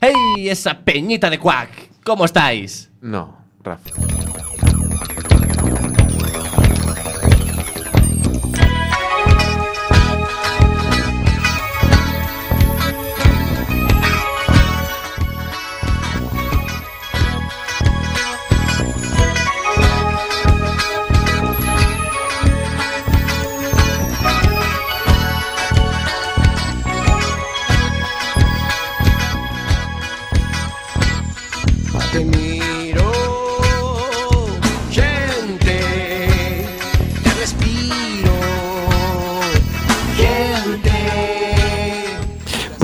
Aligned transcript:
¡Hey, 0.00 0.48
esa 0.48 0.78
peñita 0.78 1.28
de 1.28 1.38
Quack! 1.38 2.04
¿Cómo 2.04 2.24
estáis? 2.24 2.88
No, 3.00 3.36
Rafa. 3.64 4.07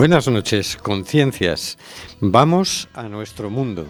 Buenas 0.04 0.28
noches, 0.28 0.76
conciencias. 0.76 1.78
Vamos 2.20 2.90
a 2.92 3.04
nuestro 3.04 3.48
mundo. 3.48 3.86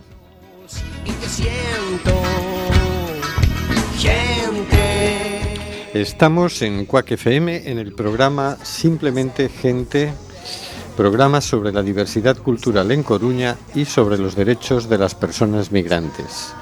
Y 1.05 1.11
te 1.11 1.29
siento, 1.29 2.13
gente. 3.99 5.55
Estamos 5.93 6.63
en 6.63 6.85
Cuac 6.87 7.11
FM 7.11 7.69
en 7.69 7.81
el 7.81 7.93
programa 7.95 8.57
Simplemente 8.63 9.49
Gente, 9.49 10.15
programa 10.97 11.41
sobre 11.41 11.73
la 11.73 11.83
diversidad 11.83 12.37
cultural 12.37 12.93
en 12.93 13.03
Coruña 13.03 13.57
y 13.75 13.85
sobre 13.85 14.17
los 14.17 14.37
derechos 14.37 14.89
de 14.89 14.99
las 14.99 15.17
personas 15.17 15.73
migrantes. 15.73 16.55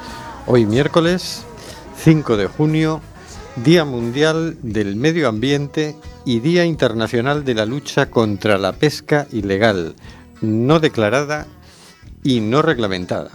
Hoy 0.46 0.64
miércoles 0.64 1.44
5 1.98 2.38
de 2.38 2.46
junio, 2.46 3.02
Día 3.56 3.84
Mundial 3.84 4.56
del 4.62 4.96
Medio 4.96 5.28
Ambiente 5.28 5.94
y 6.24 6.40
Día 6.40 6.64
Internacional 6.64 7.44
de 7.44 7.54
la 7.54 7.66
Lucha 7.66 8.08
contra 8.08 8.56
la 8.56 8.72
Pesca 8.72 9.26
Ilegal, 9.30 9.94
no 10.40 10.80
declarada 10.80 11.46
y 12.24 12.40
no 12.40 12.62
reglamentada. 12.62 13.30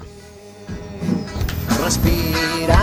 Respira, 1.84 2.80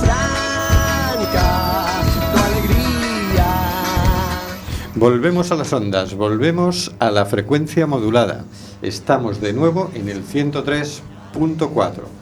Franca, 0.00 2.00
tu 2.32 2.38
alegría. 2.38 3.46
Volvemos 4.94 5.50
a 5.50 5.56
las 5.56 5.72
ondas, 5.72 6.14
volvemos 6.14 6.92
a 7.00 7.10
la 7.10 7.26
frecuencia 7.26 7.88
modulada. 7.88 8.44
Estamos 8.82 9.40
de 9.40 9.52
nuevo 9.52 9.90
en 9.94 10.10
el 10.10 10.24
103.4. 10.24 12.19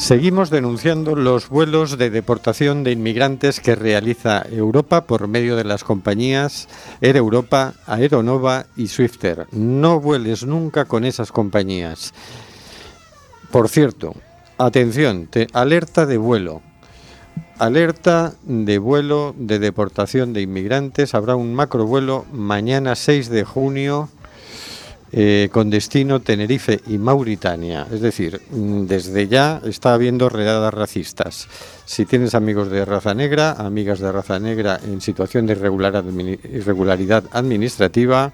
Seguimos 0.06 0.52
denunciando 0.52 1.16
los 1.16 1.50
vuelos 1.50 1.98
de 1.98 2.12
deportación 2.12 2.84
de 2.84 2.92
inmigrantes 2.92 3.60
que 3.60 3.74
realiza 3.74 4.46
Europa 4.52 5.08
por 5.08 5.28
medio 5.28 5.56
de 5.56 5.64
las 5.64 5.84
compañías 5.84 6.68
Air 7.02 7.18
Europa, 7.18 7.74
Aeronova 7.88 8.68
y 8.78 8.86
Swifter. 8.90 9.48
No 9.52 10.00
vueles 10.00 10.46
nunca 10.46 10.86
con 10.86 11.06
esas 11.06 11.32
compañías. 11.32 12.14
Por 13.50 13.68
cierto, 13.68 14.14
atención, 14.60 15.26
te- 15.26 15.48
alerta 15.54 16.06
de 16.06 16.18
vuelo. 16.18 16.62
Alerta 17.58 18.34
de 18.44 18.78
vuelo 18.78 19.34
de 19.36 19.58
deportación 19.58 20.34
de 20.34 20.44
inmigrantes. 20.44 21.16
Habrá 21.16 21.36
un 21.36 21.56
macrovuelo 21.56 22.26
mañana 22.32 22.94
6 22.94 23.30
de 23.30 23.44
junio 23.44 24.10
eh, 25.18 25.48
con 25.50 25.70
destino 25.70 26.20
Tenerife 26.20 26.82
y 26.88 26.98
Mauritania. 26.98 27.88
Es 27.90 28.02
decir, 28.02 28.42
mm, 28.52 28.86
desde 28.86 29.30
ya 29.30 29.62
está 29.64 29.94
habiendo 29.94 30.28
redadas 30.28 30.74
racistas. 30.74 31.48
Si 31.86 32.06
tienes 32.06 32.36
amigos 32.36 32.70
de 32.70 32.84
raza 32.84 33.14
negra, 33.14 33.54
amigas 33.54 34.00
de 34.00 34.12
raza 34.12 34.40
negra 34.40 34.78
en 34.84 35.00
situación 35.00 35.46
de 35.46 35.54
irregularidad 35.54 37.24
administrativa, 37.32 38.34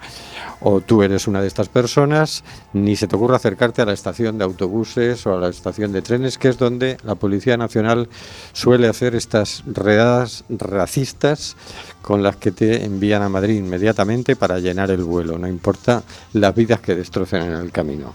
o 0.60 0.82
tú 0.82 1.04
eres 1.04 1.28
una 1.28 1.42
de 1.42 1.48
estas 1.48 1.70
personas, 1.70 2.44
ni 2.74 2.96
se 2.96 3.08
te 3.08 3.16
ocurra 3.16 3.36
acercarte 3.36 3.84
a 3.84 3.86
la 3.86 3.94
estación 3.94 4.40
de 4.40 4.46
autobuses 4.46 5.28
o 5.28 5.36
a 5.36 5.40
la 5.40 5.50
estación 5.50 5.92
de 5.92 6.02
trenes, 6.02 6.40
que 6.40 6.48
es 6.48 6.58
donde 6.58 6.98
la 7.04 7.14
Policía 7.14 7.58
Nacional 7.58 8.10
suele 8.54 8.88
hacer 8.88 9.14
estas 9.14 9.64
redadas 9.68 10.46
racistas 10.50 11.56
con 12.02 12.24
las 12.24 12.36
que 12.38 12.52
te 12.52 12.84
envían 12.84 13.22
a 13.22 13.30
Madrid 13.30 13.58
inmediatamente 13.58 14.36
para 14.36 14.60
llenar 14.60 14.92
el 14.92 15.04
vuelo, 15.04 15.38
no 15.38 15.48
importa 15.48 16.04
las 16.34 16.56
vidas 16.56 16.80
que 16.82 16.96
destrocen 16.96 17.44
en 17.44 17.54
el 17.54 17.72
camino. 17.72 18.14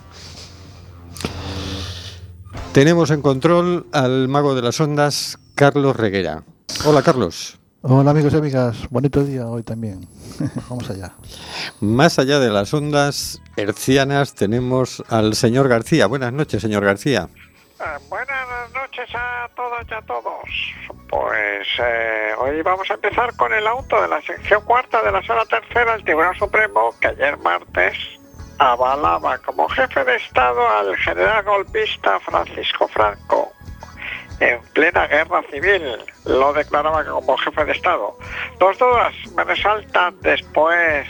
Tenemos 2.73 3.11
en 3.11 3.23
control 3.23 3.87
al 3.93 4.29
mago 4.29 4.55
de 4.55 4.63
las 4.63 4.81
ondas, 4.81 5.39
Carlos 5.55 5.97
Reguera. 5.97 6.43
Hola, 6.85 7.03
Carlos. 7.03 7.59
Hola 7.89 8.11
amigos 8.11 8.33
y 8.33 8.37
amigas, 8.37 8.77
bonito 8.91 9.23
día 9.23 9.47
hoy 9.47 9.63
también. 9.63 10.09
Vamos 10.69 10.91
allá. 10.91 11.15
Más 11.81 12.19
allá 12.19 12.41
de 12.41 12.51
las 12.51 12.75
ondas 12.75 13.41
hercianas 13.57 14.35
tenemos 14.35 15.05
al 15.09 15.35
señor 15.35 15.69
García. 15.69 16.07
Buenas 16.07 16.33
noches, 16.33 16.61
señor 16.61 16.85
García. 16.85 17.29
Eh, 17.79 17.85
buenas 18.09 18.73
noches 18.75 18.86
a 19.15 19.49
todas 19.55 19.87
y 19.91 19.95
a 19.95 20.01
todos. 20.03 20.45
Pues 21.09 21.69
eh, 21.79 22.33
hoy 22.39 22.62
vamos 22.62 22.91
a 22.91 22.95
empezar 22.95 23.34
con 23.37 23.53
el 23.53 23.67
auto 23.67 24.01
de 24.01 24.09
la 24.09 24.21
sección 24.23 24.65
cuarta 24.65 25.03
de 25.03 25.12
la 25.12 25.23
sala 25.23 25.45
tercera 25.45 25.93
del 25.93 26.05
Tribunal 26.05 26.37
Supremo 26.39 26.95
que 27.01 27.09
ayer 27.09 27.37
martes 27.39 27.97
avalaba 28.59 29.39
como 29.39 29.69
jefe 29.69 30.03
de 30.05 30.17
Estado 30.17 30.67
al 30.69 30.97
general 30.97 31.45
golpista 31.45 32.19
Francisco 32.21 32.89
Franco 32.89 33.53
en 34.41 34.61
plena 34.73 35.07
guerra 35.07 35.43
civil. 35.51 35.83
Lo 36.25 36.53
declaraba 36.55 37.05
como 37.05 37.37
jefe 37.37 37.65
de 37.67 37.73
Estado. 37.73 38.16
Dos 38.59 38.78
dudas 38.78 39.15
me 39.37 39.45
resaltan 39.45 40.16
después, 40.22 41.07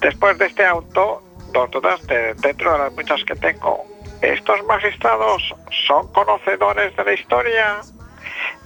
después 0.00 0.36
de 0.38 0.46
este 0.46 0.66
auto, 0.66 1.22
dos 1.52 1.70
dudas 1.70 2.06
de- 2.06 2.34
dentro 2.34 2.72
de 2.72 2.78
las 2.78 2.92
muchas 2.92 3.24
que 3.24 3.34
tengo. 3.36 3.84
¿Estos 4.24 4.64
magistrados 4.64 5.54
son 5.86 6.10
conocedores 6.12 6.96
de 6.96 7.04
la 7.04 7.12
historia? 7.12 7.80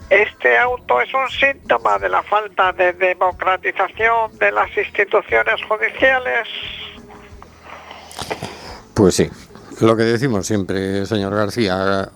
¿Este 0.08 0.56
auto 0.56 1.00
es 1.00 1.12
un 1.12 1.28
síntoma 1.28 1.99
de 1.99 2.08
la 2.08 2.22
falta 2.22 2.72
de 2.72 2.93
democratización 2.93 4.38
de 4.38 4.52
las 4.52 4.69
instituciones 4.76 5.60
judiciales? 5.69 6.49
Pues 8.94 9.16
sí, 9.16 9.28
lo 9.81 9.96
que 9.96 10.05
decimos 10.05 10.46
siempre, 10.46 11.05
señor 11.06 11.34
García, 11.34 12.08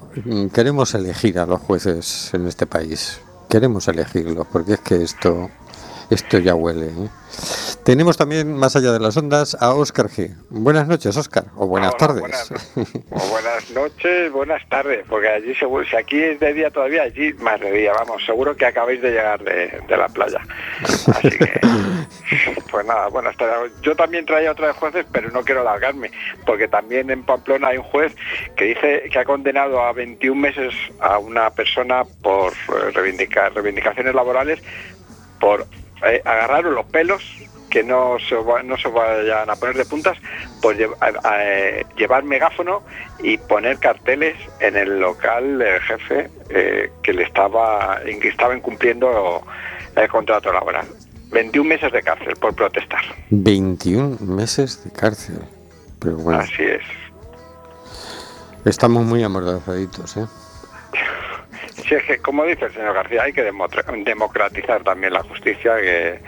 queremos 0.55 0.95
elegir 0.95 1.41
a 1.41 1.47
los 1.47 1.61
jueces 1.61 2.33
en 2.35 2.47
este 2.47 2.67
país. 2.67 3.21
Queremos 3.49 3.89
elegirlos, 3.89 4.47
porque 4.53 4.75
es 4.75 4.81
que 4.81 5.03
esto, 5.03 5.51
esto 6.13 6.39
ya 6.39 6.55
huele. 6.55 6.87
¿eh? 6.87 7.09
Tenemos 7.85 8.17
también, 8.17 8.55
más 8.55 8.77
allá 8.77 8.93
de 8.93 9.01
las 9.01 9.17
ondas, 9.17 9.57
a 9.61 9.75
Óscar 9.75 10.07
G. 10.07 10.35
Buenas 10.51 10.87
noches, 10.87 11.17
Óscar, 11.17 11.47
o 11.57 11.67
buenas 11.67 11.91
Hola, 11.91 11.99
tardes. 11.99 12.21
Buenas, 12.21 12.51
o 13.11 13.29
buenas 13.29 13.71
noches, 13.75 14.31
buenas 14.31 14.69
tardes, 14.69 15.05
porque 15.09 15.29
allí 15.29 15.55
seguro, 15.55 15.85
si 15.85 15.97
aquí 15.97 16.23
es 16.23 16.39
de 16.39 16.53
día 16.53 16.71
todavía, 16.71 17.03
allí 17.03 17.33
más 17.35 17.59
de 17.61 17.73
día, 17.73 17.93
vamos, 17.99 18.25
seguro 18.25 18.55
que 18.55 18.67
acabáis 18.67 19.01
de 19.03 19.11
llegar 19.11 19.43
de, 19.43 19.81
de 19.89 19.97
la 19.97 20.09
playa. 20.09 20.41
Así 20.83 21.31
que, 21.31 21.61
pues 22.71 22.87
nada, 22.87 23.09
buenas 23.09 23.37
tardes. 23.37 23.73
Yo 23.83 23.97
también 23.97 24.27
traía 24.27 24.53
otra 24.53 24.69
de 24.69 24.73
jueces, 24.75 25.07
pero 25.11 25.31
no 25.31 25.43
quiero 25.43 25.63
alargarme, 25.63 26.11
porque 26.47 26.69
también 26.69 27.11
en 27.11 27.25
Pamplona 27.25 27.69
hay 27.69 27.79
un 27.79 27.85
juez 27.85 28.15
que 28.57 28.67
dice 28.67 29.09
que 29.11 29.19
ha 29.19 29.25
condenado 29.25 29.81
a 29.83 29.93
21 29.93 30.41
meses 30.41 30.75
a 31.01 31.19
una 31.19 31.51
persona 31.51 32.05
por 32.23 32.53
eh, 32.53 32.91
reivindicar 32.93 33.53
reivindicaciones 33.55 34.15
laborales 34.15 34.63
por 35.41 35.67
eh, 36.07 36.21
agarrar 36.25 36.65
los 36.65 36.85
pelos 36.87 37.23
que 37.71 37.83
no 37.83 38.17
se, 38.19 38.35
no 38.65 38.77
se 38.77 38.89
vayan 38.89 39.49
a 39.49 39.57
poner 39.57 39.77
de 39.77 39.85
puntas 39.87 40.19
a- 41.01 41.43
eh, 41.43 41.87
llevar 41.97 42.23
megáfono 42.25 42.83
y 43.23 43.39
poner 43.39 43.79
carteles 43.79 44.37
en 44.61 44.77
el 44.77 45.01
local 45.01 45.59
del 45.59 45.81
jefe 45.81 46.29
eh, 46.51 46.91
que 47.03 47.13
le 47.15 47.23
estaba 47.23 48.01
en 48.05 48.21
que 48.21 48.29
estaba 48.29 48.55
incumpliendo 48.55 49.43
el 49.97 50.09
contrato 50.09 50.53
laboral 50.53 50.87
21 51.31 51.67
meses 51.69 51.91
de 51.93 52.03
cárcel 52.03 52.35
por 52.37 52.55
protestar 52.55 53.01
21 53.31 54.19
meses 54.21 54.85
de 54.85 54.91
cárcel. 54.93 55.39
Pero 55.99 56.17
bueno, 56.17 56.41
así 56.41 56.63
es 56.63 56.83
estamos 58.65 59.05
muy 59.05 59.23
amordazaditos, 59.25 60.17
¿eh? 60.19 60.27
Si 61.93 61.97
es 61.97 62.05
que, 62.05 62.19
como 62.21 62.45
dice 62.45 62.65
el 62.65 62.73
señor 62.73 62.95
García, 62.95 63.25
hay 63.25 63.35
que 63.35 63.43
democratizar 63.43 64.83
también 64.83 65.13
la 65.13 65.23
justicia, 65.25 65.77
que 65.77 66.23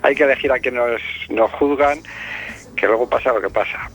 hay 0.00 0.14
que 0.14 0.24
elegir 0.24 0.50
a 0.50 0.58
quienes 0.58 0.80
nos, 0.80 1.02
nos 1.28 1.50
juzgan, 1.58 2.00
que 2.74 2.86
luego 2.86 3.06
pasa 3.06 3.30
lo 3.34 3.42
que 3.42 3.50
pasa. 3.50 3.90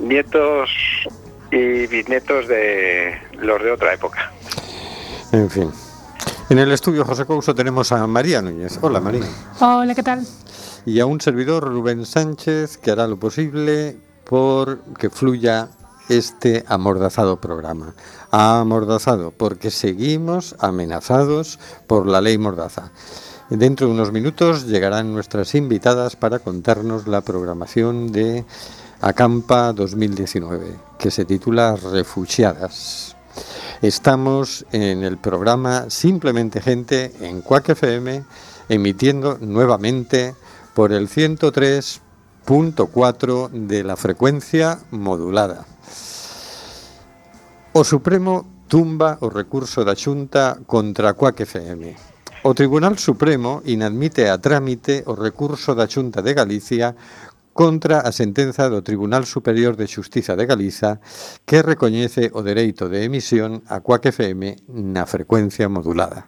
Nietos 0.00 0.68
y 1.52 1.86
bisnietos 1.86 2.48
de 2.48 3.16
los 3.34 3.62
de 3.62 3.70
otra 3.70 3.94
época. 3.94 4.32
En 5.30 5.48
fin. 5.48 5.70
En 6.48 6.58
el 6.58 6.72
estudio 6.72 7.04
José 7.04 7.26
Couso 7.26 7.54
tenemos 7.54 7.92
a 7.92 8.04
María 8.08 8.42
Núñez. 8.42 8.76
Hola, 8.82 8.98
María. 8.98 9.26
Hola, 9.60 9.94
¿qué 9.94 10.02
tal? 10.02 10.26
Y 10.84 10.98
a 10.98 11.06
un 11.06 11.20
servidor, 11.20 11.62
Rubén 11.62 12.04
Sánchez, 12.04 12.76
que 12.76 12.90
hará 12.90 13.06
lo 13.06 13.20
posible 13.20 13.98
por 14.24 14.82
que 14.94 15.10
fluya 15.10 15.68
este 16.08 16.64
amordazado 16.68 17.40
programa. 17.40 17.94
Amordazado, 18.30 19.32
porque 19.36 19.70
seguimos 19.70 20.54
amenazados 20.58 21.58
por 21.86 22.06
la 22.06 22.20
ley 22.20 22.38
Mordaza. 22.38 22.92
Dentro 23.50 23.88
de 23.88 23.94
unos 23.94 24.12
minutos 24.12 24.66
llegarán 24.66 25.12
nuestras 25.12 25.56
invitadas 25.56 26.14
para 26.14 26.38
contarnos 26.38 27.08
la 27.08 27.20
programación 27.20 28.12
de 28.12 28.44
Acampa 29.00 29.72
2019, 29.72 30.76
que 30.98 31.10
se 31.10 31.24
titula 31.24 31.74
Refugiadas. 31.74 33.16
Estamos 33.82 34.64
en 34.72 35.02
el 35.02 35.18
programa 35.18 35.86
Simplemente 35.88 36.60
Gente 36.60 37.12
en 37.20 37.40
Quack 37.40 37.70
FM, 37.70 38.22
emitiendo 38.68 39.38
nuevamente 39.40 40.34
por 40.74 40.92
el 40.92 41.08
103.4 41.08 43.50
de 43.50 43.82
la 43.82 43.96
frecuencia 43.96 44.78
modulada. 44.90 45.64
O 47.72 47.84
Supremo 47.84 48.66
tumba 48.66 49.14
o 49.22 49.30
recurso 49.30 49.86
da 49.86 49.94
Xunta 49.94 50.58
contra 50.66 51.14
a 51.14 51.14
FM. 51.14 51.94
O 52.42 52.50
Tribunal 52.50 52.98
Supremo 52.98 53.62
inadmite 53.62 54.26
a 54.26 54.42
trámite 54.42 55.06
o 55.06 55.14
recurso 55.14 55.78
da 55.78 55.86
Xunta 55.86 56.18
de 56.18 56.34
Galicia 56.34 56.98
contra 57.54 58.02
a 58.02 58.10
sentenza 58.10 58.66
do 58.66 58.82
Tribunal 58.82 59.22
Superior 59.22 59.78
de 59.78 59.86
Xustiza 59.86 60.34
de 60.34 60.50
Galiza 60.50 60.98
que 61.46 61.62
recoñece 61.62 62.34
o 62.34 62.42
dereito 62.42 62.90
de 62.90 63.06
emisión 63.06 63.62
a 63.70 63.78
CUAC 63.78 64.18
FM 64.18 64.66
na 64.74 65.06
frecuencia 65.06 65.70
modulada. 65.70 66.26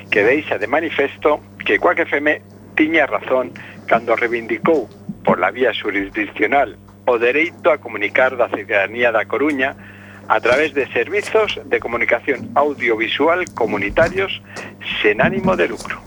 que 0.10 0.26
deixa 0.26 0.58
de 0.58 0.66
manifesto 0.66 1.38
que 1.62 1.78
Cuac 1.78 2.02
FM 2.02 2.42
tiña 2.74 3.06
razón 3.06 3.54
cando 3.86 4.18
reivindicou 4.18 4.90
pola 5.22 5.54
vía 5.54 5.70
jurisdiccional 5.78 6.74
o 7.06 7.22
dereito 7.22 7.70
a 7.70 7.78
comunicar 7.78 8.34
da 8.34 8.50
cidadanía 8.50 9.14
da 9.14 9.30
Coruña 9.30 9.78
a 10.26 10.42
través 10.42 10.74
de 10.74 10.90
servizos 10.90 11.62
de 11.62 11.78
comunicación 11.78 12.50
audiovisual 12.58 13.46
comunitarios 13.54 14.42
sen 15.06 15.22
ánimo 15.22 15.54
de 15.54 15.70
lucro. 15.70 16.02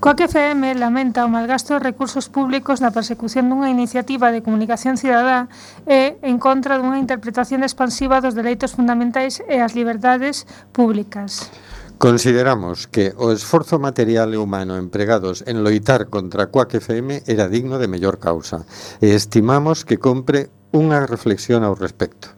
Coa 0.00 0.16
FM 0.16 0.80
lamenta 0.80 1.28
o 1.28 1.28
malgasto 1.28 1.76
de 1.76 1.84
recursos 1.84 2.32
públicos 2.32 2.80
na 2.80 2.88
persecución 2.88 3.52
dunha 3.52 3.68
iniciativa 3.68 4.32
de 4.32 4.40
comunicación 4.40 4.96
cidadá 4.96 5.52
e 5.84 6.16
en 6.24 6.40
contra 6.40 6.80
dunha 6.80 6.96
interpretación 6.96 7.60
expansiva 7.60 8.24
dos 8.24 8.32
dereitos 8.32 8.72
fundamentais 8.72 9.44
e 9.44 9.60
as 9.60 9.76
liberdades 9.76 10.48
públicas. 10.72 11.52
Consideramos 12.00 12.88
que 12.88 13.12
o 13.12 13.28
esforzo 13.28 13.76
material 13.76 14.32
e 14.32 14.40
humano 14.40 14.80
empregados 14.80 15.44
en 15.44 15.60
loitar 15.60 16.08
contra 16.08 16.48
Coac 16.48 16.80
FM 16.80 17.28
era 17.28 17.52
digno 17.52 17.76
de 17.76 17.92
mellor 17.92 18.16
causa 18.16 18.64
e 19.04 19.12
estimamos 19.12 19.84
que 19.84 20.00
compre 20.00 20.48
unha 20.72 21.04
reflexión 21.04 21.60
ao 21.60 21.76
respecto. 21.76 22.32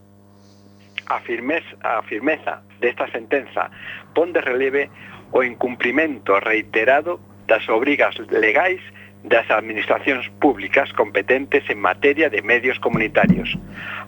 A, 1.07 1.23
firmeza, 1.23 1.79
a 1.79 2.03
firmeza 2.11 2.67
desta 2.83 3.07
sentenza 3.15 3.71
pon 4.19 4.35
de 4.35 4.43
releve 4.43 4.91
o 5.31 5.47
incumprimento 5.47 6.43
reiterado 6.43 7.23
das 7.53 7.69
obrigas 7.69 8.17
legais 8.31 8.81
das 9.29 9.45
administracións 9.51 10.25
públicas 10.41 10.89
competentes 10.97 11.69
en 11.69 11.79
materia 11.79 12.33
de 12.33 12.41
medios 12.41 12.81
comunitarios, 12.81 13.53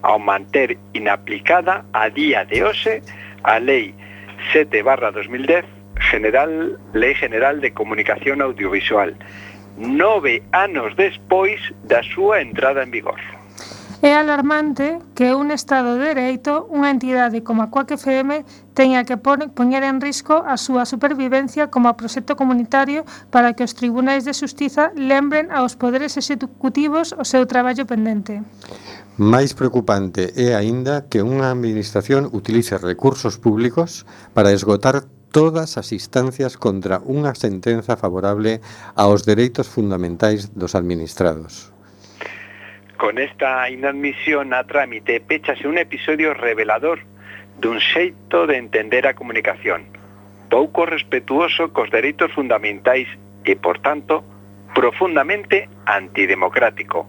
ao 0.00 0.18
manter 0.18 0.80
inaplicada 0.96 1.84
a 1.92 2.08
día 2.08 2.48
de 2.48 2.64
hoxe 2.64 3.04
a 3.44 3.60
Lei 3.60 3.92
7 4.56 4.80
barra 4.82 5.12
2010 5.12 5.60
General, 6.10 6.80
Lei 6.96 7.14
General 7.14 7.60
de 7.60 7.70
Comunicación 7.70 8.40
Audiovisual, 8.40 9.12
nove 9.76 10.40
anos 10.56 10.96
despois 10.96 11.60
da 11.84 12.00
súa 12.02 12.40
entrada 12.40 12.80
en 12.82 12.90
vigor. 12.90 13.20
É 14.04 14.12
alarmante 14.12 14.98
que 15.14 15.32
un 15.32 15.50
Estado 15.50 15.96
de 15.96 16.12
Dereito, 16.12 16.68
unha 16.68 16.92
entidade 16.92 17.40
como 17.40 17.64
a 17.64 17.72
Coac 17.72 17.96
FM, 17.96 18.44
teña 18.76 19.08
que 19.08 19.16
poñer 19.16 19.80
en 19.80 19.96
risco 19.96 20.44
a 20.44 20.60
súa 20.60 20.84
supervivencia 20.84 21.72
como 21.72 21.88
proxecto 21.96 22.36
comunitario 22.36 23.08
para 23.32 23.56
que 23.56 23.64
os 23.64 23.72
tribunais 23.72 24.28
de 24.28 24.36
xustiza 24.36 24.92
lembren 24.92 25.48
aos 25.48 25.72
poderes 25.80 26.20
executivos 26.20 27.16
o 27.16 27.24
seu 27.24 27.48
traballo 27.48 27.88
pendente. 27.88 28.44
Máis 29.16 29.56
preocupante 29.56 30.36
é 30.36 30.52
aínda 30.52 31.08
que 31.08 31.24
unha 31.24 31.48
administración 31.48 32.28
utilice 32.28 32.76
recursos 32.76 33.40
públicos 33.40 34.04
para 34.36 34.52
esgotar 34.52 35.08
todas 35.32 35.80
as 35.80 35.96
instancias 35.96 36.60
contra 36.60 37.00
unha 37.08 37.32
sentenza 37.32 37.96
favorable 37.96 38.60
aos 39.00 39.24
dereitos 39.24 39.64
fundamentais 39.64 40.52
dos 40.52 40.76
administrados. 40.76 41.73
Con 43.04 43.18
esta 43.18 43.68
inadmisión 43.68 44.54
a 44.54 44.64
trámite 44.64 45.20
péchase 45.20 45.68
un 45.68 45.76
episodio 45.76 46.32
revelador 46.32 47.04
dun 47.60 47.76
xeito 47.76 48.48
de 48.48 48.56
entender 48.56 49.04
a 49.04 49.12
comunicación, 49.12 49.84
pouco 50.48 50.88
respetuoso 50.88 51.68
cos 51.68 51.92
dereitos 51.92 52.32
fundamentais 52.32 53.04
e, 53.44 53.60
por 53.60 53.76
tanto, 53.84 54.24
profundamente 54.72 55.68
antidemocrático, 55.84 57.04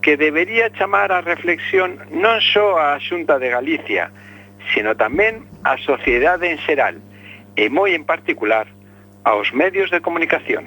que 0.00 0.16
debería 0.16 0.72
chamar 0.72 1.12
a 1.12 1.20
reflexión 1.20 2.00
non 2.16 2.40
só 2.40 2.80
a 2.80 2.96
Xunta 2.96 3.36
de 3.36 3.52
Galicia, 3.52 4.08
sino 4.72 4.96
tamén 4.96 5.44
a 5.68 5.76
sociedade 5.76 6.48
en 6.48 6.56
xeral, 6.64 6.96
e 7.60 7.68
moi 7.68 7.92
en 7.92 8.08
particular 8.08 8.64
aos 9.28 9.52
medios 9.52 9.92
de 9.92 10.00
comunicación. 10.00 10.64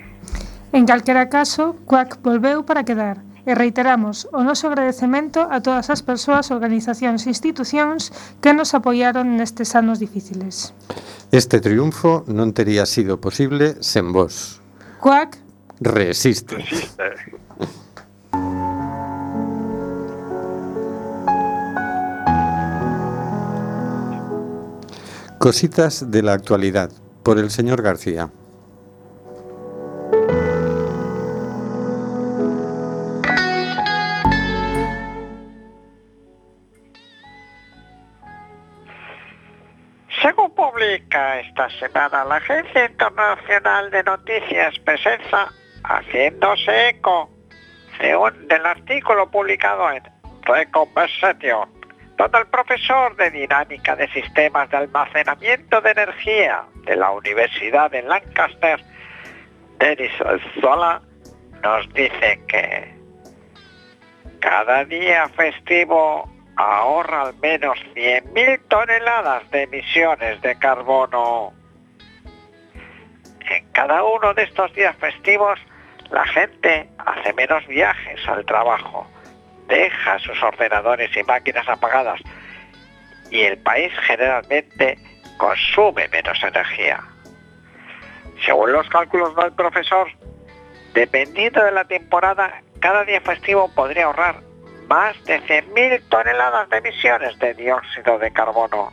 En 0.78 0.86
calquera 0.86 1.26
caso, 1.26 1.74
CUAC 1.90 2.22
volveu 2.22 2.62
para 2.62 2.86
quedar 2.86 3.26
e 3.50 3.58
reiteramos 3.58 4.29
o 4.29 4.46
noso 4.46 4.70
agradecemento 4.70 5.41
a 5.50 5.58
todas 5.58 5.89
as 5.89 6.06
persoas, 6.06 6.53
organizacións 6.53 7.25
e 7.25 7.34
institucións 7.34 8.13
que 8.46 8.53
nos 8.53 8.77
apoiaron 8.77 9.41
nestes 9.41 9.74
anos 9.74 9.98
difíciles. 9.98 10.70
Este 11.34 11.58
triunfo 11.58 12.22
non 12.29 12.53
tería 12.53 12.86
sido 12.86 13.18
posible 13.18 13.82
sen 13.82 14.13
vos. 14.13 14.62
CUAC 15.01 15.41
Resiste. 15.82 16.62
Resiste. 16.62 17.10
Cositas 25.39 26.12
de 26.12 26.22
la 26.22 26.34
actualidad, 26.34 26.91
por 27.24 27.39
el 27.39 27.50
señor 27.50 27.82
García. 27.82 28.29
Semana 42.10 42.25
la 42.25 42.36
Agencia 42.38 42.86
Internacional 42.86 43.92
de 43.92 44.04
Noticias 44.04 44.80
Presenza, 44.80 45.48
haciéndose 45.84 46.89
eco 46.89 47.30
de 48.00 48.16
un- 48.16 48.48
del 48.48 48.66
artículo 48.66 49.30
publicado 49.30 49.92
en 49.92 50.04
The 50.46 50.70
Conversation, 50.72 51.70
donde 52.18 52.39
el 52.39 52.48
profesor 52.48 53.16
de 53.16 53.32
dinámica 53.32 53.96
de 53.96 54.08
sistemas 54.10 54.70
de 54.70 54.78
almacenamiento 54.78 55.82
de 55.82 55.92
energía 55.92 56.63
de 56.86 56.96
la 56.96 57.12
Universidad 57.12 57.92
de 57.92 58.01
Lancaster, 58.04 58.80
Denis 59.78 60.12
Zola, 60.62 61.01
nos 61.63 61.94
dice 61.94 62.42
que 62.48 62.94
cada 64.39 64.84
día 64.86 65.28
festivo 65.30 66.30
ahorra 66.56 67.22
al 67.24 67.38
menos 67.38 67.78
100.000 67.94 68.60
toneladas 68.68 69.50
de 69.51 69.63
emisiones 69.63 70.42
de 70.42 70.58
carbono. 70.58 71.54
En 73.50 73.65
cada 73.72 74.03
uno 74.03 74.34
de 74.36 74.44
estos 74.44 74.74
días 74.74 74.96
festivos, 74.98 75.60
la 76.12 76.25
gente 76.25 76.88
hace 77.00 77.34
menos 77.34 77.65
viajes 77.68 78.20
al 78.27 78.46
trabajo, 78.46 79.08
deja 79.68 80.20
sus 80.20 80.41
ordenadores 80.44 81.15
y 81.18 81.24
máquinas 81.24 81.68
apagadas 81.68 82.22
y 83.32 83.41
el 83.41 83.58
país 83.60 83.91
generalmente 84.06 84.98
consume 85.38 86.08
menos 86.10 86.41
energía. 86.44 87.03
Según 88.46 88.72
los 88.72 88.88
cálculos 88.89 89.36
del 89.36 89.51
profesor, 89.53 90.08
dependiendo 90.94 91.63
de 91.63 91.72
la 91.72 91.86
temporada, 91.86 92.62
cada 92.79 93.03
día 93.03 93.22
festivo 93.22 93.70
podría 93.74 94.06
ahorrar 94.06 94.41
más 94.88 95.24
de 95.25 95.41
100.000 95.41 96.08
toneladas 96.10 96.70
de 96.70 96.77
emisiones 96.77 97.38
de 97.39 97.53
dióxido 97.53 98.18
de 98.20 98.32
carbono. 98.32 98.91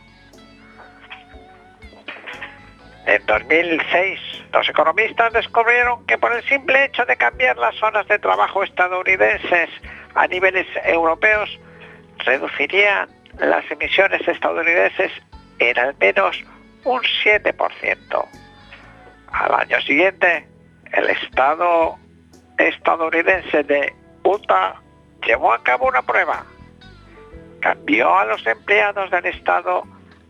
En 3.07 3.25
2006, 3.25 4.19
los 4.51 4.67
economistas 4.67 5.31
descubrieron 5.31 6.05
que 6.07 6.17
por 6.17 6.33
el 6.33 6.43
simple 6.43 6.83
hecho 6.83 7.05
de 7.05 7.15
cambiar 7.15 7.57
las 7.57 7.73
zonas 7.75 8.05
de 8.09 8.19
trabajo 8.19 8.65
estadounidenses 8.65 9.69
a 10.13 10.27
niveles 10.27 10.67
europeos, 10.83 11.57
reducirían 12.25 13.07
las 13.39 13.63
emisiones 13.71 14.27
estadounidenses 14.27 15.13
en 15.59 15.79
al 15.79 15.95
menos 15.97 16.43
un 16.83 17.01
7%. 17.23 18.27
Al 19.31 19.53
año 19.53 19.79
siguiente, 19.83 20.45
el 20.91 21.09
estado 21.09 21.97
estadounidense 22.57 23.63
de 23.63 23.95
Utah 24.23 24.81
llevó 25.25 25.53
a 25.53 25.63
cabo 25.63 25.87
una 25.87 26.01
prueba. 26.01 26.43
Cambió 27.61 28.13
a 28.19 28.25
los 28.25 28.45
empleados 28.45 29.09
del 29.11 29.27
Estado 29.27 29.85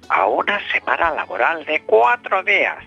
a 0.10 0.26
una 0.28 0.60
semana 0.72 1.12
laboral 1.12 1.66
de 1.66 1.82
cuatro 1.84 2.44
días, 2.44 2.84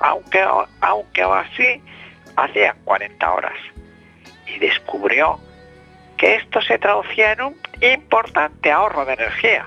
aunque, 0.00 0.44
aunque 0.80 1.22
así 1.22 1.82
hacían 2.36 2.76
40 2.84 3.32
horas. 3.32 3.56
Y 4.46 4.58
descubrió 4.58 5.38
que 6.16 6.36
esto 6.36 6.60
se 6.60 6.78
traducía 6.78 7.32
en 7.32 7.42
un 7.42 7.56
importante 7.80 8.70
ahorro 8.70 9.04
de 9.04 9.14
energía, 9.14 9.66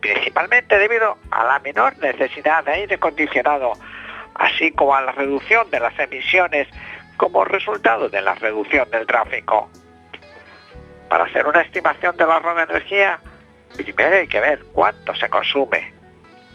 principalmente 0.00 0.78
debido 0.78 1.18
a 1.30 1.44
la 1.44 1.58
menor 1.58 1.98
necesidad 1.98 2.64
de 2.64 2.72
aire 2.72 2.94
acondicionado, 2.94 3.72
así 4.34 4.70
como 4.72 4.94
a 4.94 5.02
la 5.02 5.12
reducción 5.12 5.70
de 5.70 5.80
las 5.80 5.98
emisiones 5.98 6.68
como 7.16 7.44
resultado 7.44 8.08
de 8.08 8.22
la 8.22 8.34
reducción 8.34 8.88
del 8.90 9.06
tráfico. 9.06 9.68
Para 11.08 11.24
hacer 11.24 11.46
una 11.46 11.62
estimación 11.62 12.16
del 12.16 12.30
ahorro 12.30 12.54
de 12.54 12.62
energía, 12.62 13.20
primero 13.76 14.16
hay 14.16 14.28
que 14.28 14.40
ver 14.40 14.64
cuánto 14.72 15.14
se 15.14 15.28
consume, 15.28 15.92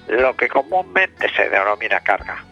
lo 0.08 0.36
que 0.36 0.48
comúnmente 0.48 1.30
se 1.30 1.50
denomina 1.50 2.00
carga. 2.02 2.44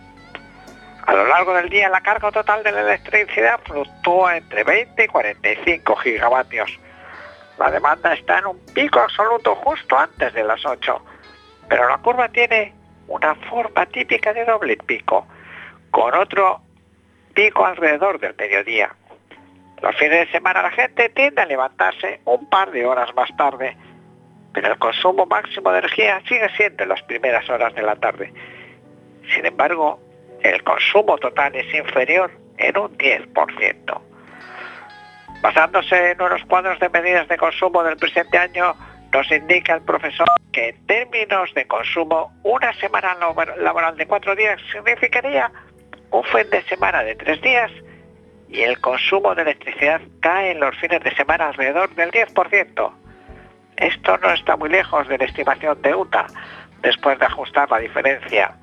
A 1.06 1.13
lo 1.13 1.25
largo 1.25 1.53
del 1.53 1.70
día 1.70 1.89
la 1.89 2.01
carga 2.01 2.32
total 2.32 2.63
de 2.63 2.72
la 2.72 2.82
electricidad 2.82 3.60
fluctúa 3.65 4.38
entre 4.38 4.63
20 4.63 5.03
y 5.03 5.08
45 5.08 5.96
gigavatios. 5.98 6.80
La 7.58 7.72
demanda 7.72 8.13
está 8.13 8.39
en 8.39 8.48
un 8.48 8.60
pico 8.74 9.00
absoluto 9.00 9.56
justo 9.56 9.98
antes 9.98 10.34
de 10.34 10.44
las 10.44 10.65
8, 10.65 11.03
pero 11.68 11.89
la 11.89 11.98
curva 11.98 12.30
tiene 12.30 12.74
una 13.08 13.36
forma 13.36 13.86
típica 13.88 14.34
de 14.34 14.46
doble 14.46 14.77
pico, 14.77 15.27
con 15.89 16.13
otro 16.15 16.62
pico 17.34 17.65
alrededor 17.65 18.20
del 18.20 18.36
mediodía. 18.38 18.96
Los 19.82 19.96
fines 19.98 20.27
de 20.27 20.32
semana 20.32 20.62
la 20.62 20.72
gente 20.72 21.10
tiende 21.10 21.41
a 21.41 21.46
levantarse 21.46 22.22
un 22.25 22.48
par 22.50 22.72
de 22.72 22.86
horas 22.86 23.13
más 23.15 23.36
tarde, 23.36 23.75
pero 24.53 24.67
el 24.74 24.77
consumo 24.79 25.25
máximo 25.25 25.72
de 25.72 25.79
energía 25.79 26.22
sigue 26.27 26.50
siendo 26.58 26.84
en 26.84 26.89
las 26.89 27.01
primeras 27.03 27.50
horas 27.50 27.74
de 27.75 27.81
la 27.81 27.96
tarde. 27.96 28.34
Sin 29.34 29.46
embargo, 29.46 30.00
el 30.43 30.63
consumo 30.63 31.17
total 31.17 31.55
es 31.55 31.74
inferior 31.74 32.31
en 32.58 32.77
un 32.77 32.98
10%. 32.98 34.01
Basándose 35.41 36.12
en 36.12 36.22
unos 36.22 36.43
cuadros 36.46 36.79
de 36.79 36.89
medidas 36.89 37.27
de 37.27 37.38
consumo 37.38 37.84
del 37.84 37.98
presente 37.98 38.38
año, 38.38 38.74
nos 39.12 39.31
indica 39.31 39.74
el 39.75 39.81
profesor 39.81 40.27
que 40.51 40.70
en 40.70 40.86
términos 40.86 41.53
de 41.53 41.65
consumo, 41.67 42.31
una 42.43 42.74
semana 42.74 43.15
labor- 43.15 43.58
laboral 43.58 43.98
de 43.98 44.05
cuatro 44.05 44.36
días 44.36 44.60
significaría 44.72 45.51
un 46.12 46.24
fin 46.25 46.50
de 46.51 46.62
semana 46.63 47.03
de 47.03 47.15
tres 47.15 47.41
días 47.41 47.72
y 48.50 48.62
el 48.62 48.79
consumo 48.81 49.34
de 49.34 49.43
electricidad 49.43 50.01
cae 50.20 50.51
en 50.51 50.60
los 50.60 50.75
fines 50.77 51.01
de 51.03 51.15
semana 51.15 51.48
alrededor 51.48 51.89
del 51.96 52.12
10%. 52.12 52.93
Esto 53.81 54.15
no 54.19 54.31
está 54.31 54.55
muy 54.55 54.69
lejos 54.69 55.07
de 55.07 55.17
la 55.17 55.25
estimación 55.25 55.81
de 55.81 55.95
UTA, 55.95 56.27
después 56.83 57.17
de 57.17 57.25
ajustar 57.25 57.69
la 57.71 57.79
diferencia 57.79 58.53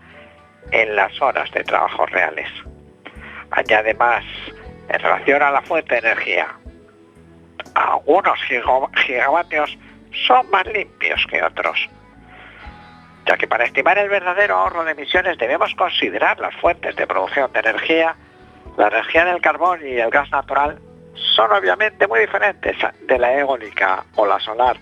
en 0.70 0.94
las 0.94 1.20
horas 1.20 1.50
de 1.50 1.64
trabajo 1.64 2.06
reales. 2.06 2.48
Añade 3.50 3.94
más, 3.94 4.24
en 4.88 5.00
relación 5.00 5.42
a 5.42 5.50
la 5.50 5.60
fuente 5.62 5.94
de 5.94 5.98
energía, 5.98 6.46
algunos 7.74 8.38
gigavatios 9.04 9.76
son 10.26 10.48
más 10.50 10.64
limpios 10.68 11.26
que 11.28 11.42
otros, 11.42 11.88
ya 13.26 13.36
que 13.36 13.48
para 13.48 13.64
estimar 13.64 13.98
el 13.98 14.08
verdadero 14.08 14.56
ahorro 14.56 14.84
de 14.84 14.92
emisiones 14.92 15.36
debemos 15.36 15.74
considerar 15.74 16.38
las 16.38 16.54
fuentes 16.56 16.94
de 16.94 17.06
producción 17.08 17.52
de 17.52 17.58
energía. 17.58 18.14
La 18.76 18.86
energía 18.86 19.24
del 19.24 19.40
carbón 19.40 19.80
y 19.84 19.96
el 19.98 20.10
gas 20.10 20.30
natural 20.30 20.80
son 21.34 21.52
obviamente 21.52 22.06
muy 22.06 22.20
diferentes 22.20 22.76
de 23.08 23.18
la 23.18 23.34
eólica 23.34 24.04
o 24.14 24.24
la 24.24 24.38
solar, 24.38 24.76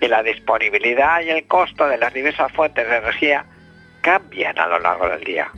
y 0.00 0.08
la 0.08 0.22
disponibilidad 0.22 1.20
y 1.20 1.30
el 1.30 1.46
costo 1.46 1.88
de 1.88 1.98
las 1.98 2.12
diversas 2.12 2.52
fuentes 2.52 2.88
de 2.88 2.96
energía 2.96 3.44
cambian 4.02 4.58
a 4.58 4.66
lo 4.66 4.78
largo 4.78 5.08
del 5.08 5.24
día. 5.24 5.50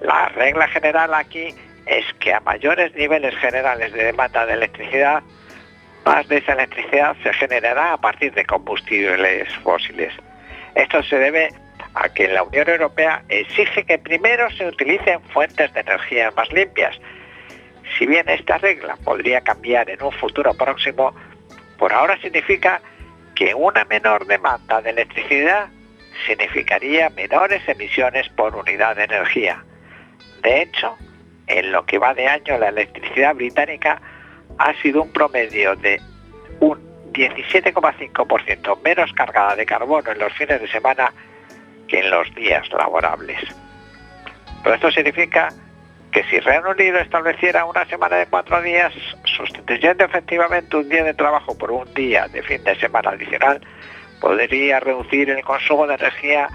La 0.00 0.28
regla 0.28 0.68
general 0.68 1.14
aquí 1.14 1.54
es 1.86 2.04
que 2.20 2.32
a 2.32 2.40
mayores 2.40 2.94
niveles 2.94 3.34
generales 3.36 3.92
de 3.92 4.04
demanda 4.04 4.46
de 4.46 4.54
electricidad, 4.54 5.22
más 6.04 6.26
de 6.28 6.38
esa 6.38 6.52
electricidad 6.52 7.16
se 7.22 7.32
generará 7.34 7.92
a 7.92 8.00
partir 8.00 8.32
de 8.34 8.44
combustibles 8.44 9.52
fósiles. 9.58 10.12
Esto 10.74 11.02
se 11.02 11.18
debe 11.18 11.50
a 11.94 12.08
que 12.08 12.28
la 12.28 12.42
Unión 12.42 12.68
Europea 12.68 13.22
exige 13.28 13.84
que 13.84 13.98
primero 13.98 14.50
se 14.50 14.66
utilicen 14.66 15.20
fuentes 15.32 15.72
de 15.74 15.80
energía 15.80 16.30
más 16.36 16.50
limpias. 16.52 16.98
Si 17.98 18.06
bien 18.06 18.28
esta 18.28 18.58
regla 18.58 18.96
podría 19.04 19.42
cambiar 19.42 19.90
en 19.90 20.02
un 20.02 20.12
futuro 20.12 20.54
próximo, 20.54 21.14
por 21.78 21.92
ahora 21.92 22.18
significa 22.20 22.80
que 23.34 23.54
una 23.54 23.84
menor 23.84 24.26
demanda 24.26 24.80
de 24.80 24.90
electricidad 24.90 25.68
significaría 26.26 27.10
menores 27.10 27.66
emisiones 27.68 28.28
por 28.30 28.54
unidad 28.54 28.96
de 28.96 29.04
energía. 29.04 29.64
De 30.42 30.62
hecho, 30.62 30.96
en 31.46 31.72
lo 31.72 31.84
que 31.84 31.98
va 31.98 32.14
de 32.14 32.26
año 32.26 32.58
la 32.58 32.68
electricidad 32.68 33.34
británica 33.34 34.00
ha 34.58 34.74
sido 34.82 35.02
un 35.02 35.12
promedio 35.12 35.74
de 35.76 36.00
un 36.60 36.80
17,5% 37.12 38.82
menos 38.82 39.12
cargada 39.12 39.56
de 39.56 39.66
carbono 39.66 40.10
en 40.10 40.18
los 40.18 40.32
fines 40.32 40.60
de 40.60 40.68
semana 40.68 41.12
que 41.88 42.00
en 42.00 42.10
los 42.10 42.34
días 42.34 42.70
laborables. 42.72 43.40
Pero 44.62 44.74
esto 44.74 44.90
significa 44.90 45.52
que 46.12 46.22
si 46.24 46.38
Reino 46.40 46.70
Unido 46.70 46.98
estableciera 46.98 47.64
una 47.64 47.86
semana 47.86 48.16
de 48.16 48.26
cuatro 48.26 48.60
días, 48.60 48.92
sustituyendo 49.24 50.04
efectivamente 50.04 50.76
un 50.76 50.88
día 50.88 51.04
de 51.04 51.14
trabajo 51.14 51.56
por 51.56 51.72
un 51.72 51.92
día 51.94 52.28
de 52.28 52.42
fin 52.42 52.62
de 52.62 52.76
semana 52.76 53.10
adicional, 53.10 53.60
podría 54.20 54.78
reducir 54.78 55.30
el 55.30 55.42
consumo 55.42 55.86
de 55.86 55.94
energía 55.94 56.48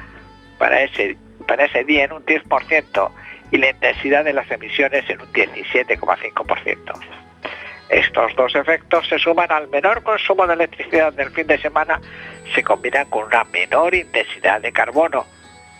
para 0.59 0.83
ese, 0.83 1.17
para 1.47 1.65
ese 1.65 1.83
día 1.83 2.05
en 2.05 2.13
un 2.13 2.25
10% 2.25 3.11
y 3.49 3.57
la 3.57 3.71
intensidad 3.71 4.23
de 4.23 4.33
las 4.33 4.49
emisiones 4.51 5.09
en 5.09 5.21
un 5.21 5.33
17,5%. 5.33 6.93
Estos 7.89 8.35
dos 8.35 8.53
efectos 8.55 9.07
se 9.07 9.17
suman 9.17 9.51
al 9.51 9.69
menor 9.69 10.03
consumo 10.03 10.45
de 10.45 10.53
electricidad 10.53 11.13
del 11.13 11.31
fin 11.31 11.47
de 11.47 11.57
semana, 11.57 11.99
se 12.53 12.63
combinan 12.63 13.09
con 13.09 13.25
una 13.25 13.43
menor 13.45 13.95
intensidad 13.95 14.61
de 14.61 14.71
carbono, 14.71 15.25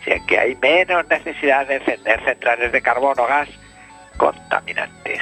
ya 0.03 0.25
que 0.25 0.39
hay 0.39 0.55
menos 0.55 1.07
necesidad 1.09 1.67
de 1.67 1.75
encender 1.75 2.23
centrales 2.23 2.71
de 2.71 2.81
carbono 2.81 3.23
o 3.23 3.27
gas 3.27 3.49
contaminantes, 4.17 5.19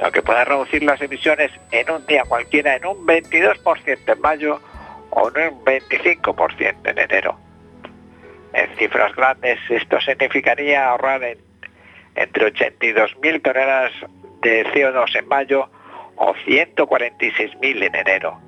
lo 0.00 0.10
que 0.12 0.22
puede 0.22 0.44
reducir 0.44 0.82
las 0.82 1.00
emisiones 1.00 1.50
en 1.70 1.90
un 1.90 2.04
día 2.06 2.24
cualquiera 2.28 2.76
en 2.76 2.84
un 2.86 3.06
22% 3.06 4.12
en 4.12 4.20
mayo 4.20 4.60
o 5.10 5.30
en 5.34 5.54
un 5.54 5.64
25% 5.64 6.90
en 6.90 6.98
enero. 6.98 7.38
En 8.52 8.68
cifras 8.76 9.14
grandes 9.14 9.58
esto 9.68 10.00
significaría 10.00 10.88
ahorrar 10.90 11.22
en- 11.24 11.38
entre 12.14 12.46
82.000 12.46 13.40
toneladas 13.42 13.92
de 14.42 14.64
CO2 14.72 15.14
en 15.16 15.28
mayo 15.28 15.70
o 16.16 16.34
146.000 16.46 17.82
en 17.82 17.94
enero. 17.94 18.40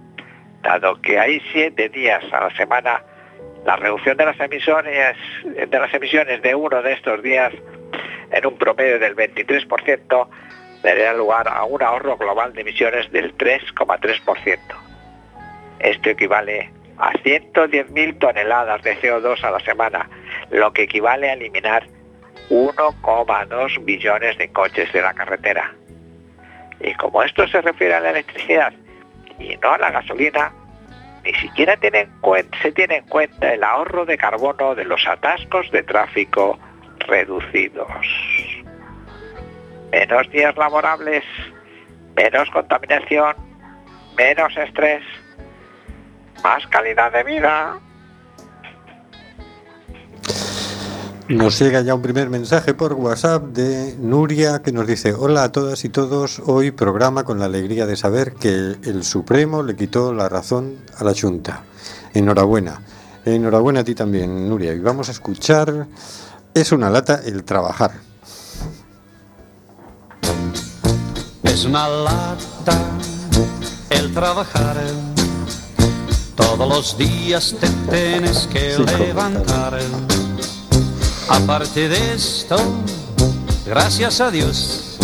Dado 0.62 1.00
que 1.02 1.18
hay 1.18 1.40
siete 1.52 1.88
días 1.88 2.22
a 2.32 2.40
la 2.48 2.56
semana, 2.56 3.02
la 3.64 3.76
reducción 3.76 4.16
de 4.16 4.24
las 4.26 4.40
emisiones 4.40 5.16
de 5.44 5.78
las 5.78 5.92
emisiones 5.92 6.40
de 6.42 6.54
uno 6.54 6.80
de 6.82 6.92
estos 6.94 7.22
días 7.22 7.52
en 8.30 8.46
un 8.46 8.56
promedio 8.58 8.98
del 8.98 9.16
23% 9.16 10.28
daría 10.82 11.12
lugar 11.12 11.48
a 11.48 11.64
un 11.64 11.82
ahorro 11.82 12.16
global 12.16 12.52
de 12.52 12.60
emisiones 12.62 13.10
del 13.10 13.36
3,3%. 13.36 14.58
Esto 15.80 16.10
equivale 16.10 16.70
a 16.98 17.12
110.000 17.12 18.18
toneladas 18.18 18.82
de 18.82 18.96
CO2 19.00 19.42
a 19.44 19.50
la 19.50 19.60
semana, 19.60 20.08
lo 20.50 20.72
que 20.72 20.82
equivale 20.82 21.30
a 21.30 21.34
eliminar 21.34 21.86
1,2 22.50 23.84
billones 23.84 24.38
de 24.38 24.50
coches 24.50 24.92
de 24.92 25.02
la 25.02 25.14
carretera. 25.14 25.74
Y 26.80 26.94
como 26.94 27.22
esto 27.22 27.46
se 27.48 27.60
refiere 27.60 27.94
a 27.94 28.00
la 28.00 28.10
electricidad 28.10 28.72
y 29.38 29.56
no 29.56 29.72
a 29.72 29.78
la 29.78 29.90
gasolina, 29.90 30.52
ni 31.24 31.34
siquiera 31.34 31.76
se 32.62 32.72
tiene 32.72 32.96
en 32.96 33.06
cuenta 33.06 33.52
el 33.52 33.62
ahorro 33.62 34.04
de 34.04 34.16
carbono 34.16 34.74
de 34.74 34.84
los 34.84 35.06
atascos 35.06 35.70
de 35.70 35.82
tráfico 35.82 36.58
reducidos. 37.08 37.88
Menos 39.90 40.30
días 40.30 40.56
laborables, 40.56 41.24
menos 42.16 42.48
contaminación, 42.50 43.34
menos 44.16 44.56
estrés, 44.56 45.02
más 46.44 46.66
calidad 46.68 47.12
de 47.12 47.24
vida. 47.24 47.80
Nos 51.28 51.58
llega 51.58 51.82
ya 51.82 51.94
un 51.94 52.00
primer 52.00 52.30
mensaje 52.30 52.72
por 52.72 52.94
WhatsApp 52.94 53.44
de 53.48 53.94
Nuria 53.98 54.62
que 54.62 54.72
nos 54.72 54.86
dice, 54.86 55.12
hola 55.12 55.44
a 55.44 55.52
todas 55.52 55.84
y 55.84 55.90
todos, 55.90 56.40
hoy 56.46 56.70
programa 56.70 57.24
con 57.24 57.38
la 57.38 57.44
alegría 57.44 57.84
de 57.84 57.96
saber 57.96 58.32
que 58.32 58.48
el 58.48 59.04
Supremo 59.04 59.62
le 59.62 59.76
quitó 59.76 60.14
la 60.14 60.30
razón 60.30 60.78
a 60.96 61.04
la 61.04 61.12
Junta. 61.12 61.64
Enhorabuena. 62.14 62.80
Enhorabuena 63.26 63.80
a 63.80 63.84
ti 63.84 63.94
también, 63.94 64.48
Nuria. 64.48 64.72
Y 64.72 64.78
vamos 64.78 65.10
a 65.10 65.12
escuchar, 65.12 65.86
es 66.54 66.72
una 66.72 66.90
lata 66.90 67.20
el 67.24 67.44
trabajar. 67.44 67.92
Es 71.42 71.64
una 71.64 71.88
lata 71.88 72.78
el 73.90 74.12
trabajar. 74.12 74.76
Todos 76.36 76.68
los 76.68 76.98
días 76.98 77.54
te 77.60 77.68
tienes 77.90 78.46
que 78.46 78.74
Sí, 78.76 78.84
levantar. 78.98 79.78
Aparte 81.28 81.88
de 81.88 82.14
esto, 82.14 82.56
gracias 83.66 84.20
a 84.20 84.30
Dios, 84.30 84.98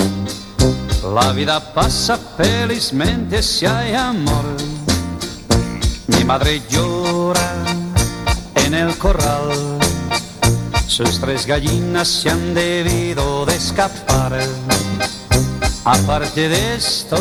la 1.14 1.33
vida 1.33 1.74
pasa 1.74 2.16
felizmente 2.37 3.42
si 3.42 3.66
hay 3.66 3.94
amor. 3.94 4.44
Mi 6.07 6.24
madre 6.24 6.62
llora 6.70 7.52
en 8.54 8.74
el 8.74 8.96
corral. 8.96 9.84
Sus 10.94 11.18
tres 11.18 11.44
gallinas 11.44 12.07
se 12.07 12.30
han 12.30 12.54
debido 12.54 13.44
de 13.46 13.57
escapar. 13.57 14.38
Aparte 15.85 16.48
de 16.48 16.76
esto. 16.76 17.16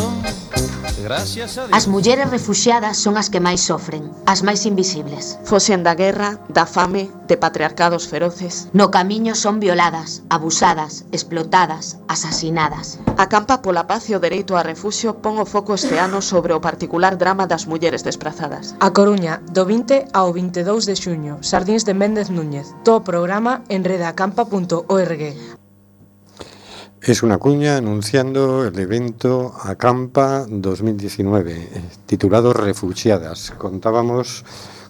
As 1.71 1.87
mulleres 1.87 2.29
refuxiadas 2.29 2.97
son 2.97 3.17
as 3.17 3.29
que 3.29 3.43
máis 3.43 3.61
sofren, 3.65 4.11
as 4.25 4.45
máis 4.45 4.63
invisibles. 4.63 5.39
Fosen 5.43 5.83
da 5.83 5.93
guerra, 5.95 6.39
da 6.49 6.65
fame, 6.65 7.11
de 7.27 7.35
patriarcados 7.37 8.07
feroces. 8.07 8.69
No 8.73 8.91
camiño 8.91 9.33
son 9.35 9.59
violadas, 9.59 10.23
abusadas, 10.29 11.05
explotadas, 11.11 11.97
asasinadas. 12.07 12.99
A 13.17 13.25
campa 13.27 13.61
pola 13.65 13.87
paz 13.89 14.09
e 14.09 14.15
o 14.15 14.23
dereito 14.23 14.55
a 14.55 14.63
refuxio 14.63 15.19
pon 15.23 15.41
o 15.41 15.45
foco 15.45 15.73
este 15.75 15.97
ano 15.99 16.21
sobre 16.21 16.53
o 16.53 16.63
particular 16.63 17.17
drama 17.17 17.47
das 17.47 17.65
mulleres 17.65 18.03
desprazadas. 18.03 18.75
A 18.79 18.89
Coruña, 18.91 19.41
do 19.51 19.65
20 19.65 20.13
ao 20.13 20.31
22 20.31 20.85
de 20.85 20.95
xuño, 20.95 21.33
Sardins 21.41 21.83
de 21.83 21.93
Méndez 21.93 22.29
Núñez. 22.29 22.71
Todo 22.85 23.01
o 23.01 23.05
programa 23.07 23.63
en 23.69 23.83
redacampa.org. 23.83 25.62
Es 27.05 27.21
una 27.21 27.37
cuña 27.37 27.75
anunciando 27.75 28.65
el 28.65 28.79
evento 28.79 29.53
Acampa 29.61 30.45
2019, 30.47 31.51
eh, 31.51 31.67
titulado 32.05 32.53
Refugiadas. 32.53 33.51
Contábamos 33.57 34.45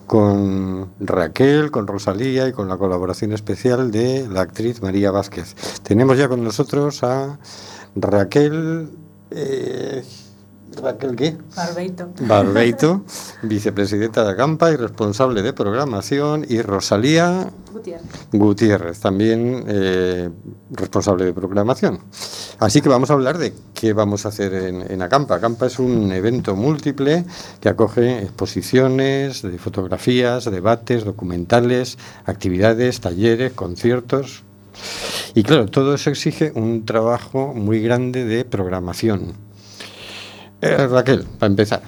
con 0.05 0.91
Raquel, 0.99 1.71
con 1.71 1.87
Rosalía 1.87 2.47
y 2.47 2.51
con 2.51 2.69
la 2.69 2.77
colaboración 2.77 3.33
especial 3.33 3.89
de 3.89 4.27
la 4.29 4.41
actriz 4.41 4.83
María 4.83 5.09
Vázquez. 5.09 5.55
Tenemos 5.81 6.15
ya 6.15 6.29
con 6.29 6.43
nosotros 6.43 7.03
a 7.03 7.39
Raquel... 7.95 8.91
eh, 9.31 10.03
¿Raquel 10.81 11.15
qué? 11.15 11.37
Barbeito. 11.55 12.09
Barbeito, 12.21 13.05
vicepresidenta 13.43 14.23
de 14.23 14.31
Acampa 14.31 14.71
y 14.71 14.75
responsable 14.75 15.41
de 15.41 15.53
programación, 15.53 16.45
y 16.47 16.61
Rosalía 16.61 17.49
Gutiérrez, 18.31 18.99
también 18.99 19.65
eh, 19.67 20.29
responsable 20.71 21.25
de 21.25 21.33
programación. 21.33 21.99
Así 22.59 22.81
que 22.81 22.89
vamos 22.89 23.09
a 23.09 23.13
hablar 23.13 23.37
de 23.37 23.53
qué 23.73 23.93
vamos 23.93 24.25
a 24.25 24.29
hacer 24.29 24.53
en, 24.53 24.91
en 24.91 25.01
Acampa. 25.01 25.35
Acampa 25.35 25.65
es 25.67 25.79
un 25.79 26.11
evento 26.11 26.55
múltiple 26.55 27.25
que 27.59 27.69
acoge 27.69 28.19
exposiciones 28.19 29.41
de 29.41 29.57
fotografías, 29.57 30.45
debates, 30.49 31.03
documentales, 31.03 31.97
actividades, 32.25 33.01
talleres, 33.01 33.53
conciertos. 33.53 34.43
Y 35.35 35.43
claro, 35.43 35.67
todo 35.67 35.95
eso 35.95 36.09
exige 36.09 36.51
un 36.55 36.85
trabajo 36.85 37.53
muy 37.53 37.81
grande 37.81 38.25
de 38.25 38.45
programación. 38.45 39.33
Eh, 40.63 40.87
Raquel, 40.87 41.25
para 41.37 41.49
empezar, 41.49 41.81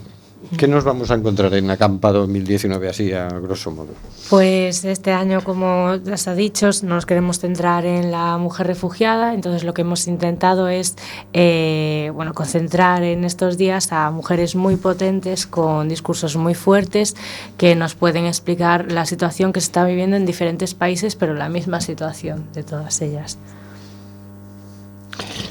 ¿qué 0.57 0.67
nos 0.67 0.83
vamos 0.83 1.09
a 1.09 1.13
encontrar 1.13 1.53
en 1.53 1.71
Acampa 1.71 2.11
2019 2.11 2.89
así 2.89 3.13
a 3.13 3.29
grosso 3.29 3.71
modo? 3.71 3.93
Pues 4.29 4.83
este 4.83 5.13
año, 5.13 5.41
como 5.45 5.95
ya 5.95 6.17
se 6.17 6.29
ha 6.29 6.35
dicho, 6.35 6.69
nos 6.83 7.05
queremos 7.05 7.39
centrar 7.39 7.85
en 7.85 8.11
la 8.11 8.37
mujer 8.37 8.67
refugiada, 8.67 9.33
entonces 9.33 9.63
lo 9.63 9.73
que 9.73 9.83
hemos 9.83 10.07
intentado 10.07 10.67
es 10.67 10.97
eh, 11.31 12.11
bueno, 12.13 12.33
concentrar 12.33 13.01
en 13.03 13.23
estos 13.23 13.57
días 13.57 13.93
a 13.93 14.11
mujeres 14.11 14.57
muy 14.57 14.75
potentes 14.75 15.47
con 15.47 15.87
discursos 15.87 16.35
muy 16.35 16.53
fuertes 16.53 17.15
que 17.57 17.75
nos 17.75 17.95
pueden 17.95 18.25
explicar 18.25 18.91
la 18.91 19.05
situación 19.05 19.53
que 19.53 19.61
se 19.61 19.67
está 19.67 19.85
viviendo 19.85 20.17
en 20.17 20.25
diferentes 20.25 20.73
países, 20.73 21.15
pero 21.15 21.33
la 21.33 21.47
misma 21.47 21.79
situación 21.79 22.47
de 22.53 22.63
todas 22.63 23.01
ellas. 23.01 23.37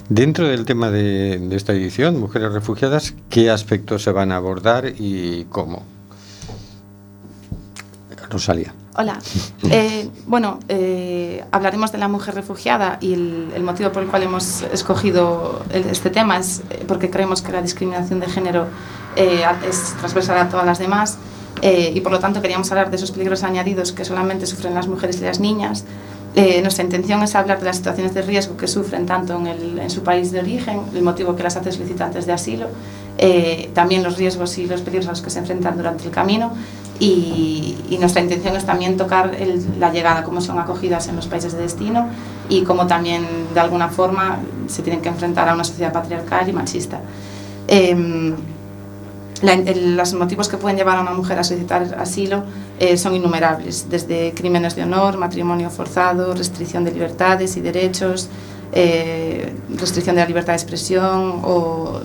Dentro 0.08 0.46
del 0.46 0.64
tema 0.64 0.90
de, 0.90 1.38
de 1.38 1.56
esta 1.56 1.72
edición, 1.72 2.20
Mujeres 2.20 2.52
Refugiadas, 2.52 3.14
¿qué 3.30 3.50
aspectos 3.50 4.02
se 4.02 4.12
van 4.12 4.32
a 4.32 4.36
abordar 4.36 4.92
y 4.98 5.46
cómo? 5.50 5.82
Rosalía. 8.28 8.74
Hola. 8.96 9.18
Eh, 9.70 10.08
bueno, 10.26 10.60
eh, 10.68 11.44
hablaremos 11.50 11.90
de 11.92 11.98
la 11.98 12.08
mujer 12.08 12.34
refugiada 12.34 12.98
y 13.00 13.14
el, 13.14 13.52
el, 13.54 13.62
motivo 13.62 13.90
por 13.90 14.02
el 14.02 14.08
cual 14.08 14.22
hemos 14.22 14.62
escogido 14.62 15.64
este 15.72 16.10
tema 16.10 16.38
es 16.38 16.62
eh, 16.70 16.84
porque 16.86 17.10
creemos 17.10 17.42
que 17.42 17.52
la 17.52 17.62
discriminación 17.62 18.20
de 18.20 18.26
género 18.26 18.66
eh, 19.16 19.44
es 19.68 19.94
transversal 19.98 20.38
a 20.38 20.48
todas 20.48 20.66
las 20.66 20.78
demás 20.78 21.18
eh, 21.62 21.92
y 21.94 22.00
por 22.02 22.12
lo 22.12 22.18
tanto 22.18 22.42
queríamos 22.42 22.70
hablar 22.70 22.90
de 22.90 22.96
esos 22.96 23.10
peligros 23.10 23.42
añadidos 23.42 23.92
que 23.92 24.04
solamente 24.04 24.46
sufren 24.46 24.74
las 24.74 24.86
mujeres 24.86 25.20
y 25.20 25.24
las 25.24 25.40
niñas. 25.40 25.84
Eh, 26.36 26.60
nuestra 26.62 26.82
intención 26.82 27.22
es 27.22 27.36
hablar 27.36 27.60
de 27.60 27.66
las 27.66 27.76
situaciones 27.76 28.12
de 28.12 28.22
riesgo 28.22 28.56
que 28.56 28.66
sufren 28.66 29.06
tanto 29.06 29.36
en, 29.36 29.46
el, 29.46 29.78
en 29.78 29.88
su 29.88 30.02
país 30.02 30.32
de 30.32 30.40
origen, 30.40 30.80
el 30.92 31.02
motivo 31.02 31.36
que 31.36 31.44
las 31.44 31.56
hace 31.56 31.70
solicitantes 31.70 32.26
de 32.26 32.32
asilo, 32.32 32.66
eh, 33.18 33.70
también 33.72 34.02
los 34.02 34.16
riesgos 34.16 34.58
y 34.58 34.66
los 34.66 34.80
peligros 34.80 35.06
a 35.06 35.10
los 35.10 35.22
que 35.22 35.30
se 35.30 35.38
enfrentan 35.38 35.76
durante 35.76 36.04
el 36.04 36.10
camino 36.10 36.52
y, 36.98 37.76
y 37.88 37.98
nuestra 37.98 38.20
intención 38.20 38.56
es 38.56 38.66
también 38.66 38.96
tocar 38.96 39.36
el, 39.38 39.78
la 39.78 39.92
llegada, 39.92 40.24
cómo 40.24 40.40
son 40.40 40.58
acogidas 40.58 41.06
en 41.06 41.14
los 41.14 41.28
países 41.28 41.52
de 41.52 41.62
destino 41.62 42.08
y 42.48 42.62
cómo 42.62 42.88
también 42.88 43.24
de 43.54 43.60
alguna 43.60 43.88
forma 43.88 44.40
se 44.66 44.82
tienen 44.82 45.02
que 45.02 45.10
enfrentar 45.10 45.48
a 45.48 45.54
una 45.54 45.62
sociedad 45.62 45.92
patriarcal 45.92 46.48
y 46.48 46.52
machista. 46.52 47.00
Eh, 47.68 48.34
los 49.96 50.14
motivos 50.14 50.48
que 50.48 50.56
pueden 50.56 50.76
llevar 50.76 50.98
a 50.98 51.02
una 51.02 51.12
mujer 51.12 51.38
a 51.38 51.44
solicitar 51.44 51.94
asilo 51.98 52.44
eh, 52.78 52.96
son 52.96 53.14
innumerables, 53.14 53.88
desde 53.90 54.32
crímenes 54.32 54.74
de 54.74 54.82
honor, 54.82 55.18
matrimonio 55.18 55.70
forzado, 55.70 56.34
restricción 56.34 56.84
de 56.84 56.92
libertades 56.92 57.56
y 57.56 57.60
derechos, 57.60 58.28
eh, 58.72 59.52
restricción 59.76 60.16
de 60.16 60.22
la 60.22 60.28
libertad 60.28 60.52
de 60.54 60.56
expresión 60.56 61.40
o 61.44 62.00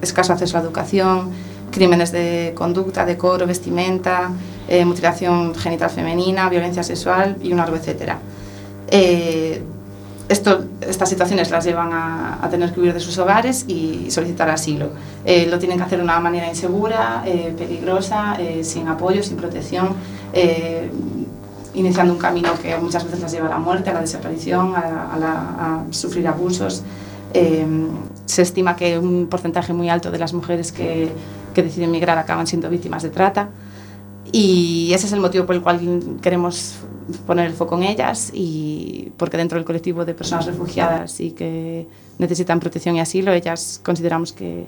escaso 0.00 0.32
acceso 0.32 0.56
a 0.56 0.60
la 0.60 0.66
educación, 0.66 1.30
crímenes 1.70 2.12
de 2.12 2.52
conducta, 2.54 3.04
decoro, 3.04 3.46
vestimenta, 3.46 4.30
eh, 4.68 4.84
mutilación 4.84 5.54
genital 5.54 5.90
femenina, 5.90 6.48
violencia 6.48 6.82
sexual 6.82 7.36
y 7.42 7.52
un 7.52 7.58
largo 7.58 7.76
etcétera. 7.76 8.18
Esto, 10.28 10.64
estas 10.80 11.08
situaciones 11.08 11.50
las 11.50 11.64
llevan 11.64 11.92
a, 11.92 12.44
a, 12.44 12.50
tener 12.50 12.72
que 12.72 12.80
huir 12.80 12.92
de 12.92 13.00
sus 13.00 13.16
hogares 13.18 13.64
y 13.68 14.10
solicitar 14.10 14.50
asilo. 14.50 14.90
Eh, 15.24 15.46
lo 15.48 15.58
tienen 15.58 15.78
que 15.78 15.84
hacer 15.84 15.98
de 15.98 16.04
una 16.04 16.18
manera 16.18 16.48
insegura, 16.48 17.22
eh, 17.24 17.54
peligrosa, 17.56 18.36
eh, 18.40 18.64
sin 18.64 18.88
apoyo, 18.88 19.22
sin 19.22 19.36
protección, 19.36 19.94
eh, 20.32 20.90
iniciando 21.74 22.12
un 22.12 22.18
camino 22.18 22.50
que 22.60 22.76
muchas 22.76 23.04
veces 23.04 23.20
las 23.20 23.32
lleva 23.32 23.46
a 23.46 23.50
la 23.50 23.58
muerte, 23.58 23.90
a 23.90 23.94
la 23.94 24.00
desaparición, 24.00 24.74
a, 24.74 25.12
a, 25.14 25.18
la, 25.18 25.32
a 25.32 25.84
sufrir 25.90 26.26
abusos. 26.26 26.82
Eh, 27.32 27.66
se 28.24 28.42
estima 28.42 28.74
que 28.74 28.98
un 28.98 29.28
porcentaje 29.28 29.72
muy 29.72 29.88
alto 29.88 30.10
de 30.10 30.18
las 30.18 30.32
mujeres 30.32 30.72
que, 30.72 31.12
que 31.54 31.62
deciden 31.62 31.90
migrar 31.90 32.18
acaban 32.18 32.46
siendo 32.46 32.68
víctimas 32.68 33.02
de 33.02 33.10
trata. 33.10 33.48
Y 34.32 34.90
ese 34.92 35.06
es 35.06 35.12
el 35.12 35.20
motivo 35.20 35.46
por 35.46 35.54
el 35.54 35.62
cual 35.62 36.18
queremos 36.20 36.74
poner 37.26 37.46
el 37.46 37.52
foco 37.52 37.76
en 37.76 37.84
ellas 37.84 38.30
y 38.32 39.12
porque 39.16 39.36
dentro 39.36 39.58
del 39.58 39.64
colectivo 39.64 40.04
de 40.04 40.14
personas 40.14 40.46
refugiadas 40.46 41.20
y 41.20 41.32
que 41.32 41.86
necesitan 42.18 42.60
protección 42.60 42.96
y 42.96 43.00
asilo, 43.00 43.32
ellas 43.32 43.80
consideramos 43.84 44.32
que, 44.32 44.66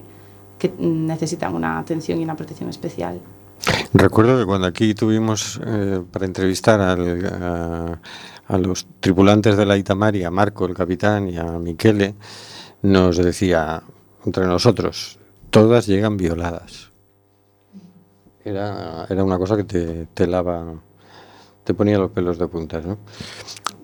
que 0.59 0.73
necesitan 0.79 1.55
una 1.55 1.79
atención 1.79 2.21
y 2.21 2.25
una 2.25 2.37
protección 2.37 2.69
especial. 2.69 3.21
Recuerdo 3.93 4.39
que 4.39 4.47
cuando 4.47 4.67
aquí 4.67 4.95
tuvimos 4.95 5.61
eh, 5.65 6.01
para 6.13 6.27
entrevistar 6.27 6.81
al, 6.81 7.27
a, 7.27 8.01
a, 8.47 8.59
los 8.59 8.87
tripulantes 9.01 9.57
de 9.57 9.67
la 9.67 9.77
Itamari, 9.77 10.23
a 10.25 10.31
Marco, 10.31 10.67
el 10.67 10.75
capitán, 10.75 11.29
y 11.29 11.39
a 11.39 11.45
Miquele, 11.45 12.15
nos 12.83 13.17
decía 13.17 13.83
entre 14.25 14.47
nosotros, 14.47 15.19
todas 15.51 15.87
llegan 15.87 16.17
violadas. 16.17 16.93
Era, 18.45 19.07
era 19.09 19.25
una 19.25 19.39
cosa 19.39 19.57
que 19.57 19.65
te, 19.65 20.07
te 20.15 20.27
lava 20.27 20.81
te 21.69 21.75
ponía 21.75 21.99
los 21.99 22.11
pelos 22.13 22.39
de 22.39 22.49
puntas, 22.49 22.87
¿no? 22.87 22.97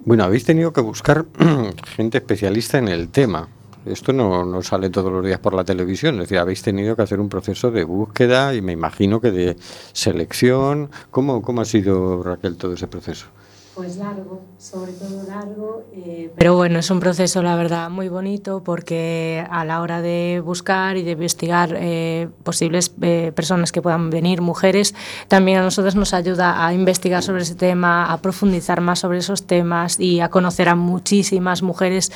Bueno, 0.07 0.25
habéis 0.25 0.47
tenido 0.47 0.73
que 0.73 0.81
buscar 0.81 1.27
gente 1.97 2.17
especialista 2.17 2.79
en 2.79 2.89
el 2.89 3.11
tema. 3.11 3.47
Esto 3.85 4.15
no, 4.15 4.43
no, 4.43 4.63
sale 4.63 4.89
todos 4.89 5.13
los 5.13 5.23
días 5.23 5.39
por 5.39 5.53
la 5.53 5.65
televisión, 5.65 6.15
es 6.15 6.21
decir, 6.23 6.39
habéis 6.39 6.63
tenido 6.63 6.97
que 6.97 7.03
hacer 7.03 7.21
un 7.21 7.29
proceso 7.29 7.71
de 7.71 7.85
búsqueda 7.85 8.55
y 8.55 8.63
me 8.63 8.73
imagino 8.73 9.21
que 9.21 9.33
de 9.33 9.59
selección. 9.93 10.89
¿Cómo, 11.11 11.43
cómo 11.43 11.61
ha 11.61 11.67
sido, 11.67 12.23
Raquel, 12.23 12.57
todo 12.57 12.73
ese 12.73 12.87
proceso? 12.87 13.27
Pues 13.75 13.97
largo, 13.97 14.43
sobre 14.57 14.93
todo 14.93 15.25
largo. 15.27 15.85
Eh, 15.93 16.31
pero 16.37 16.55
bueno, 16.55 16.79
es 16.79 16.91
un 16.91 17.01
proceso, 17.01 17.43
la 17.43 17.57
verdad, 17.57 17.91
muy 17.91 18.09
bonito 18.09 18.63
porque 18.63 19.45
a 19.51 19.65
la 19.65 19.81
hora 19.81 20.01
de 20.01 20.41
buscar 20.45 20.97
y 20.97 21.03
de 21.03 21.13
investigar 21.13 21.75
eh, 21.77 22.29
posibles 22.45 22.93
eh, 23.03 23.33
personas 23.35 23.73
que 23.73 23.83
puedan 23.83 24.11
venir, 24.11 24.43
mujeres, 24.43 24.95
también 25.27 25.59
a 25.59 25.63
nosotros 25.63 25.97
nos 25.97 26.15
ayuda 26.15 26.65
a 26.65 26.73
investigar 26.73 27.25
sobre 27.25 27.43
ese 27.43 27.57
tema, 27.57 28.13
a 28.13 28.19
profundizar 28.19 28.81
más 28.81 29.01
sobre 29.01 29.19
esos 29.19 29.45
temas 29.45 29.99
y 29.99 30.21
a 30.21 30.29
conocer 30.29 30.69
a 30.69 30.77
muchísimas 30.77 31.63
mujeres 31.63 32.13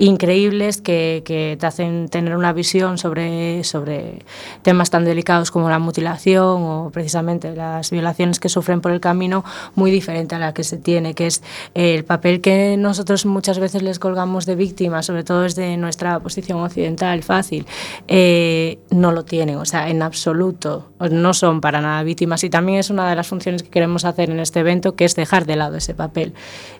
increíbles 0.00 0.80
que, 0.80 1.22
te 1.60 1.66
hacen 1.66 2.08
tener 2.08 2.34
una 2.34 2.52
visión 2.52 2.96
sobre, 2.96 3.62
sobre 3.64 4.24
temas 4.62 4.88
tan 4.88 5.04
delicados 5.04 5.50
como 5.50 5.68
la 5.68 5.78
mutilación 5.78 6.62
o 6.62 6.90
precisamente 6.90 7.54
las 7.54 7.90
violaciones 7.90 8.40
que 8.40 8.48
sufren 8.48 8.80
por 8.80 8.92
el 8.92 9.00
camino 9.00 9.44
muy 9.74 9.90
diferente 9.90 10.34
a 10.34 10.38
la 10.38 10.54
que 10.54 10.64
se 10.64 10.78
tiene, 10.78 11.14
que 11.14 11.26
es 11.26 11.42
el 11.74 12.04
papel 12.04 12.40
que 12.40 12.76
nosotros 12.78 13.26
muchas 13.26 13.58
veces 13.58 13.82
les 13.82 13.98
colgamos 13.98 14.46
de 14.46 14.56
víctimas, 14.56 15.04
sobre 15.04 15.22
todo 15.22 15.42
desde 15.42 15.76
nuestra 15.76 16.18
posición 16.18 16.60
occidental 16.60 17.22
fácil, 17.22 17.66
eh, 18.08 18.78
no 18.90 19.12
lo 19.12 19.24
tienen, 19.26 19.56
o 19.56 19.66
sea, 19.66 19.90
en 19.90 20.00
absoluto, 20.00 20.88
no 21.10 21.34
son 21.34 21.60
para 21.60 21.82
nada 21.82 22.02
víctimas. 22.02 22.42
Y 22.42 22.48
también 22.48 22.78
es 22.78 22.88
una 22.88 23.08
de 23.08 23.16
las 23.16 23.26
funciones 23.26 23.62
que 23.62 23.68
queremos 23.68 24.06
hacer 24.06 24.30
en 24.30 24.40
este 24.40 24.60
evento, 24.60 24.96
que 24.96 25.04
es 25.04 25.14
dejar 25.14 25.44
de 25.44 25.56
lado 25.56 25.76
ese 25.76 25.94
papel 25.94 26.32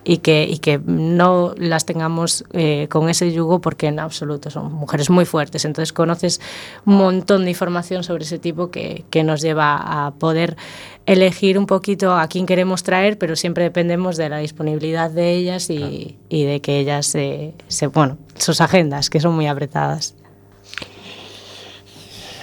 y 0.03 0.17
que, 0.17 0.47
y 0.49 0.57
que 0.57 0.79
no 0.83 1.53
las 1.57 1.85
tengamos 1.85 2.45
eh, 2.53 2.87
con 2.89 3.10
ese 3.11 3.31
yugo 3.31 3.61
porque 3.61 3.87
en 3.87 3.99
absoluto 3.99 4.49
son 4.49 4.73
mujeres 4.73 5.09
muy 5.09 5.25
fuertes. 5.25 5.65
Entonces 5.65 5.93
conoces 5.93 6.41
un 6.85 6.95
montón 6.95 7.43
de 7.43 7.51
información 7.51 8.03
sobre 8.03 8.23
ese 8.23 8.39
tipo 8.39 8.71
que, 8.71 9.05
que 9.09 9.23
nos 9.23 9.41
lleva 9.41 9.75
a 9.75 10.11
poder 10.11 10.57
elegir 11.05 11.57
un 11.57 11.65
poquito 11.65 12.15
a 12.15 12.27
quién 12.27 12.45
queremos 12.45 12.83
traer, 12.83 13.17
pero 13.17 13.35
siempre 13.35 13.63
dependemos 13.63 14.17
de 14.17 14.29
la 14.29 14.37
disponibilidad 14.37 15.09
de 15.09 15.31
ellas 15.31 15.69
y, 15.69 15.77
claro. 15.77 15.95
y 16.29 16.43
de 16.43 16.61
que 16.61 16.79
ellas 16.79 17.05
se, 17.05 17.53
se, 17.67 17.87
bueno, 17.87 18.17
sus 18.37 18.61
agendas, 18.61 19.09
que 19.09 19.19
son 19.19 19.33
muy 19.33 19.47
apretadas. 19.47 20.15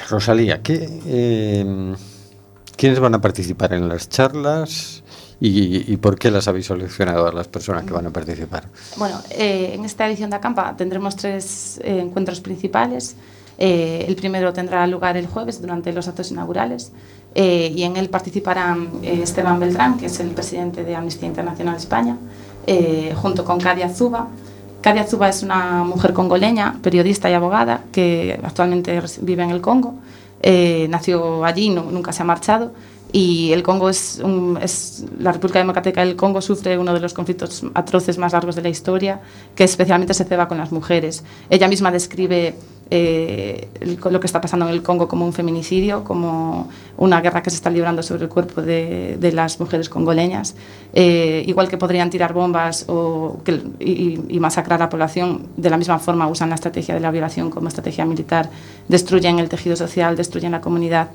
Rosalía, 0.08 0.62
¿qué, 0.62 0.88
eh, 1.06 1.94
¿quiénes 2.76 2.98
van 2.98 3.14
a 3.14 3.20
participar 3.20 3.74
en 3.74 3.88
las 3.88 4.08
charlas? 4.08 5.02
¿Y, 5.40 5.92
¿Y, 5.92 5.96
por 5.98 6.18
qué 6.18 6.32
las 6.32 6.48
habéis 6.48 6.66
seleccionado 6.66 7.28
a 7.28 7.32
las 7.32 7.46
personas 7.46 7.84
que 7.84 7.92
van 7.92 8.06
a 8.06 8.10
participar? 8.10 8.64
Bueno, 8.96 9.20
eh, 9.30 9.70
en 9.74 9.84
esta 9.84 10.08
edición 10.08 10.30
de 10.30 10.36
Acampa 10.36 10.76
tendremos 10.76 11.14
tres 11.14 11.80
eh, 11.84 12.00
encuentros 12.00 12.40
principales. 12.40 13.14
Eh, 13.56 14.04
el 14.08 14.16
primero 14.16 14.52
tendrá 14.52 14.84
lugar 14.86 15.16
el 15.16 15.28
jueves 15.28 15.60
durante 15.60 15.92
los 15.92 16.08
actos 16.08 16.30
inaugurales 16.32 16.92
eh, 17.34 17.72
y 17.74 17.82
en 17.82 17.96
él 17.96 18.08
participarán 18.08 18.88
eh, 19.02 19.20
Esteban 19.22 19.60
Beltrán, 19.60 19.98
que 19.98 20.06
es 20.06 20.18
el 20.20 20.30
presidente 20.30 20.82
de 20.82 20.96
Amnistía 20.96 21.28
Internacional 21.28 21.76
España, 21.76 22.16
eh, 22.66 23.12
junto 23.14 23.44
con 23.44 23.60
Kadia 23.60 23.88
Zuba. 23.88 24.28
Kadia 24.80 25.04
Zuba 25.04 25.28
es 25.28 25.42
una 25.42 25.84
mujer 25.84 26.12
congoleña, 26.12 26.78
periodista 26.82 27.30
y 27.30 27.34
abogada, 27.34 27.82
que 27.92 28.40
actualmente 28.42 29.00
vive 29.20 29.42
en 29.42 29.50
el 29.50 29.60
Congo. 29.60 29.94
Eh, 30.42 30.86
nació 30.88 31.44
allí, 31.44 31.68
no, 31.68 31.82
nunca 31.90 32.12
se 32.12 32.22
ha 32.22 32.24
marchado 32.24 32.72
y 33.12 33.52
el 33.52 33.62
Congo 33.62 33.88
es, 33.88 34.20
la 35.18 35.32
República 35.32 35.58
Democrática 35.58 36.04
del 36.04 36.16
Congo 36.16 36.42
sufre 36.42 36.78
uno 36.78 36.92
de 36.92 37.00
los 37.00 37.14
conflictos 37.14 37.64
atroces 37.74 38.18
más 38.18 38.32
largos 38.32 38.54
de 38.54 38.62
la 38.62 38.68
historia, 38.68 39.20
que 39.54 39.64
especialmente 39.64 40.12
se 40.12 40.24
ceba 40.24 40.46
con 40.46 40.58
las 40.58 40.72
mujeres. 40.72 41.24
Ella 41.48 41.68
misma 41.68 41.90
describe 41.90 42.54
eh, 42.90 43.68
lo 44.10 44.20
que 44.20 44.26
está 44.26 44.42
pasando 44.42 44.66
en 44.68 44.74
el 44.74 44.82
Congo 44.82 45.08
como 45.08 45.24
un 45.24 45.32
feminicidio, 45.32 46.04
como 46.04 46.68
una 46.98 47.22
guerra 47.22 47.42
que 47.42 47.48
se 47.48 47.56
está 47.56 47.70
librando 47.70 48.02
sobre 48.02 48.24
el 48.24 48.28
cuerpo 48.28 48.60
de, 48.60 49.30
las 49.32 49.58
mujeres 49.58 49.88
congoleñas. 49.88 50.54
Eh, 50.92 51.44
igual 51.46 51.68
que 51.68 51.78
podrían 51.78 52.10
tirar 52.10 52.34
bombas 52.34 52.84
o 52.88 53.40
y 53.78 54.38
masacrar 54.38 54.82
a 54.82 54.84
la 54.84 54.90
población, 54.90 55.46
de 55.56 55.70
la 55.70 55.78
misma 55.78 55.98
forma 55.98 56.28
usan 56.28 56.50
la 56.50 56.56
estrategia 56.56 56.94
de 56.94 57.00
la 57.00 57.10
violación 57.10 57.48
como 57.48 57.68
estrategia 57.68 58.04
militar, 58.04 58.50
destruyen 58.86 59.38
el 59.38 59.48
tejido 59.48 59.76
social, 59.76 60.14
destruyen 60.14 60.52
la 60.52 60.60
comunidad 60.60 61.08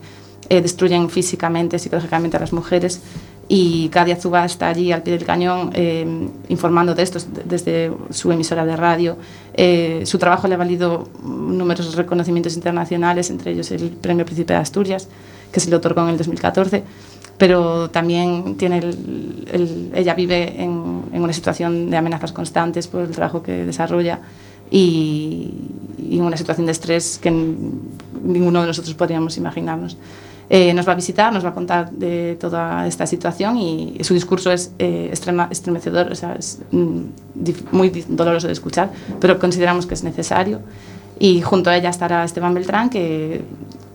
eh, 0.50 0.62
destruyen 0.62 1.10
físicamente, 1.10 1.80
psicológicamente 1.80 2.38
a 2.38 2.40
las 2.40 2.54
mujeres 2.54 3.02
y 3.48 3.90
Kadia 3.90 4.16
Zuba 4.16 4.46
está 4.46 4.70
allí 4.70 4.92
al 4.92 5.04
pie 5.04 5.14
del 5.14 5.26
cañón 5.26 5.72
eh, 5.74 6.06
informando 6.50 6.96
de 6.96 7.04
esto 7.04 7.20
desde 7.46 7.92
su 8.10 8.32
emisora 8.32 8.66
de 8.66 8.76
radio. 8.76 9.18
Eh, 9.54 10.04
su 10.06 10.18
trabajo 10.18 10.48
le 10.48 10.56
ha 10.56 10.58
valido 10.58 11.10
numerosos 11.24 11.96
reconocimientos 11.96 12.56
internacionales, 12.56 13.30
entre 13.30 13.52
ellos 13.52 13.70
el 13.72 13.90
Premio 13.90 14.26
Príncipe 14.26 14.54
de 14.54 14.60
Asturias, 14.60 15.10
que 15.52 15.60
se 15.60 15.70
le 15.70 15.76
otorgó 15.76 16.02
en 16.04 16.10
el 16.10 16.18
2014 16.18 16.84
pero 17.36 17.90
también 17.90 18.56
tiene 18.58 18.78
el, 18.78 19.48
el, 19.52 19.92
ella 19.96 20.14
vive 20.14 20.62
en, 20.62 21.04
en, 21.12 21.22
una 21.22 21.34
situación 21.34 21.90
de 21.90 21.98
amenazas 21.98 22.32
constantes 22.32 22.88
por 22.88 23.02
el 23.02 23.10
trabajo 23.10 23.42
que 23.42 23.66
desarrolla 23.66 24.20
y, 24.70 25.52
y 25.98 26.20
una 26.20 26.38
situación 26.38 26.68
de 26.68 26.72
estrés 26.72 27.18
que 27.22 27.32
ninguno 27.32 28.62
de 28.62 28.68
nosotros 28.68 28.94
podríamos 28.94 29.36
imaginarnos. 29.38 29.98
Eh, 30.56 30.72
nos 30.76 30.88
va 30.88 30.92
a 30.92 30.96
visitar, 30.96 31.34
nos 31.34 31.44
va 31.44 31.50
a 31.50 31.54
contar 31.56 31.90
de 31.90 32.38
toda 32.40 32.86
esta 32.86 33.08
situación 33.08 33.58
y 33.58 33.98
su 34.04 34.14
discurso 34.14 34.52
es 34.52 34.72
eh, 34.78 35.08
extrema, 35.10 35.48
estremecedor, 35.50 36.12
o 36.12 36.16
sea, 36.16 36.36
es 36.36 36.60
mm, 36.70 37.02
muy 37.72 37.90
doloroso 38.08 38.46
de 38.46 38.54
escuchar, 38.54 38.92
pero 39.20 39.40
consideramos 39.40 39.88
que 39.88 39.96
es 39.96 40.04
necesario. 40.04 40.60
Y 41.18 41.42
junto 41.42 41.72
a 41.72 41.76
ella 41.76 41.90
estará 41.90 42.24
Esteban 42.24 42.54
Beltrán, 42.54 42.92
que 42.92 43.44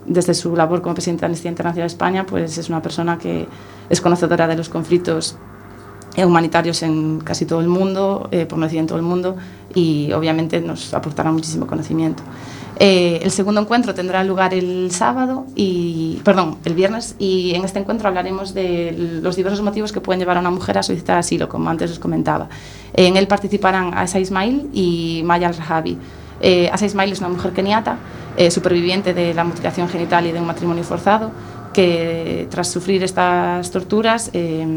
desde 0.05 0.35
su 0.35 0.57
labor 0.57 0.83
como 0.83 0.95
presidente 0.97 1.21
de 1.21 1.27
Amnistía 1.27 1.53
Internacional 1.53 1.89
de 1.89 1.93
España, 1.93 2.27
pues 2.27 2.59
es 2.59 2.69
una 2.69 2.83
persona 2.83 3.19
que 3.19 3.47
es 3.89 4.01
conocedora 4.01 4.49
de 4.49 4.57
los 4.57 4.69
conflictos 4.69 5.37
humanitarios 6.17 6.83
en 6.83 7.21
casi 7.21 7.47
todo 7.47 7.61
el 7.61 7.69
mundo, 7.69 8.29
eh, 8.33 8.47
por 8.47 8.59
no 8.59 8.65
decir 8.65 8.81
en 8.81 8.89
todo 8.89 8.99
el 8.99 9.05
mundo, 9.05 9.37
y 9.77 10.11
obviamente 10.11 10.61
nos 10.61 10.93
aportará 10.93 11.31
muchísimo 11.31 11.69
conocimiento. 11.69 12.25
Eh, 12.81 13.19
el 13.25 13.33
segundo 13.33 13.61
encuentro 13.61 13.93
tendrá 13.93 14.23
lugar 14.23 14.55
el 14.55 14.93
sábado 14.93 15.47
y, 15.57 16.21
perdón, 16.23 16.59
el 16.65 16.75
viernes 16.75 17.17
y 17.19 17.53
en 17.57 17.65
este 17.65 17.81
encuentro 17.81 18.07
hablaremos 18.07 18.55
de 18.55 18.95
los 19.21 19.35
diversos 19.35 19.63
motivos 19.63 19.91
que 19.91 20.01
pueden 20.01 20.21
llevar 20.21 20.37
a 20.37 20.41
una 20.41 20.53
mujer 20.53 20.79
a 20.79 20.85
solicitar 20.85 21.19
asilo, 21.19 21.49
como 21.49 21.69
antes 21.69 21.91
os 21.91 21.99
comentaba. 21.99 22.49
En 22.95 23.17
él 23.17 23.27
participarán 23.27 23.95
Asa 23.95 24.21
Ismail 24.21 24.71
y 24.73 25.23
Maya 25.25 25.49
Al-Rahabi. 25.49 25.99
Eh, 26.41 26.71
Asa 26.73 26.87
Ismail 26.87 27.11
es 27.11 27.19
una 27.19 27.31
mujer 27.31 27.53
keniata, 27.53 27.97
eh, 28.37 28.53
superviviente 28.53 29.13
de 29.13 29.35
la 29.35 29.43
mutilación 29.43 29.89
genital 29.89 30.27
y 30.27 30.33
de 30.33 30.39
un 30.39 30.47
matrimonio 30.47 30.85
forzado, 30.85 31.33
que 31.75 32.47
tras 32.49 32.69
sufrir 32.69 33.03
estas 33.03 33.73
torturas, 33.73 34.31
ella 34.33 34.69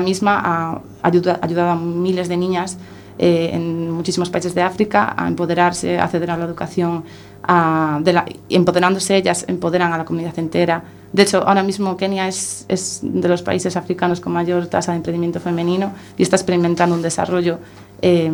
misma 0.00 0.40
ha 0.44 0.80
ayudado 1.02 1.70
a 1.70 1.76
miles 1.76 2.28
de 2.28 2.36
niñas 2.36 2.78
eh, 3.18 3.50
en 3.52 3.90
muchísimos 3.90 4.30
países 4.30 4.54
de 4.54 4.62
África 4.62 5.14
a 5.16 5.28
empoderarse, 5.28 5.98
a 5.98 6.04
acceder 6.04 6.30
a 6.30 6.36
la 6.36 6.44
educación, 6.44 7.04
a, 7.42 8.00
de 8.02 8.12
la, 8.12 8.24
empoderándose 8.48 9.16
ellas, 9.16 9.44
empoderan 9.48 9.92
a 9.92 9.98
la 9.98 10.04
comunidad 10.04 10.38
entera. 10.38 10.82
De 11.12 11.22
hecho, 11.22 11.46
ahora 11.46 11.62
mismo 11.62 11.96
Kenia 11.96 12.26
es, 12.26 12.64
es 12.68 13.00
de 13.02 13.28
los 13.28 13.42
países 13.42 13.76
africanos 13.76 14.20
con 14.20 14.32
mayor 14.32 14.66
tasa 14.66 14.92
de 14.92 14.96
emprendimiento 14.96 15.38
femenino 15.38 15.92
y 16.16 16.22
está 16.22 16.36
experimentando 16.36 16.94
un 16.94 17.02
desarrollo 17.02 17.60
eh, 18.02 18.30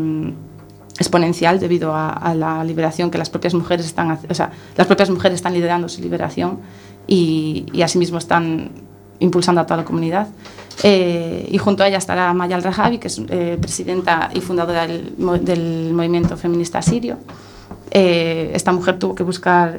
exponencial 0.99 1.61
debido 1.61 1.95
a, 1.95 2.11
a, 2.11 2.35
la 2.35 2.65
liberación 2.65 3.11
que 3.11 3.19
las 3.19 3.31
propias 3.31 3.55
mujeres 3.55 3.87
están, 3.87 4.19
o 4.29 4.35
sea, 4.35 4.51
las 4.77 4.87
propias 4.87 5.11
mujeres 5.11 5.37
están 5.37 5.55
liderando 5.55 5.89
su 5.89 6.01
liberación 6.01 6.59
y, 7.07 7.67
y 7.73 7.83
asimismo 7.83 8.19
están 8.19 8.71
impulsando 9.21 9.61
a 9.61 9.67
toda 9.67 9.79
la 9.79 9.85
comunidad. 9.85 10.29
Eh, 10.83 11.47
y 11.51 11.59
junto 11.59 11.83
a 11.83 11.89
ella 11.89 11.99
estará 11.99 12.33
Mayal 12.35 12.63
Rajavi, 12.63 12.99
que 12.99 13.09
es 13.09 13.21
eh, 13.29 13.59
presidenta 13.61 14.31
y 14.35 14.41
fundadora 14.41 14.87
del, 14.87 15.93
movimiento 15.93 16.37
feminista 16.37 16.83
sirio. 16.83 17.19
Eh, 17.91 18.51
esta 18.55 18.73
mujer 18.73 18.99
tuvo 18.99 19.15
que 19.15 19.23
buscar 19.23 19.79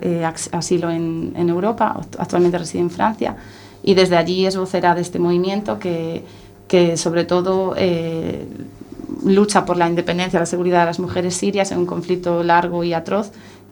asilo 0.52 0.90
en, 0.90 1.34
Europa, 1.50 2.00
actualmente 2.18 2.58
reside 2.58 2.82
en 2.82 2.90
Francia, 2.90 3.36
y 3.84 3.94
desde 3.94 4.16
allí 4.16 4.46
es 4.46 4.56
vocera 4.56 4.94
de 4.94 5.02
este 5.02 5.18
movimiento 5.18 5.80
que, 5.80 6.24
que 6.68 6.98
sobre 6.98 7.26
todo 7.26 7.74
lucha 9.24 9.66
por 9.66 9.78
la 9.78 9.88
independencia 9.88 10.38
y 10.38 10.40
la 10.40 10.46
seguridad 10.46 10.82
de 10.82 10.86
las 10.88 11.00
mujeres 11.00 11.36
sirias 11.36 11.72
en 11.72 11.80
un 11.80 11.86
conflicto 11.86 12.44
largo 12.44 12.84
y 12.84 12.94
atroz 12.94 13.32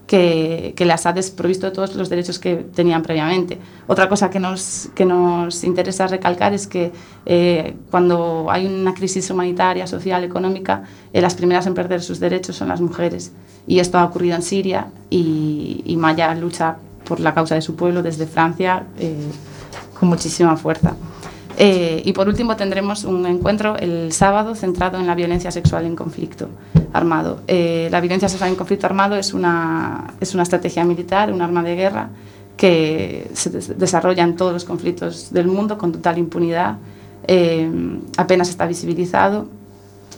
que, 0.09 0.73
que, 0.75 0.85
las 0.85 1.05
ha 1.05 1.13
desprovisto 1.13 1.67
de 1.67 1.71
todos 1.71 1.93
los 1.93 2.09
derechos 2.09 2.39
que 2.39 2.55
tenían 2.55 3.03
previamente. 3.03 3.59
Otra 3.85 4.09
cosa 4.09 4.31
que 4.31 4.39
nos, 4.39 4.89
que 4.95 5.05
nos 5.05 5.63
interesa 5.63 6.07
recalcar 6.07 6.51
es 6.51 6.65
que 6.65 6.91
eh, 7.27 7.75
cuando 7.91 8.47
hay 8.49 8.65
una 8.65 8.95
crisis 8.95 9.29
humanitaria, 9.29 9.85
social, 9.85 10.23
económica, 10.23 10.81
eh, 11.13 11.21
las 11.21 11.35
primeras 11.35 11.67
en 11.67 11.75
perder 11.75 12.01
sus 12.01 12.19
derechos 12.19 12.55
son 12.55 12.69
las 12.69 12.81
mujeres. 12.81 13.33
Y 13.67 13.77
esto 13.77 13.99
ha 13.99 14.05
ocurrido 14.05 14.35
en 14.35 14.41
Siria 14.41 14.87
y, 15.11 15.95
Maya 15.99 16.33
lucha 16.33 16.77
por 17.07 17.19
la 17.19 17.35
causa 17.35 17.53
de 17.53 17.61
su 17.61 17.75
pueblo 17.75 18.01
desde 18.01 18.25
Francia 18.25 18.87
eh, 18.97 19.13
con 19.99 20.09
muchísima 20.09 20.57
fuerza. 20.57 20.95
Eh, 21.61 22.01
y 22.05 22.13
por 22.13 22.29
último 22.29 22.55
tendremos 22.55 23.03
un 23.03 23.25
encuentro 23.25 23.75
el 23.75 24.13
sábado 24.13 24.55
centrado 24.55 24.97
en 24.97 25.05
la 25.05 25.13
violencia 25.13 25.51
sexual 25.51 25.85
en 25.85 25.93
conflicto 25.93 26.47
armado. 26.93 27.41
Eh, 27.47 27.89
la 27.91 27.99
violencia 27.99 28.29
sexual 28.29 28.51
en 28.51 28.55
conflicto 28.55 28.85
armado 28.85 29.17
es 29.17 29.33
una, 29.33 30.13
es 30.21 30.33
una 30.33 30.43
estrategia 30.43 30.85
militar, 30.85 31.33
un 31.33 31.41
arma 31.41 31.61
de 31.61 31.75
guerra 31.75 32.09
que 32.55 33.29
se 33.33 33.49
des 33.49 33.77
desarrolla 33.77 34.23
en 34.23 34.37
todos 34.37 34.53
los 34.53 34.63
conflictos 34.63 35.33
del 35.33 35.47
mundo 35.47 35.77
con 35.77 35.91
total 35.91 36.17
impunidad, 36.17 36.77
eh, 37.27 37.69
apenas 38.15 38.49
está 38.49 38.65
visibilizado 38.65 39.47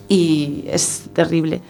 y 0.08 0.66
es 0.68 1.10
terrible. 1.12 1.62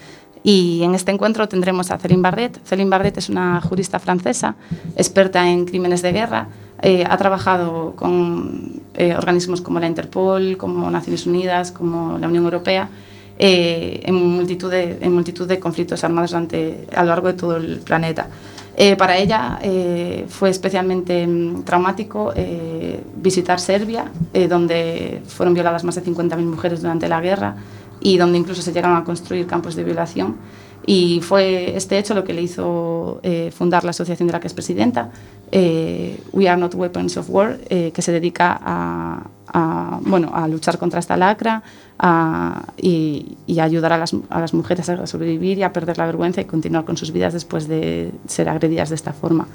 Y 0.44 0.82
en 0.84 0.96
este 0.96 1.12
encuentro 1.12 1.48
tendremos 1.48 1.92
a 1.92 1.98
Céline 1.98 2.22
Bardet. 2.22 2.60
Céline 2.66 2.90
Bardet 2.90 3.18
es 3.18 3.30
una 3.30 3.62
jurista 3.62 4.00
francesa, 4.00 4.56
experta 4.98 5.48
en 5.48 5.66
crímenes 5.66 6.02
de 6.02 6.12
guerra, 6.12 6.48
eh, 6.82 7.06
ha 7.08 7.18
trabajado 7.18 7.94
con 7.96 8.82
eh, 8.94 9.16
organismos 9.16 9.62
como 9.62 9.80
la 9.80 9.88
Interpol, 9.88 10.58
como 10.58 10.90
Naciones 10.90 11.26
Unidas, 11.26 11.72
como 11.72 12.18
la 12.18 12.28
Unión 12.28 12.44
Europea, 12.44 12.90
eh, 13.38 14.02
en, 14.04 14.16
multitud 14.16 14.70
de, 14.70 14.98
en 15.02 15.14
multitud 15.14 15.48
de 15.48 15.60
conflictos 15.60 16.04
armados 16.04 16.32
durante, 16.32 16.88
a 16.96 17.04
lo 17.04 17.10
largo 17.10 17.28
de 17.28 17.34
todo 17.34 17.58
el 17.58 17.80
planeta. 17.80 18.28
Eh, 18.76 18.96
para 18.96 19.18
ella 19.18 19.60
eh, 19.62 20.26
fue 20.30 20.50
especialmente 20.50 21.28
mm, 21.28 21.64
traumático 21.64 22.32
eh, 22.36 23.04
visitar 23.18 23.60
Serbia, 23.60 24.12
donde 24.50 25.22
fueron 25.28 25.54
violadas 25.54 25.84
más 25.84 25.96
de 25.96 26.04
50.000 26.04 26.38
mujeres 26.44 26.82
durante 26.82 27.10
la 27.10 27.20
guerra 27.20 27.56
y 28.00 28.18
donde 28.18 28.38
incluso 28.38 28.62
se 28.62 28.72
llegaron 28.72 28.98
a 28.98 29.04
construir 29.04 29.46
campos 29.46 29.76
de 29.76 29.84
violación. 29.84 30.38
Y 30.86 31.22
fue 31.22 31.76
este 31.76 31.98
hecho 31.98 32.14
lo 32.14 32.24
que 32.24 32.34
le 32.34 32.42
hizo 32.42 33.20
eh, 33.24 33.52
fundar 33.56 33.84
la 33.84 33.92
asociación 33.92 34.28
de 34.28 34.34
la 34.34 34.40
que 34.40 34.48
es 34.48 34.54
presidenta, 34.54 35.12
eh, 35.52 36.20
We 36.34 36.50
Are 36.50 36.60
Not 36.60 36.74
Weapons 36.76 37.18
of 37.18 37.30
War, 37.30 37.60
eh, 37.70 37.92
que 37.94 38.02
se 38.02 38.12
dedica 38.12 38.60
a, 38.64 39.24
a, 39.48 40.00
bueno, 40.02 40.32
a 40.34 40.48
luchar 40.48 40.78
contra 40.80 41.00
esta 41.00 41.18
lacra 41.18 41.62
a, 42.00 42.64
y, 42.78 43.38
y 43.46 43.60
ayudar 43.60 43.94
a 43.94 43.98
las, 43.98 44.16
a 44.30 44.40
las 44.40 44.54
mujeres 44.54 44.90
a 44.90 45.06
sobrevivir 45.06 45.60
y 45.60 45.64
a 45.64 45.72
perder 45.72 45.98
la 45.98 46.06
vergüenza 46.06 46.42
y 46.42 46.46
continuar 46.46 46.86
con 46.86 46.98
sus 46.98 47.12
vidas 47.12 47.34
después 47.34 47.68
de 47.68 48.12
ser 48.28 48.50
agredidas 48.50 48.90
de 48.90 48.96
esta 48.96 49.14
forma. 49.14 49.48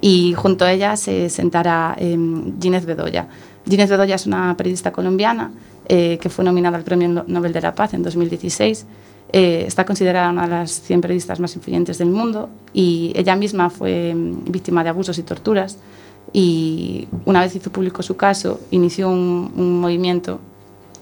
Y 0.00 0.34
junto 0.34 0.64
a 0.64 0.72
ella 0.72 0.96
se 0.96 1.28
sentará 1.28 1.94
eh, 1.98 2.16
Ginés 2.60 2.86
Bedoya. 2.86 3.28
Ginés 3.68 3.90
Bedoya 3.90 4.14
es 4.14 4.26
una 4.26 4.56
periodista 4.56 4.92
colombiana 4.92 5.50
eh, 5.88 6.18
que 6.20 6.30
fue 6.30 6.44
nominada 6.44 6.78
al 6.78 6.84
Premio 6.84 7.24
Nobel 7.26 7.52
de 7.52 7.60
la 7.60 7.74
Paz 7.74 7.94
en 7.94 8.02
2016 8.02 8.86
eh, 9.32 9.64
está 9.66 9.84
considerada 9.84 10.30
una 10.30 10.42
de 10.42 10.48
las 10.48 10.82
100 10.82 11.00
periodistas 11.00 11.40
más 11.40 11.54
influyentes 11.56 11.98
del 11.98 12.08
mundo 12.08 12.48
y 12.72 13.12
ella 13.14 13.36
misma 13.36 13.70
fue 13.70 14.14
mm, 14.14 14.50
víctima 14.50 14.82
de 14.82 14.90
abusos 14.90 15.18
y 15.18 15.22
torturas 15.22 15.78
y 16.32 17.08
una 17.24 17.40
vez 17.40 17.54
hizo 17.56 17.70
público 17.70 18.02
su 18.02 18.16
caso, 18.16 18.60
inició 18.70 19.08
un, 19.08 19.52
un 19.56 19.80
movimiento 19.80 20.40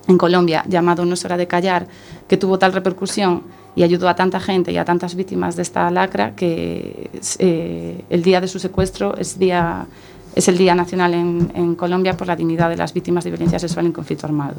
en 0.08 0.16
Colombia 0.18 0.64
llamado 0.66 1.04
No 1.04 1.14
es 1.14 1.24
hora 1.24 1.36
de 1.36 1.46
callar, 1.46 1.86
que 2.26 2.36
tuvo 2.36 2.58
tal 2.58 2.72
repercusión 2.72 3.42
y 3.76 3.82
ayudó 3.84 4.08
a 4.08 4.16
tanta 4.16 4.40
gente 4.40 4.72
y 4.72 4.76
a 4.76 4.84
tantas 4.84 5.14
víctimas 5.14 5.54
de 5.54 5.62
esta 5.62 5.88
lacra 5.90 6.34
que 6.34 7.10
eh, 7.38 8.04
el 8.10 8.22
día 8.22 8.40
de 8.40 8.48
su 8.48 8.58
secuestro 8.58 9.16
es, 9.16 9.38
día, 9.38 9.86
es 10.34 10.48
el 10.48 10.58
Día 10.58 10.74
Nacional 10.74 11.14
en, 11.14 11.52
en 11.54 11.74
Colombia 11.76 12.16
por 12.16 12.26
la 12.26 12.34
dignidad 12.34 12.70
de 12.70 12.76
las 12.76 12.92
víctimas 12.92 13.22
de 13.22 13.30
violencia 13.30 13.58
sexual 13.58 13.86
en 13.86 13.92
conflicto 13.92 14.26
armado. 14.26 14.56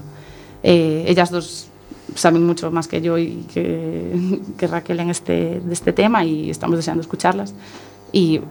Eh, 0.63 1.03
ellas 1.07 1.31
dos 1.31 1.67
saben 2.15 2.45
mucho 2.45 2.71
más 2.71 2.87
que 2.87 3.01
yo 3.01 3.17
y 3.17 3.45
que, 3.53 4.39
que 4.57 4.67
Raquel 4.67 4.99
en 4.99 5.09
este, 5.09 5.59
de 5.59 5.73
este 5.73 5.93
tema 5.93 6.23
y 6.23 6.49
estamos 6.49 6.77
deseando 6.77 7.01
escucharlas. 7.01 7.53
Y 8.11 8.41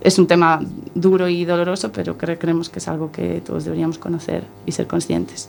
es 0.00 0.18
un 0.18 0.26
tema 0.26 0.60
duro 0.94 1.28
y 1.28 1.44
doloroso, 1.44 1.90
pero 1.92 2.16
cre 2.18 2.38
creemos 2.38 2.68
que 2.68 2.78
es 2.78 2.88
algo 2.88 3.10
que 3.10 3.40
todos 3.44 3.64
deberíamos 3.64 3.98
conocer 3.98 4.44
y 4.66 4.72
ser 4.72 4.86
conscientes. 4.86 5.48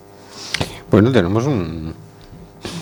Bueno, 0.89 1.11
tenemos 1.11 1.45
un, 1.45 1.93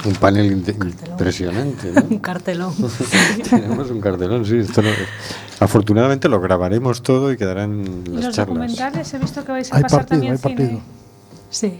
un 0.05 0.13
panel 0.15 0.51
impresionante. 0.51 1.91
¿no? 1.91 2.01
un 2.09 2.19
cartelón. 2.19 2.73
tenemos 3.49 3.89
un 3.89 4.01
cartelón, 4.01 4.45
sí. 4.45 4.57
Esto 4.57 4.81
no, 4.81 4.89
afortunadamente 5.59 6.29
lo 6.29 6.39
grabaremos 6.41 7.01
todo 7.01 7.31
y 7.31 7.38
quedarán 7.38 8.03
las 8.05 8.25
los 8.25 8.36
charlas. 8.36 8.47
documentales 8.47 9.13
he 9.13 9.19
visto 9.19 9.43
que 9.45 9.51
vais 9.51 9.71
a 9.71 9.77
Hay 9.77 9.81
pasar 9.83 9.99
partido, 10.01 10.09
también 10.09 10.33
hay 10.33 10.38
cine. 10.38 10.55
partido. 10.55 10.81
Sí. 11.49 11.79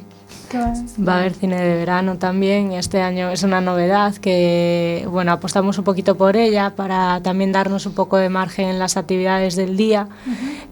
Va- 0.58 1.16
a 1.16 1.20
haber 1.20 1.34
cine 1.34 1.60
de 1.62 1.76
verano 1.76 2.18
también. 2.18 2.72
Este 2.74 3.02
año 3.02 3.30
es 3.32 3.44
una 3.44 3.62
novedad 3.62 4.16
que, 4.16 5.06
bueno, 5.10 5.32
apostamos 5.32 5.78
un 5.78 5.84
poquito 5.84 6.16
por 6.16 6.36
ella 6.38 6.74
para 6.76 7.20
también 7.22 7.52
darnos 7.52 7.86
un 7.86 7.94
poco 7.94 8.18
de 8.18 8.30
margen 8.30 8.70
en 8.70 8.80
las 8.80 8.98
actividades 8.98 9.56
del 9.56 9.78
día 9.78 10.08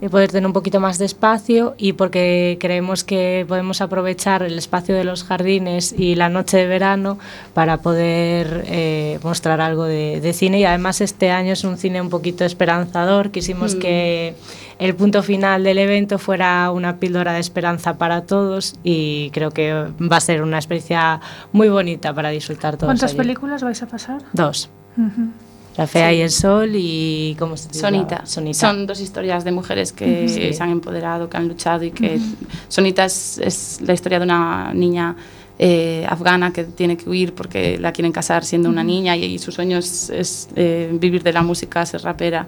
y 0.01 0.07
poder 0.09 0.31
tener 0.31 0.45
un 0.47 0.53
poquito 0.53 0.79
más 0.79 0.97
de 0.97 1.05
espacio 1.05 1.75
y 1.77 1.93
porque 1.93 2.57
creemos 2.59 3.03
que 3.03 3.45
podemos 3.47 3.81
aprovechar 3.81 4.43
el 4.43 4.57
espacio 4.57 4.95
de 4.95 5.03
los 5.03 5.23
jardines 5.23 5.93
y 5.97 6.15
la 6.15 6.29
noche 6.29 6.57
de 6.57 6.67
verano 6.67 7.17
para 7.53 7.77
poder 7.77 8.63
eh, 8.67 9.19
mostrar 9.23 9.61
algo 9.61 9.85
de, 9.85 10.21
de 10.21 10.33
cine 10.33 10.59
y 10.59 10.65
además 10.65 11.01
este 11.01 11.31
año 11.31 11.53
es 11.53 11.63
un 11.63 11.77
cine 11.77 12.01
un 12.01 12.09
poquito 12.09 12.45
esperanzador. 12.45 13.31
Quisimos 13.31 13.75
Mm. 13.75 13.79
que 13.79 14.35
el 14.81 14.95
punto 14.95 15.21
final 15.23 15.63
del 15.63 15.77
evento 15.77 16.17
fuera 16.17 16.71
una 16.71 16.97
píldora 16.97 17.33
de 17.33 17.39
esperanza 17.39 17.97
para 17.97 18.23
todos 18.25 18.75
y 18.83 19.29
creo 19.29 19.51
que 19.51 19.71
va 19.73 20.17
a 20.17 20.19
ser 20.21 20.41
una 20.41 20.57
experiencia 20.57 21.21
muy 21.53 21.69
bonita 21.69 22.13
para 22.13 22.29
disfrutar 22.29 22.75
todos. 22.77 22.87
¿Cuántas 22.87 23.11
allí. 23.11 23.17
películas 23.19 23.61
vais 23.63 23.81
a 23.83 23.87
pasar? 23.87 24.21
Dos. 24.33 24.69
Ujú. 24.97 25.29
La 25.77 25.87
fea 25.87 26.09
Sí. 26.09 26.15
y 26.17 26.21
el 26.21 26.31
sol 26.31 26.71
y 26.73 27.35
¿cómo 27.39 27.55
se 27.55 27.69
llama? 27.69 27.79
Sonita. 27.79 28.25
Sonita. 28.25 28.59
Son 28.59 28.87
dos 28.87 28.99
historias 28.99 29.43
de 29.45 29.51
mujeres 29.51 29.93
que 29.93 30.27
Sí. 30.27 30.51
se 30.53 30.63
han 30.63 30.71
empoderado, 30.71 31.29
que 31.29 31.37
han 31.37 31.47
luchado 31.47 31.83
y 31.85 31.91
que 31.91 32.15
Ujú. 32.17 32.25
Sonita 32.67 33.05
es, 33.05 33.37
es 33.37 33.79
la 33.81 33.93
historia 33.93 34.17
de 34.19 34.25
una 34.25 34.73
niña 34.73 35.15
eh, 35.59 36.07
afgana 36.09 36.51
que 36.51 36.63
tiene 36.63 36.97
que 36.97 37.07
huir 37.07 37.35
porque 37.35 37.77
la 37.77 37.91
quieren 37.93 38.11
casar 38.11 38.43
siendo 38.43 38.67
una 38.67 38.83
niña 38.83 39.15
y, 39.15 39.25
y 39.25 39.37
su 39.37 39.51
sueño 39.51 39.77
es, 39.77 40.09
es, 40.09 40.49
eh, 40.55 40.89
vivir 40.99 41.21
de 41.21 41.33
la 41.33 41.43
música, 41.43 41.85
ser 41.85 42.01
rapera 42.01 42.47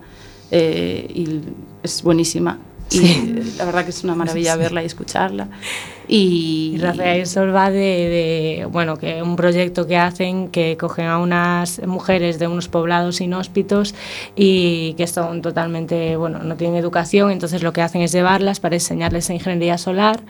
eh, 0.52 1.08
y 1.14 1.42
es 1.84 2.02
buenísima. 2.04 2.60
Y 2.92 2.98
Sí. 2.98 3.44
la 3.58 3.66
verdad 3.66 3.84
que 3.86 3.90
es 3.92 4.04
una 4.04 4.14
maravilla 4.16 4.54
Sí. 4.54 4.60
verla 4.60 4.84
y 4.84 4.86
escucharla. 4.86 5.50
Y, 6.08 6.78
Rafael 6.80 7.22
el 7.22 7.28
Sol 7.28 7.56
va 7.56 7.70
de, 7.70 7.80
de, 7.80 8.68
bueno, 8.72 8.98
que 8.98 9.22
un 9.22 9.36
proyecto 9.36 9.88
que 9.88 9.98
hacen 9.98 10.50
que 10.50 10.78
cogen 10.78 11.06
a 11.06 11.20
unas 11.20 11.86
mujeres 11.86 12.40
de 12.40 12.48
unos 12.48 12.68
poblados 12.68 13.22
inhóspitos 13.22 13.96
y 14.36 14.94
que 14.94 15.08
son 15.08 15.42
totalmente, 15.42 16.16
bueno, 16.16 16.40
no 16.40 16.56
tienen 16.56 16.78
educación, 16.78 17.32
entonces 17.32 17.64
lo 17.64 17.74
que 17.74 17.82
hacen 17.82 18.02
es 18.02 18.12
llevarlas 18.12 18.60
para 18.60 18.76
enseñarles 18.76 19.30
ingeniería 19.34 19.78
solar, 19.78 20.22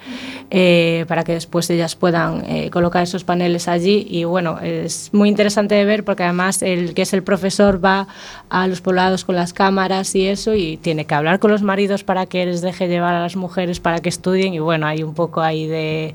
eh, 0.50 1.06
para 1.08 1.24
que 1.24 1.34
después 1.34 1.70
ellas 1.70 1.96
puedan 1.96 2.44
eh, 2.48 2.70
colocar 2.70 3.04
esos 3.04 3.24
paneles 3.24 3.68
allí. 3.68 4.06
Y 4.10 4.24
bueno, 4.24 4.60
es 4.60 5.10
muy 5.14 5.30
interesante 5.30 5.76
de 5.76 5.86
ver 5.86 6.04
porque 6.04 6.24
además 6.24 6.62
el 6.62 6.94
que 6.94 7.04
es 7.04 7.14
el 7.14 7.24
profesor 7.24 7.84
va 7.84 8.08
a 8.50 8.68
los 8.68 8.82
poblados 8.82 9.26
con 9.26 9.36
las 9.36 9.54
cámaras 9.54 10.16
y 10.16 10.28
eso 10.28 10.54
y 10.54 10.78
tiene 10.78 11.06
que 11.06 11.16
hablar 11.16 11.40
con 11.40 11.52
los 11.52 11.62
maridos 11.62 12.04
para 12.04 12.26
que 12.26 12.46
les 12.46 12.62
deje 12.62 12.88
llevar 12.88 13.16
a 13.16 13.22
las 13.22 13.36
mujeres 13.36 13.80
para 13.80 14.00
que 14.00 14.10
estudien. 14.10 14.54
Y 14.54 14.60
bueno, 14.60 14.88
hay 14.88 15.04
un 15.04 15.14
poco 15.14 15.42
ahí 15.42 15.63
de 15.68 16.14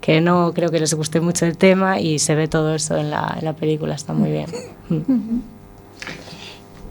que 0.00 0.20
no 0.20 0.52
creo 0.54 0.70
que 0.70 0.78
les 0.78 0.94
guste 0.94 1.20
mucho 1.20 1.46
el 1.46 1.56
tema 1.56 2.00
y 2.00 2.18
se 2.18 2.34
ve 2.34 2.48
todo 2.48 2.74
eso 2.74 2.96
en 2.96 3.10
la, 3.10 3.36
en 3.38 3.44
la 3.44 3.54
película, 3.54 3.94
está 3.94 4.12
muy 4.12 4.30
bien. 4.30 4.46
Mm. 4.88 5.40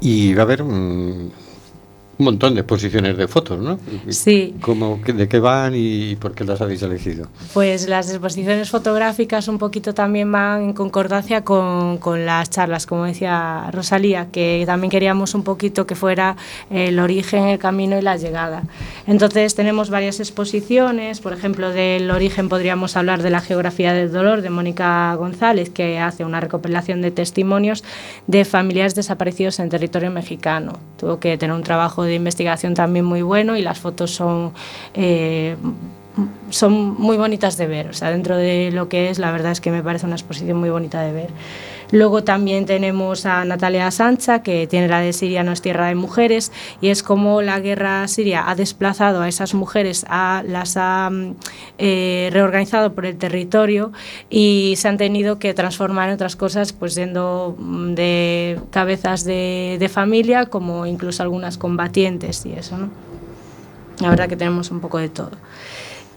Y 0.01 0.33
va 0.33 0.41
a 0.41 0.45
haber 0.45 0.61
un, 0.61 1.31
un 2.17 2.25
montón 2.25 2.55
de 2.55 2.61
exposiciones 2.61 3.17
de 3.17 3.27
fotos, 3.27 3.59
¿no? 3.59 3.77
Sí. 4.09 4.55
¿Cómo, 4.61 4.99
¿De 5.05 5.27
qué 5.27 5.39
van 5.39 5.73
y 5.75 6.15
por 6.15 6.33
qué 6.33 6.43
las 6.45 6.61
habéis 6.61 6.81
elegido? 6.81 7.27
Pues 7.53 7.89
las 7.89 8.09
exposiciones 8.09 8.69
fotográficas 8.69 9.47
un 9.47 9.57
poquito 9.57 9.93
también 9.93 10.31
van 10.31 10.63
en 10.63 10.73
concordancia 10.73 11.43
con, 11.43 11.97
con 11.97 12.25
las 12.25 12.49
charlas, 12.49 12.85
como 12.85 13.05
decía 13.05 13.69
Rosalía, 13.71 14.27
que 14.31 14.63
también 14.65 14.91
queríamos 14.91 15.35
un 15.35 15.43
poquito 15.43 15.85
que 15.85 15.95
fuera 15.95 16.37
el 16.69 16.99
origen, 16.99 17.45
el 17.45 17.59
camino 17.59 17.97
y 17.97 18.01
la 18.01 18.15
llegada. 18.15 18.63
Entonces 19.07 19.55
tenemos 19.55 19.89
varias 19.89 20.19
exposiciones, 20.19 21.19
por 21.19 21.33
ejemplo, 21.33 21.71
del 21.71 22.09
origen 22.11 22.47
podríamos 22.47 22.95
hablar 22.95 23.21
de 23.21 23.29
la 23.29 23.41
geografía 23.41 23.93
del 23.93 24.11
dolor 24.11 24.41
de 24.41 24.49
Mónica 24.49 25.13
González, 25.15 25.69
que 25.69 25.99
hace 25.99 26.23
una 26.23 26.39
recopilación 26.39 27.01
de 27.01 27.11
testimonios 27.11 27.83
de 28.27 28.45
familiares 28.45 28.95
desaparecidos 28.95 29.59
en 29.59 29.69
territorio 29.69 30.11
mexicano. 30.11 30.79
Tuvo 30.97 31.19
que 31.19 31.37
tener 31.37 31.55
un 31.55 31.63
trabajo 31.63 32.04
de 32.05 32.15
investigación 32.15 32.73
también 32.73 33.05
muy 33.05 33.21
bueno 33.21 33.57
y 33.57 33.61
las 33.61 33.79
fotos 33.79 34.11
son... 34.11 34.51
eh, 34.93 35.55
son 36.49 36.95
muy 36.97 37.17
bonitas 37.17 37.57
de 37.57 37.67
ver, 37.67 37.89
o 37.89 37.93
sea, 37.93 38.09
dentro 38.09 38.37
de 38.37 38.71
lo 38.71 38.87
que 38.87 39.09
es, 39.09 39.19
la 39.19 39.31
verdad 39.33 39.51
es 39.51 39.59
que 39.59 39.69
me 39.69 39.83
parece 39.83 40.05
una 40.05 40.15
exposición 40.15 40.57
muy 40.57 40.69
bonita 40.69 41.01
de 41.01 41.11
ver. 41.11 41.29
Luego 41.95 42.25
también 42.25 42.65
tenemos 42.65 43.25
a 43.25 43.45
Natalia 43.45 43.89
Sancha, 43.89 44.43
que 44.43 44.67
tiene 44.67 44.89
la 44.89 44.99
de 44.99 45.13
Siria 45.13 45.43
no 45.43 45.53
es 45.53 45.61
tierra 45.61 45.87
de 45.87 45.95
mujeres, 45.95 46.51
y 46.81 46.89
es 46.89 47.03
como 47.03 47.41
la 47.41 47.61
guerra 47.61 48.05
siria 48.09 48.49
ha 48.49 48.55
desplazado 48.55 49.21
a 49.21 49.29
esas 49.29 49.53
mujeres, 49.53 50.05
las 50.09 50.75
ha 50.75 51.09
mm, 51.09 51.35
eh, 51.77 52.29
reorganizado 52.33 52.93
por 52.93 53.05
el 53.05 53.15
territorio 53.15 53.93
y 54.29 54.73
se 54.75 54.89
han 54.89 54.97
tenido 54.97 55.39
que 55.39 55.53
transformar 55.53 56.09
en 56.09 56.15
otras 56.15 56.35
cosas, 56.35 56.73
pues 56.73 56.95
siendo 56.95 57.55
mm, 57.57 57.93
de 57.93 58.59
cabezas 58.71 59.23
de, 59.23 59.77
de 59.79 59.87
familia, 59.87 60.47
como 60.47 60.85
incluso 60.85 61.23
algunas 61.23 61.57
combatientes 61.57 62.45
y 62.45 62.51
eso, 62.51 62.77
¿no? 62.77 62.89
La 64.01 64.09
verdad 64.09 64.27
que 64.27 64.35
tenemos 64.35 64.69
un 64.69 64.81
poco 64.81 64.97
de 64.97 65.07
todo. 65.07 65.31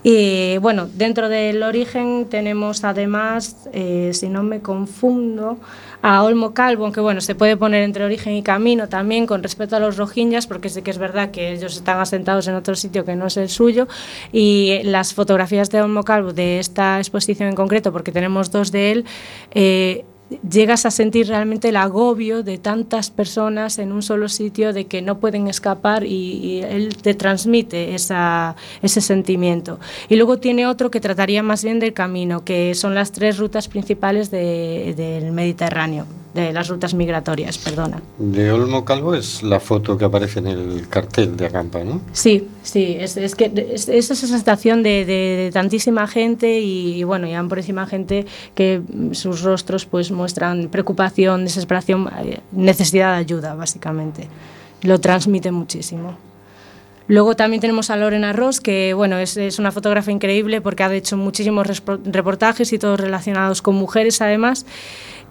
Y 0.03 0.59
bueno, 0.59 0.89
dentro 0.95 1.29
del 1.29 1.63
origen 1.63 2.27
tenemos 2.31 2.85
además, 2.85 3.69
eh, 3.73 4.11
si 4.15 4.29
no 4.29 4.43
me 4.43 4.61
confundo, 4.61 5.59
a 6.01 6.23
Olmo 6.23 6.55
Calvo, 6.55 6.85
aunque 6.85 7.01
bueno, 7.01 7.21
se 7.21 7.35
puede 7.35 7.57
poner 7.57 7.83
entre 7.83 8.05
origen 8.05 8.35
y 8.35 8.43
camino 8.43 8.89
también 8.89 9.27
con 9.27 9.43
respecto 9.43 9.75
a 9.77 9.81
los 9.81 9.97
rohingyas, 9.97 10.47
porque 10.47 10.69
sí 10.69 10.83
que 10.83 10.93
es 10.93 10.99
verdad 10.99 11.31
que 11.33 11.53
ellos 11.53 11.77
están 11.77 11.99
asentados 11.99 12.47
en 12.47 12.55
otro 12.55 12.77
sitio 12.77 13.05
que 13.05 13.17
no 13.17 13.27
es 13.27 13.37
el 13.37 13.49
suyo. 13.49 13.89
Y 14.33 14.81
las 14.85 15.15
fotografías 15.15 15.71
de 15.71 15.83
Olmo 15.83 16.05
Calvo 16.05 16.33
de 16.33 16.61
esta 16.61 16.99
exposición 16.99 17.49
en 17.49 17.57
concreto, 17.57 17.93
porque 17.93 18.13
tenemos 18.13 18.53
dos 18.53 18.71
de 18.71 18.93
él, 18.93 19.05
eh, 19.53 20.05
llegas 20.49 20.87
a 20.87 20.91
sentir 20.91 21.29
realmente 21.29 21.71
el 21.71 21.77
agobio 21.77 22.43
de 22.43 22.59
tantas 22.59 23.11
personas 23.11 23.79
en 23.79 23.93
un 23.93 24.03
solo 24.03 24.29
sitio 24.29 24.73
de 24.73 24.87
que 24.87 25.03
no 25.03 25.19
pueden 25.19 25.49
escapar 25.49 26.05
y, 26.05 26.61
él 26.69 26.97
te 26.97 27.15
transmite 27.15 27.95
esa, 27.95 28.57
ese 28.83 29.01
sentimiento. 29.01 29.79
Y 30.09 30.17
luego 30.17 30.39
tiene 30.39 30.67
otro 30.67 30.91
que 30.91 31.01
trataría 31.01 31.43
más 31.43 31.65
bien 31.65 31.79
del 31.79 31.93
camino, 31.93 32.45
que 32.45 32.75
son 32.75 32.95
las 32.95 33.13
tres 33.13 33.39
rutas 33.39 33.69
principales 33.69 34.31
de- 34.31 34.95
del 34.97 35.33
Mediterráneo, 35.33 36.07
de 36.43 36.53
las 36.53 36.69
rutas 36.69 36.95
migratorias, 36.95 37.59
perdona. 37.59 38.01
De 38.19 38.53
Olmo 38.53 38.85
Calvo 38.85 39.15
es 39.15 39.43
la 39.43 39.61
foto 39.61 39.97
que 39.99 40.05
aparece 40.05 40.39
en 40.39 40.47
el 40.49 40.89
cartel 40.89 41.37
de 41.37 41.47
Acampa, 41.47 41.85
¿no? 41.85 42.01
Sí, 42.13 42.49
sí, 42.63 42.97
es, 42.99 43.17
es 43.17 43.35
que 43.35 43.53
es, 43.73 43.89
es 43.89 44.11
esa 44.11 44.27
sensación 44.27 44.83
de, 44.83 45.05
de- 45.05 45.37
de 45.45 45.51
tantísima 45.53 46.07
gente 46.07 46.61
y, 46.61 46.95
y 46.95 47.05
bueno, 47.05 47.27
ya 47.27 47.43
por 47.45 47.59
encima 47.59 47.87
gente 47.87 48.27
que 48.55 48.83
sus 49.13 49.43
rostros 49.43 49.87
pues 49.87 50.11
muestran 50.11 50.69
preocupación, 50.69 51.45
desesperación, 51.45 52.09
eh, 52.25 52.41
necesidad 52.53 53.13
de 53.13 53.19
ayuda, 53.19 53.55
básicamente. 53.55 54.29
Lo 54.83 55.01
transmite 55.01 55.51
muchísimo. 55.51 56.17
Luego 57.11 57.35
también 57.37 57.63
tenemos 57.63 57.89
a 57.89 57.97
Lorena 57.97 58.35
Ross, 58.35 58.61
que 58.61 58.93
bueno, 58.93 59.17
es, 59.17 59.39
es 59.39 59.59
una 59.59 59.73
fotógrafa 59.73 60.13
increíble 60.13 60.61
porque 60.61 60.83
ha 60.83 60.93
hecho 60.95 61.17
muchísimos 61.17 61.67
reportajes 62.05 62.71
y 62.75 62.79
todos 62.79 63.01
relacionados 63.01 63.63
con 63.63 63.77
mujeres 63.77 64.21
además. 64.21 64.67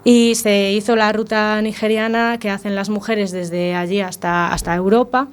Y 0.10 0.36
se 0.36 0.72
hizo 0.72 0.96
la 0.96 1.12
ruta 1.12 1.62
nigeriana 1.62 2.38
que 2.39 2.50
hacen 2.50 2.76
las 2.76 2.88
mujeres 2.88 3.34
desde 3.34 3.76
allí 3.76 4.00
hasta, 4.00 4.54
hasta 4.54 4.74
Europa. 4.74 5.28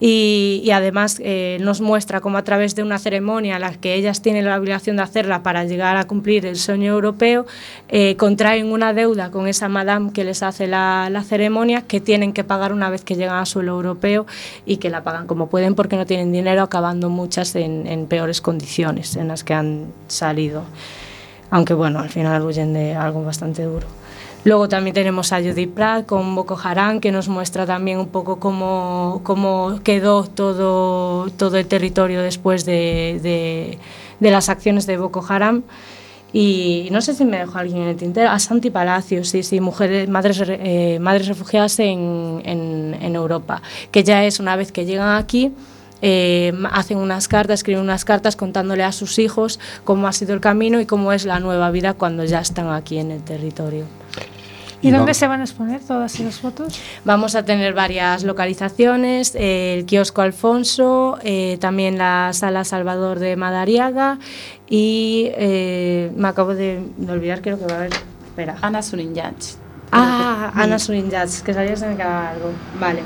Y, 0.00 0.70
además 0.72 1.20
eh, 1.22 1.58
nos 1.60 1.82
muestra 1.82 2.22
cómo 2.22 2.38
a 2.38 2.42
través 2.42 2.74
de 2.74 2.82
una 2.82 2.98
ceremonia 2.98 3.56
a 3.56 3.58
la 3.58 3.72
que 3.72 3.92
ellas 3.92 4.22
tienen 4.22 4.46
la 4.46 4.58
obligación 4.58 4.96
de 4.96 5.02
hacerla 5.02 5.42
para 5.42 5.64
llegar 5.64 5.98
a 5.98 6.04
cumplir 6.04 6.46
el 6.46 6.56
sueño 6.56 6.90
europeo, 6.90 7.44
eh, 7.90 8.16
contraen 8.16 8.72
una 8.72 8.94
deuda 8.94 9.30
con 9.30 9.46
esa 9.46 9.68
madame 9.68 10.10
que 10.14 10.24
les 10.24 10.42
hace 10.42 10.66
la, 10.66 11.10
la 11.10 11.22
ceremonia 11.22 11.82
que 11.82 12.00
tienen 12.00 12.32
que 12.32 12.44
pagar 12.44 12.72
una 12.72 12.88
vez 12.88 13.04
que 13.04 13.14
llegan 13.14 13.36
a 13.36 13.44
suelo 13.44 13.72
europeo 13.72 14.24
y 14.64 14.78
que 14.78 14.88
la 14.88 15.02
pagan 15.02 15.26
como 15.26 15.50
pueden 15.50 15.74
porque 15.74 15.96
no 15.96 16.06
tienen 16.06 16.32
dinero, 16.32 16.62
acabando 16.62 17.10
muchas 17.10 17.54
en, 17.56 17.86
en 17.86 18.06
peores 18.06 18.40
condiciones 18.40 19.16
en 19.16 19.28
las 19.28 19.44
que 19.44 19.52
han 19.52 19.92
salido. 20.06 20.62
Aunque 21.50 21.74
bueno, 21.74 21.98
al 21.98 22.08
final 22.08 22.42
huyen 22.42 22.72
de 22.72 22.94
algo 22.94 23.22
bastante 23.22 23.64
duro. 23.64 23.97
Luego 24.48 24.66
también 24.66 24.94
tenemos 24.94 25.30
a 25.34 25.42
Judith 25.42 25.74
Pratt 25.74 26.06
con 26.06 26.34
Boko 26.34 26.58
Haram, 26.64 27.00
que 27.00 27.12
nos 27.12 27.28
muestra 27.28 27.66
también 27.66 27.98
un 27.98 28.08
poco 28.08 28.40
cómo, 28.40 29.20
cómo 29.22 29.78
quedó 29.84 30.24
todo, 30.24 31.28
todo 31.36 31.58
el 31.58 31.66
territorio 31.66 32.22
después 32.22 32.64
de, 32.64 33.20
de, 33.22 33.78
de 34.20 34.30
las 34.30 34.48
acciones 34.48 34.86
de 34.86 34.96
Boko 34.96 35.22
Haram. 35.28 35.64
Y 36.32 36.88
no 36.92 37.02
sé 37.02 37.12
si 37.12 37.26
me 37.26 37.40
dejó 37.40 37.58
alguien 37.58 37.82
en 37.82 37.88
el 37.88 37.96
tintero, 37.96 38.30
a 38.30 38.38
Santi 38.38 38.70
Palacios, 38.70 39.28
sí, 39.28 39.42
sí, 39.42 39.60
mujeres, 39.60 40.08
madres, 40.08 40.42
eh, 40.46 40.96
madres 40.98 41.28
refugiadas 41.28 41.78
en, 41.80 42.40
en, 42.46 42.96
en 43.02 43.16
Europa, 43.16 43.60
que 43.90 44.02
ya 44.02 44.24
es 44.24 44.40
una 44.40 44.56
vez 44.56 44.72
que 44.72 44.86
llegan 44.86 45.14
aquí, 45.14 45.52
eh, 46.00 46.54
hacen 46.72 46.96
unas 46.96 47.28
cartas, 47.28 47.60
escriben 47.60 47.82
unas 47.82 48.06
cartas 48.06 48.34
contándole 48.34 48.82
a 48.82 48.92
sus 48.92 49.18
hijos 49.18 49.60
cómo 49.84 50.08
ha 50.08 50.12
sido 50.14 50.32
el 50.32 50.40
camino 50.40 50.80
y 50.80 50.86
cómo 50.86 51.12
es 51.12 51.26
la 51.26 51.38
nueva 51.38 51.70
vida 51.70 51.92
cuando 51.92 52.24
ya 52.24 52.40
están 52.40 52.70
aquí 52.70 52.96
en 52.96 53.10
el 53.10 53.22
territorio. 53.22 53.84
¿Y 54.80 54.90
dónde 54.90 55.14
se 55.14 55.26
van 55.26 55.40
a 55.40 55.44
exponer 55.44 55.80
todas 55.80 56.18
esas 56.18 56.38
fotos? 56.38 56.80
Vamos 57.04 57.34
a 57.34 57.44
tener 57.44 57.74
varias 57.74 58.22
localizaciones, 58.22 59.34
eh, 59.34 59.74
el 59.78 59.86
kiosco 59.86 60.22
Alfonso, 60.22 61.18
eh, 61.22 61.58
también 61.60 61.98
la 61.98 62.30
sala 62.32 62.64
Salvador 62.64 63.18
de 63.18 63.36
Madariaga 63.36 64.18
y 64.68 65.30
eh, 65.34 66.12
me 66.16 66.28
acabo 66.28 66.54
de, 66.54 66.84
de 66.96 67.12
olvidar, 67.12 67.42
creo 67.42 67.58
que 67.58 67.66
va 67.66 67.74
a 67.74 67.78
haber... 67.78 67.92
Espera. 68.28 68.56
Ana 68.62 68.82
Surinjach. 68.82 69.56
Ah, 69.90 70.52
Ana 70.54 70.78
Surinjach, 70.78 71.40
que 71.42 71.52
sabía 71.52 71.70
que 71.70 71.76
se 71.76 71.88
me 71.88 71.96
quedaba 71.96 72.30
algo. 72.30 72.52
Vale. 72.78 73.02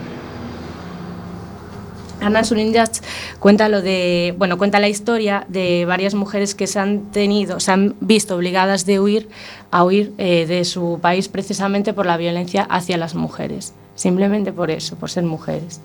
Ana 2.23 2.45
Surinjach 2.45 2.99
cuenta 3.39 3.69
lo 3.69 3.83
de, 3.83 4.35
bueno, 4.39 4.59
cuenta 4.59 4.79
la 4.79 4.89
historia 4.89 5.45
de 5.49 5.85
varias 5.85 6.14
mujeres 6.14 6.55
que 6.55 6.66
se 6.66 6.79
han 6.79 7.11
tenido, 7.11 7.61
se 7.61 7.73
han 7.73 7.95
visto 8.01 8.37
obligadas 8.37 8.87
de 8.87 9.01
huir 9.01 9.29
a 9.70 9.85
huir 9.85 10.12
eh, 10.18 10.47
de 10.47 10.64
su 10.64 10.99
país 11.03 11.29
precisamente 11.29 11.93
por 11.93 12.07
la 12.07 12.16
violencia 12.16 12.62
hacia 12.62 12.97
las 12.97 13.14
mujeres, 13.14 13.75
simplemente 13.95 14.53
por 14.53 14.70
eso, 14.70 14.97
por 14.97 15.11
ser 15.11 15.25
mujeres. 15.25 15.81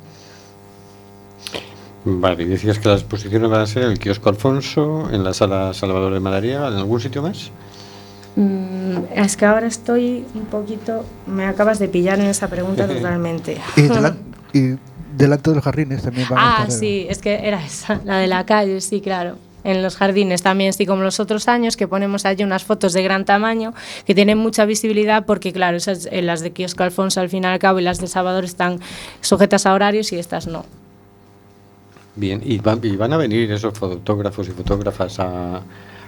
Vale, 2.05 2.43
y 2.43 2.45
decías 2.45 2.79
que 2.79 2.87
las 2.87 3.01
exposiciones 3.01 3.49
van 3.49 3.61
a 3.61 3.67
ser 3.67 3.83
en 3.83 3.91
el 3.91 3.99
kiosco 3.99 4.29
Alfonso, 4.29 5.09
en 5.11 5.23
la 5.23 5.33
sala 5.33 5.73
Salvador 5.73 6.13
de 6.13 6.19
Madariaga, 6.21 6.69
¿en 6.69 6.75
algún 6.75 7.01
sitio 7.01 7.21
más? 7.21 7.51
Mm, 8.37 9.13
es 9.15 9.35
que 9.35 9.45
ahora 9.45 9.65
estoy 9.67 10.23
un 10.35 10.45
poquito. 10.45 11.03
Me 11.25 11.45
acabas 11.45 11.79
de 11.79 11.89
pillar 11.89 12.19
en 12.19 12.27
esa 12.27 12.47
pregunta 12.47 12.87
totalmente. 12.93 13.57
Y, 14.53 14.75
delante 15.17 15.49
de 15.49 15.55
los 15.55 15.63
jardines 15.65 16.01
también 16.03 16.27
van 16.29 16.39
a 16.39 16.41
Ah, 16.41 16.61
estar. 16.63 16.71
sí, 16.79 17.05
es 17.09 17.17
que 17.19 17.47
era 17.47 17.63
esa, 17.65 17.99
la 18.05 18.17
de 18.17 18.27
la 18.27 18.45
calle, 18.45 18.79
sí, 18.81 19.01
claro. 19.01 19.35
En 19.63 19.81
los 19.83 19.97
jardines 19.97 20.43
también, 20.43 20.71
sí, 20.71 20.85
como 20.85 21.03
los 21.03 21.19
otros 21.19 21.47
años, 21.49 21.75
que 21.75 21.87
ponemos 21.89 22.25
allí 22.25 22.43
unas 22.43 22.63
fotos 22.63 22.93
de 22.93 23.03
gran 23.03 23.25
tamaño 23.25 23.73
que 24.05 24.15
tienen 24.15 24.37
mucha 24.37 24.63
visibilidad 24.65 25.25
porque, 25.25 25.51
claro, 25.51 25.75
esas, 25.75 26.07
eh, 26.11 26.21
las 26.21 26.39
de 26.39 26.51
Kiosco 26.51 26.83
Alfonso 26.83 27.19
al 27.19 27.29
fin 27.29 27.43
y 27.43 27.47
al 27.47 27.59
cabo 27.59 27.79
y 27.79 27.81
las 27.83 27.99
de 27.99 28.07
Salvador 28.07 28.45
están 28.45 28.79
sujetas 29.19 29.65
a 29.65 29.73
horarios 29.73 30.13
y 30.13 30.19
estas 30.19 30.47
no. 30.47 30.63
Bien, 32.15 32.41
y 32.43 32.59
van, 32.59 32.79
y 32.83 32.95
van 32.95 33.13
a 33.13 33.17
venir 33.17 33.51
esos 33.51 33.77
fotógrafos 33.77 34.47
y 34.47 34.51
fotógrafas 34.51 35.19
a, 35.19 35.61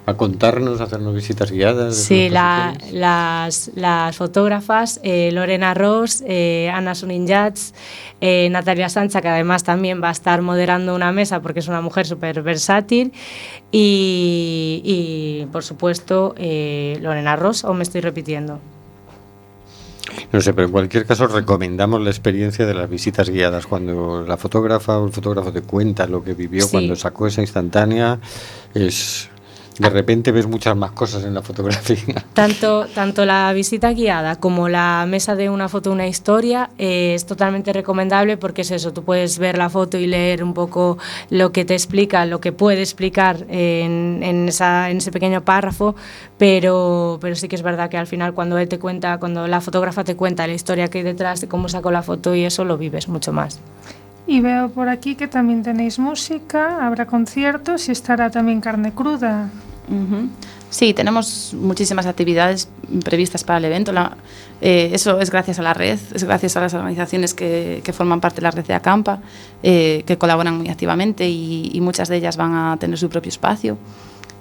a 0.09 0.17
contarnos, 0.17 0.81
a 0.81 0.85
hacernos 0.85 1.13
visitas 1.15 1.51
guiadas. 1.51 1.95
Sí, 1.95 2.29
la- 2.29 2.73
las, 2.91 3.71
las 3.75 4.15
fotógrafas, 4.17 4.99
eh, 5.03 5.31
Lorena 5.31 5.73
Ross, 5.73 6.23
eh, 6.27 6.69
Ana 6.73 6.95
Suninjats, 6.95 7.73
eh, 8.21 8.49
Natalia 8.51 8.89
Sancha, 8.89 9.21
que 9.21 9.27
además 9.29 9.63
también 9.63 10.01
va 10.03 10.09
a 10.09 10.11
estar 10.11 10.41
moderando 10.41 10.93
una 10.95 11.11
mesa 11.11 11.41
porque 11.41 11.59
es 11.59 11.67
una 11.67 11.81
mujer 11.81 12.05
súper 12.05 12.41
versátil, 12.41 13.13
y, 13.71 14.81
y, 14.83 15.45
por 15.51 15.63
supuesto 15.63 16.33
eh, 16.37 16.97
Lorena 17.01 17.35
Ross, 17.35 17.63
o 17.63 17.73
me 17.73 17.83
estoy 17.83 18.01
repitiendo. 18.01 18.59
No 20.31 20.41
sé, 20.41 20.53
pero 20.53 20.65
en 20.67 20.71
cualquier 20.71 21.05
caso 21.05 21.27
recomendamos 21.27 22.01
la 22.01 22.09
experiencia 22.09 22.65
de 22.65 22.73
las 22.73 22.89
visitas 22.89 23.29
guiadas. 23.29 23.67
Cuando 23.67 24.23
la 24.27 24.37
fotógrafa 24.37 24.97
o 24.97 25.05
el 25.07 25.11
fotógrafo 25.13 25.51
te 25.51 25.61
cuenta 25.61 26.07
lo 26.07 26.23
que 26.23 26.33
vivió 26.33 26.63
Sí. 26.63 26.71
cuando 26.71 26.95
sacó 26.95 27.27
esa 27.27 27.41
instantánea, 27.41 28.19
es 28.73 29.29
de 29.79 29.89
repente 29.89 30.31
ves 30.31 30.45
muchas 30.45 30.75
más 30.75 30.91
cosas 30.91 31.23
en 31.23 31.33
la 31.33 31.41
fotografía. 31.41 32.23
Tanto, 32.33 32.85
tanto 32.87 33.25
la 33.25 33.51
visita 33.53 33.91
guiada 33.91 34.35
como 34.35 34.69
la 34.69 35.05
mesa 35.07 35.35
de 35.35 35.49
una 35.49 35.67
foto, 35.69 35.91
una 35.91 36.07
historia, 36.07 36.69
eh, 36.77 37.13
es 37.15 37.25
totalmente 37.25 37.73
recomendable 37.73 38.37
porque 38.37 38.61
es 38.61 38.71
eso, 38.71 38.93
tú 38.93 39.03
puedes 39.03 39.39
ver 39.39 39.57
la 39.57 39.69
foto 39.69 39.97
y 39.97 40.07
leer 40.07 40.43
un 40.43 40.53
poco 40.53 40.97
lo 41.29 41.51
que 41.51 41.65
te 41.65 41.73
explica, 41.73 42.25
lo 42.25 42.39
que 42.39 42.51
puede 42.51 42.81
explicar 42.81 43.45
en, 43.49 44.21
en 44.21 44.49
esa, 44.49 44.89
en 44.89 44.97
ese 44.97 45.11
pequeño 45.11 45.41
párrafo, 45.43 45.95
pero, 46.37 47.17
pero 47.21 47.35
sí 47.35 47.47
que 47.47 47.55
es 47.55 47.61
verdad 47.61 47.89
que 47.89 47.97
al 47.97 48.07
final 48.07 48.33
cuando 48.33 48.57
él 48.57 48.67
te 48.67 48.79
cuenta, 48.79 49.17
cuando 49.17 49.47
la 49.47 49.61
fotógrafa 49.61 50.03
te 50.03 50.15
cuenta 50.15 50.45
la 50.45 50.53
historia 50.53 50.89
que 50.89 50.99
hay 50.99 51.03
detrás 51.03 51.41
de 51.41 51.47
cómo 51.47 51.69
sacó 51.69 51.91
la 51.91 52.03
foto 52.03 52.35
y 52.35 52.43
eso 52.43 52.65
lo 52.65 52.77
vives 52.77 53.07
mucho 53.07 53.31
más. 53.31 53.59
Y 54.27 54.41
veo 54.41 54.69
por 54.69 54.89
aquí 54.89 55.15
que 55.15 55.27
también 55.27 55.63
tenéis 55.63 55.97
música, 55.97 56.85
habrá 56.85 57.07
conciertos 57.07 57.89
y 57.89 57.91
estará 57.91 58.29
también 58.29 58.61
carne 58.61 58.93
cruda. 58.93 59.49
Ujú. 59.89 60.29
Sí, 60.69 60.93
tenemos 60.93 61.55
muchísimas 61.59 62.05
actividades 62.05 62.69
previstas 63.03 63.43
para 63.43 63.57
el 63.57 63.65
evento. 63.65 63.91
La- 63.91 64.15
eh, 64.61 64.91
eso 64.93 65.19
es 65.19 65.31
gracias 65.31 65.57
a 65.57 65.63
la 65.63 65.73
red, 65.73 65.97
es 66.13 66.23
gracias 66.23 66.55
a 66.57 66.61
las 66.61 66.73
organizaciones 66.75 67.33
que, 67.33 67.81
que 67.83 67.91
forman 67.91 68.21
parte 68.21 68.35
de 68.35 68.41
la 68.43 68.51
red 68.51 68.65
de 68.65 68.75
Acampa, 68.75 69.19
eh, 69.63 70.03
que 70.05 70.17
colaboran 70.17 70.57
muy 70.59 70.69
activamente 70.69 71.27
y, 71.27 71.71
y 71.73 71.81
muchas 71.81 72.07
de 72.07 72.17
ellas 72.17 72.37
van 72.37 72.53
a 72.53 72.77
tener 72.77 72.99
su 72.99 73.09
propio 73.09 73.29
espacio. 73.29 73.77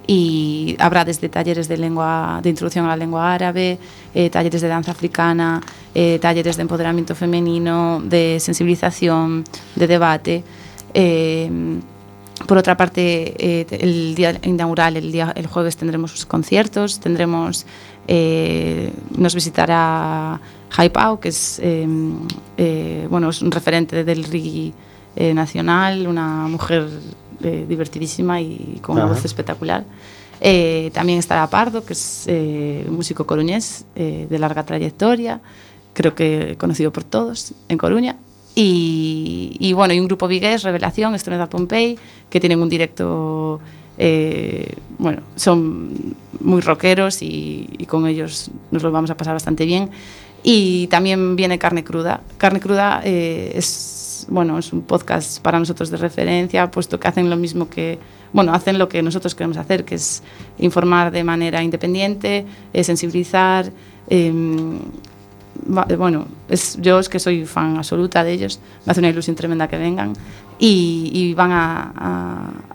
Y 0.07 0.75
habrá 0.79 1.05
desde 1.05 1.29
talleres 1.29 1.69
de, 1.69 1.77
lengua, 1.77 2.41
de 2.43 2.49
introducción 2.51 2.85
a 2.87 2.89
la 2.89 2.97
lengua 2.97 3.33
árabe, 3.35 3.79
eh, 4.15 4.31
talleres 4.31 4.61
de 4.63 4.69
danza 4.69 4.91
africana, 4.93 5.61
eh, 5.95 6.19
talleres 6.21 6.57
de 6.57 6.63
empoderamiento 6.63 7.15
femenino, 7.15 8.01
de 8.05 8.39
sensibilización, 8.41 9.45
de 9.77 9.87
debate. 9.87 10.45
Por 12.47 12.57
otra 12.57 12.77
parte, 12.77 13.35
eh, 13.39 13.67
el 13.71 14.15
día 14.15 14.39
inaugural, 14.43 14.97
el, 14.97 15.11
día, 15.11 15.33
el 15.35 15.47
jueves, 15.47 15.77
tendremos 15.77 16.25
conciertos, 16.25 17.01
tendremos, 17.01 17.67
eh, 18.07 18.93
nos 19.17 19.35
visitará 19.35 20.41
Haipao, 20.77 21.19
que 21.19 21.29
es, 21.31 21.59
eh, 21.63 21.87
eh, 22.57 23.07
bueno, 23.11 23.31
es 23.31 23.43
un 23.43 23.51
referente 23.51 24.05
del 24.05 24.25
reggae 24.25 24.73
nacional, 25.35 26.07
una 26.07 26.47
mujer 26.47 26.89
divertidísima 27.41 28.41
y 28.41 28.79
con 28.81 28.97
una 28.97 29.07
voz 29.07 29.25
espectacular. 29.25 29.85
También 30.93 31.19
estará 31.19 31.51
Pardo, 31.51 31.85
que 31.85 31.93
es 31.93 32.25
un 32.29 32.95
músico 32.95 33.27
coruñés 33.27 33.85
de 33.97 34.39
larga 34.39 34.65
trayectoria, 34.65 35.41
creo 35.93 36.15
que 36.15 36.55
conocido 36.57 36.93
por 36.93 37.03
todos 37.03 37.53
en 37.69 37.79
Coruña. 37.79 38.17
Y, 38.61 39.57
y 39.61 39.73
bueno, 39.73 39.95
y 39.95 40.01
un 40.01 40.09
grupo 40.09 40.27
vigués, 40.27 40.65
Revelación, 40.65 41.15
Estroneda 41.15 41.49
Pompey, 41.49 41.97
que 42.29 42.41
tienen 42.41 42.61
un 42.61 42.69
directo, 42.69 43.61
eh, 43.97 44.75
bueno, 44.99 45.23
son 45.37 46.17
muy 46.41 46.61
rockeros 46.61 47.23
y, 47.23 47.87
con 47.87 48.09
ellos 48.09 48.51
nos 48.73 48.83
lo 48.83 48.91
vamos 48.91 49.11
a 49.11 49.17
pasar 49.17 49.35
bastante 49.35 49.65
bien. 49.65 49.91
Y 50.43 50.89
también 50.89 51.37
viene 51.37 51.57
Carne 51.57 51.85
Cruda. 51.85 52.21
Carne 52.37 52.59
Cruda 52.59 53.01
eh, 53.05 53.53
es, 53.55 54.27
bueno, 54.29 54.59
es 54.59 54.73
un 54.73 54.83
podcast 54.83 55.41
para 55.41 55.61
nosotros 55.61 55.89
de 55.91 55.97
referencia, 55.97 56.69
puesto 56.69 56.99
que 56.99 57.07
hacen 57.07 57.31
lo 57.31 57.37
mismo 57.37 57.71
que, 57.71 58.01
bueno, 58.33 58.53
hacen 58.53 58.77
lo 58.77 58.89
que 58.89 59.05
nosotros 59.05 59.37
queremos 59.37 59.57
hacer, 59.57 59.85
que 59.85 59.95
es 59.95 60.25
informar 60.59 61.13
de 61.13 61.23
manera 61.23 61.63
independiente, 61.63 62.45
eh, 62.73 62.83
sensibilizar. 62.83 63.71
Bueno, 65.67 66.27
es, 66.49 66.77
yo 66.81 66.99
es 66.99 67.09
que 67.09 67.19
soy 67.19 67.45
fan 67.47 67.77
absoluta 67.77 68.25
de 68.25 68.33
ellos, 68.33 68.61
me 68.87 68.91
hace 68.93 69.01
una 69.01 69.09
ilusión 69.09 69.37
tremenda 69.37 69.69
que 69.69 69.77
vengan 69.79 70.13
y, 70.59 71.11
y 71.13 71.35
van 71.35 71.53
a, 71.53 71.93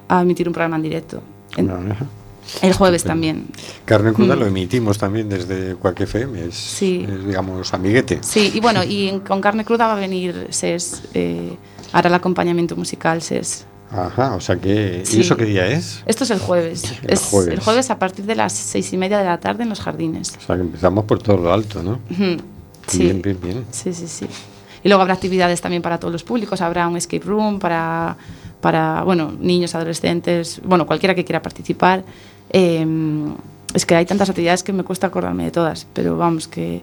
a- 0.07 0.17
a 0.17 0.21
emitir 0.21 0.47
un 0.47 0.53
programa 0.53 0.75
en 0.77 0.83
directo. 0.83 1.21
En- 1.57 1.69
Ajá. 1.69 2.05
el 2.61 2.73
jueves 2.73 3.03
también. 3.03 3.45
Carne 3.85 4.11
cruda 4.13 4.35
Mm. 4.35 4.39
lo 4.39 4.45
emitimos 4.47 4.97
también 4.97 5.29
desde 5.29 5.75
Quack 5.75 6.01
FM, 6.01 6.45
es, 6.47 6.55
Sí. 6.55 7.05
es, 7.09 7.25
digamos, 7.25 7.73
amiguete. 7.73 8.19
Sí, 8.21 8.51
y 8.53 8.59
bueno, 8.59 8.83
y 8.83 9.21
con 9.27 9.39
carne 9.41 9.63
cruda 9.63 9.87
va 9.87 9.93
a 9.93 9.99
venir 9.99 10.47
SES, 10.49 11.03
eh, 11.13 11.55
hará 11.93 12.09
el 12.09 12.13
acompañamiento 12.15 12.75
musical 12.75 13.21
SES. 13.21 13.65
Ajá, 13.91 14.33
o 14.35 14.41
sea 14.41 14.55
que... 14.57 15.03
Sí. 15.05 15.17
¿Y 15.17 15.21
eso 15.21 15.37
qué 15.37 15.45
día 15.45 15.67
es? 15.67 16.01
Esto 16.07 16.23
es 16.23 16.31
el 16.31 16.39
jueves. 16.39 16.83
El 17.03 17.13
es 17.13 17.21
jueves. 17.21 17.53
el 17.53 17.59
jueves 17.59 17.91
a 17.91 17.99
partir 17.99 18.25
de 18.25 18.33
las 18.35 18.51
seis 18.51 18.91
y 18.91 18.97
media 18.97 19.19
de 19.19 19.25
la 19.25 19.39
tarde 19.39 19.61
en 19.63 19.69
los 19.69 19.79
jardines. 19.81 20.35
O 20.37 20.41
sea 20.45 20.55
que 20.55 20.63
empezamos 20.63 21.05
por 21.05 21.21
todo 21.21 21.37
lo 21.37 21.53
alto, 21.53 21.83
¿no? 21.83 21.99
Ujú, 22.09 22.37
Sí. 22.87 23.03
Bien, 23.03 23.21
bien, 23.21 23.39
bien. 23.41 23.65
Sí, 23.71 23.93
sí, 23.93 24.07
sí. 24.07 24.27
Y 24.83 24.89
luego 24.89 25.01
habrá 25.01 25.13
actividades 25.13 25.61
también 25.61 25.81
para 25.81 25.99
todos 25.99 26.11
los 26.11 26.23
públicos, 26.23 26.59
habrá 26.61 26.87
un 26.87 26.97
escape 26.97 27.23
room 27.25 27.59
para, 27.59 28.17
para 28.59 29.03
bueno, 29.03 29.33
niños, 29.39 29.75
adolescentes, 29.75 30.61
bueno, 30.63 30.85
cualquiera 30.85 31.15
que 31.15 31.23
quiera 31.23 31.41
participar. 31.41 32.03
Eh, 32.49 32.85
es 33.73 33.85
que 33.85 33.95
hay 33.95 34.05
tantas 34.05 34.29
actividades 34.29 34.61
que 34.61 34.73
me 34.73 34.83
cuesta 34.83 35.07
acordarme 35.07 35.45
de 35.45 35.51
todas, 35.51 35.87
pero 35.93 36.17
vamos, 36.17 36.47
que... 36.47 36.81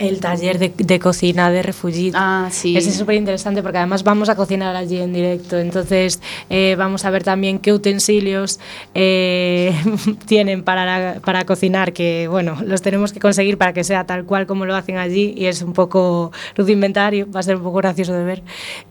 El 0.00 0.18
taller 0.20 0.58
de, 0.58 0.72
de 0.76 0.98
cocina 0.98 1.50
de 1.50 1.62
Refugit. 1.62 2.14
Ah, 2.16 2.48
sí. 2.50 2.76
Ese 2.76 2.88
es 2.90 2.96
súper 2.96 3.16
interesante 3.16 3.62
porque 3.62 3.78
además 3.78 4.02
vamos 4.02 4.28
a 4.28 4.34
cocinar 4.34 4.74
allí 4.74 4.98
en 4.98 5.12
directo. 5.12 5.58
Entonces 5.58 6.20
eh, 6.48 6.74
vamos 6.78 7.04
a 7.04 7.10
ver 7.10 7.22
también 7.22 7.58
qué 7.58 7.72
utensilios 7.72 8.58
eh, 8.94 9.74
tienen 10.26 10.62
para, 10.64 10.84
la- 11.14 11.20
para 11.20 11.44
cocinar, 11.44 11.92
que 11.92 12.26
bueno, 12.28 12.56
los 12.64 12.82
tenemos 12.82 13.12
que 13.12 13.20
conseguir 13.20 13.58
para 13.58 13.72
que 13.72 13.84
sea 13.84 14.04
tal 14.04 14.24
cual 14.24 14.46
como 14.46 14.64
lo 14.66 14.74
hacen 14.74 14.96
allí 14.96 15.34
y 15.36 15.46
es 15.46 15.62
un 15.62 15.72
poco 15.74 16.32
rudimentario, 16.56 17.30
va 17.30 17.40
a 17.40 17.42
ser 17.42 17.56
un 17.56 17.62
poco 17.62 17.76
gracioso 17.78 18.12
de 18.14 18.24
ver. 18.24 18.42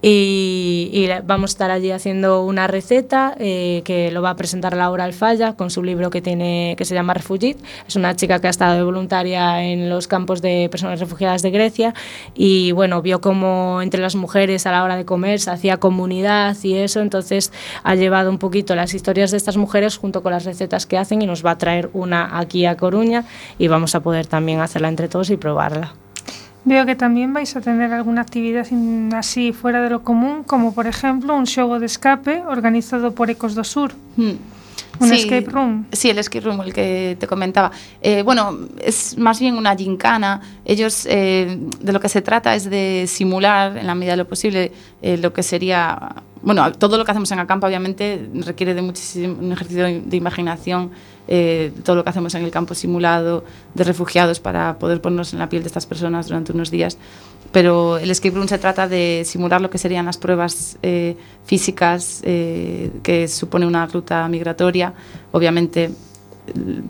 Y, 0.02 0.90
y 0.94 1.10
vamos 1.26 1.52
a 1.52 1.54
estar 1.54 1.72
allí 1.72 1.92
haciendo 1.92 2.44
una 2.44 2.68
receta 2.68 3.36
eh, 3.40 3.82
que 3.84 4.12
lo 4.12 4.22
va 4.22 4.32
a 4.32 4.36
presentar 4.36 4.76
Laura 4.76 5.06
Alfaya 5.06 5.54
con 5.54 5.70
su 5.72 5.84
libro 5.84 6.10
que, 6.10 6.22
tiene, 6.22 6.76
que 6.78 6.86
se 6.86 6.94
llama 6.94 7.14
Refugit. 7.14 7.58
Es 7.88 7.96
una 7.96 8.16
chica 8.16 8.40
que 8.40 8.48
ha 8.48 8.52
estado 8.52 8.76
de 8.76 8.84
voluntaria 8.84 9.64
en 9.64 9.90
los 9.90 10.08
campos 10.08 10.42
de 10.42 10.68
personas 10.70 10.99
refugiadas 11.00 11.42
de 11.42 11.52
Grecia 11.52 11.94
y 12.34 12.72
bueno, 12.72 13.02
vio 13.02 13.22
como 13.22 13.82
entre 13.82 14.02
las 14.02 14.16
mujeres 14.16 14.66
a 14.66 14.72
la 14.72 14.84
hora 14.84 14.96
de 14.96 15.06
comer 15.06 15.40
se 15.40 15.52
hacía 15.52 15.78
comunidad 15.78 16.56
y 16.64 16.76
eso, 16.76 17.02
entonces 17.02 17.52
ha 17.84 17.96
llevado 17.96 18.30
un 18.30 18.38
poquito 18.38 18.76
las 18.76 18.94
historias 18.94 19.32
de 19.32 19.38
estas 19.38 19.58
mujeres 19.58 19.98
junto 19.98 20.24
con 20.24 20.32
las 20.32 20.46
recetas 20.46 20.86
que 20.86 20.98
hacen 20.98 21.22
y 21.22 21.26
nos 21.26 21.46
va 21.46 21.52
a 21.52 21.58
traer 21.58 21.90
una 21.94 22.38
aquí 22.38 22.66
a 22.66 22.76
Coruña 22.76 23.26
y 23.58 23.68
vamos 23.68 23.96
a 23.96 24.02
poder 24.02 24.28
también 24.28 24.62
hacerla 24.62 24.90
entre 24.90 25.08
todos 25.08 25.30
y 25.30 25.38
probarla. 25.38 25.94
Veo 26.66 26.86
que 26.86 26.96
también 26.96 27.34
vais 27.34 27.56
a 27.56 27.62
tener 27.62 27.94
alguna 27.94 28.22
actividad 28.22 28.68
así 29.16 29.54
fuera 29.54 29.82
de 29.82 29.90
lo 29.90 30.04
común, 30.04 30.44
como 30.44 30.74
por 30.74 30.88
ejemplo 30.88 31.36
un 31.36 31.46
show 31.48 31.80
de 31.80 31.86
escape 31.86 32.44
organizado 32.46 33.16
por 33.16 33.30
Ecos 33.30 33.56
do 33.56 33.64
Sur. 33.64 33.94
Un 35.00 35.08
Sí, 35.10 35.16
escape 35.16 35.50
room. 35.50 35.86
Sí, 35.92 36.10
el 36.10 36.18
escape 36.18 36.42
room, 36.46 36.62
el 36.62 36.74
que 36.74 37.16
te 37.20 37.28
comentaba. 37.28 37.72
Eh, 38.02 38.22
bueno, 38.24 38.58
es 38.82 39.18
más 39.18 39.40
bien 39.40 39.56
una 39.56 39.76
gincana. 39.76 40.42
Ellos, 40.66 41.06
eh, 41.10 41.58
de 41.80 41.94
lo 41.94 42.00
que 42.00 42.10
se 42.10 42.22
trata 42.22 42.56
es 42.56 42.70
de 42.70 43.06
simular, 43.08 43.78
en 43.78 43.88
la 43.88 43.96
medida 43.96 44.14
de 44.14 44.18
lo 44.18 44.28
posible, 44.28 44.72
eh, 45.02 45.18
lo 45.18 45.32
que 45.34 45.44
sería... 45.44 46.16
Bueno, 46.42 46.72
todo 46.72 46.98
lo 46.98 47.04
que 47.04 47.12
hacemos 47.12 47.32
en 47.32 47.40
Acampa, 47.40 47.68
obviamente, 47.68 48.30
requiere 48.34 48.74
de 48.74 48.82
muchísimo 48.82 49.38
un 49.40 49.52
ejercicio 49.52 49.84
de, 49.84 50.02
de 50.02 50.18
imaginación. 50.18 50.92
Eh, 51.28 51.72
todo 51.84 51.98
lo 51.98 52.04
que 52.04 52.10
hacemos 52.10 52.34
en 52.36 52.44
el 52.44 52.52
campo 52.52 52.74
simulado 52.74 53.44
de 53.74 53.84
refugiados 53.84 54.40
para 54.40 54.80
poder 54.80 55.02
ponernos 55.02 55.34
en 55.34 55.40
la 55.40 55.50
piel 55.50 55.64
de 55.64 55.68
estas 55.68 55.86
personas 55.86 56.28
durante 56.28 56.52
unos 56.52 56.72
días. 56.72 56.98
Pero 57.52 57.98
el 57.98 58.12
escape 58.12 58.36
room 58.36 58.48
se 58.48 58.60
trata 58.60 58.88
de 58.88 59.24
simular 59.26 59.60
lo 59.60 59.70
que 59.70 59.80
serían 59.80 60.06
las 60.06 60.18
pruebas 60.18 60.78
eh, 60.84 61.18
físicas 61.46 62.22
eh, 62.24 62.92
que 63.02 63.28
supone 63.28 63.66
una 63.66 63.88
ruta 63.88 64.28
migratoria. 64.28 64.94
Obviamente 65.32 65.86
eh, 65.86 65.92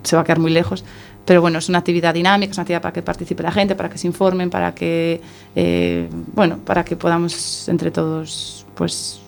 se 0.02 0.16
va 0.16 0.22
a 0.22 0.24
quedar 0.24 0.38
muy 0.38 0.50
lejos, 0.50 0.84
pero 1.24 1.40
bueno, 1.40 1.58
es 1.58 1.68
una 1.68 1.78
actividad 1.78 2.12
dinámica, 2.12 2.50
es 2.50 2.58
una 2.58 2.62
actividad 2.62 2.82
para 2.82 2.92
que 2.92 3.02
participe 3.02 3.42
la 3.42 3.52
gente, 3.52 3.74
para 3.74 3.88
que 3.88 3.98
se 3.98 4.06
informen, 4.06 4.50
para 4.50 4.74
que, 4.74 5.20
eh, 5.54 6.08
bueno, 6.34 6.58
para 6.58 6.84
que 6.84 6.96
podamos 6.96 7.68
entre 7.68 7.90
todos, 7.90 8.66
pues, 8.74 9.19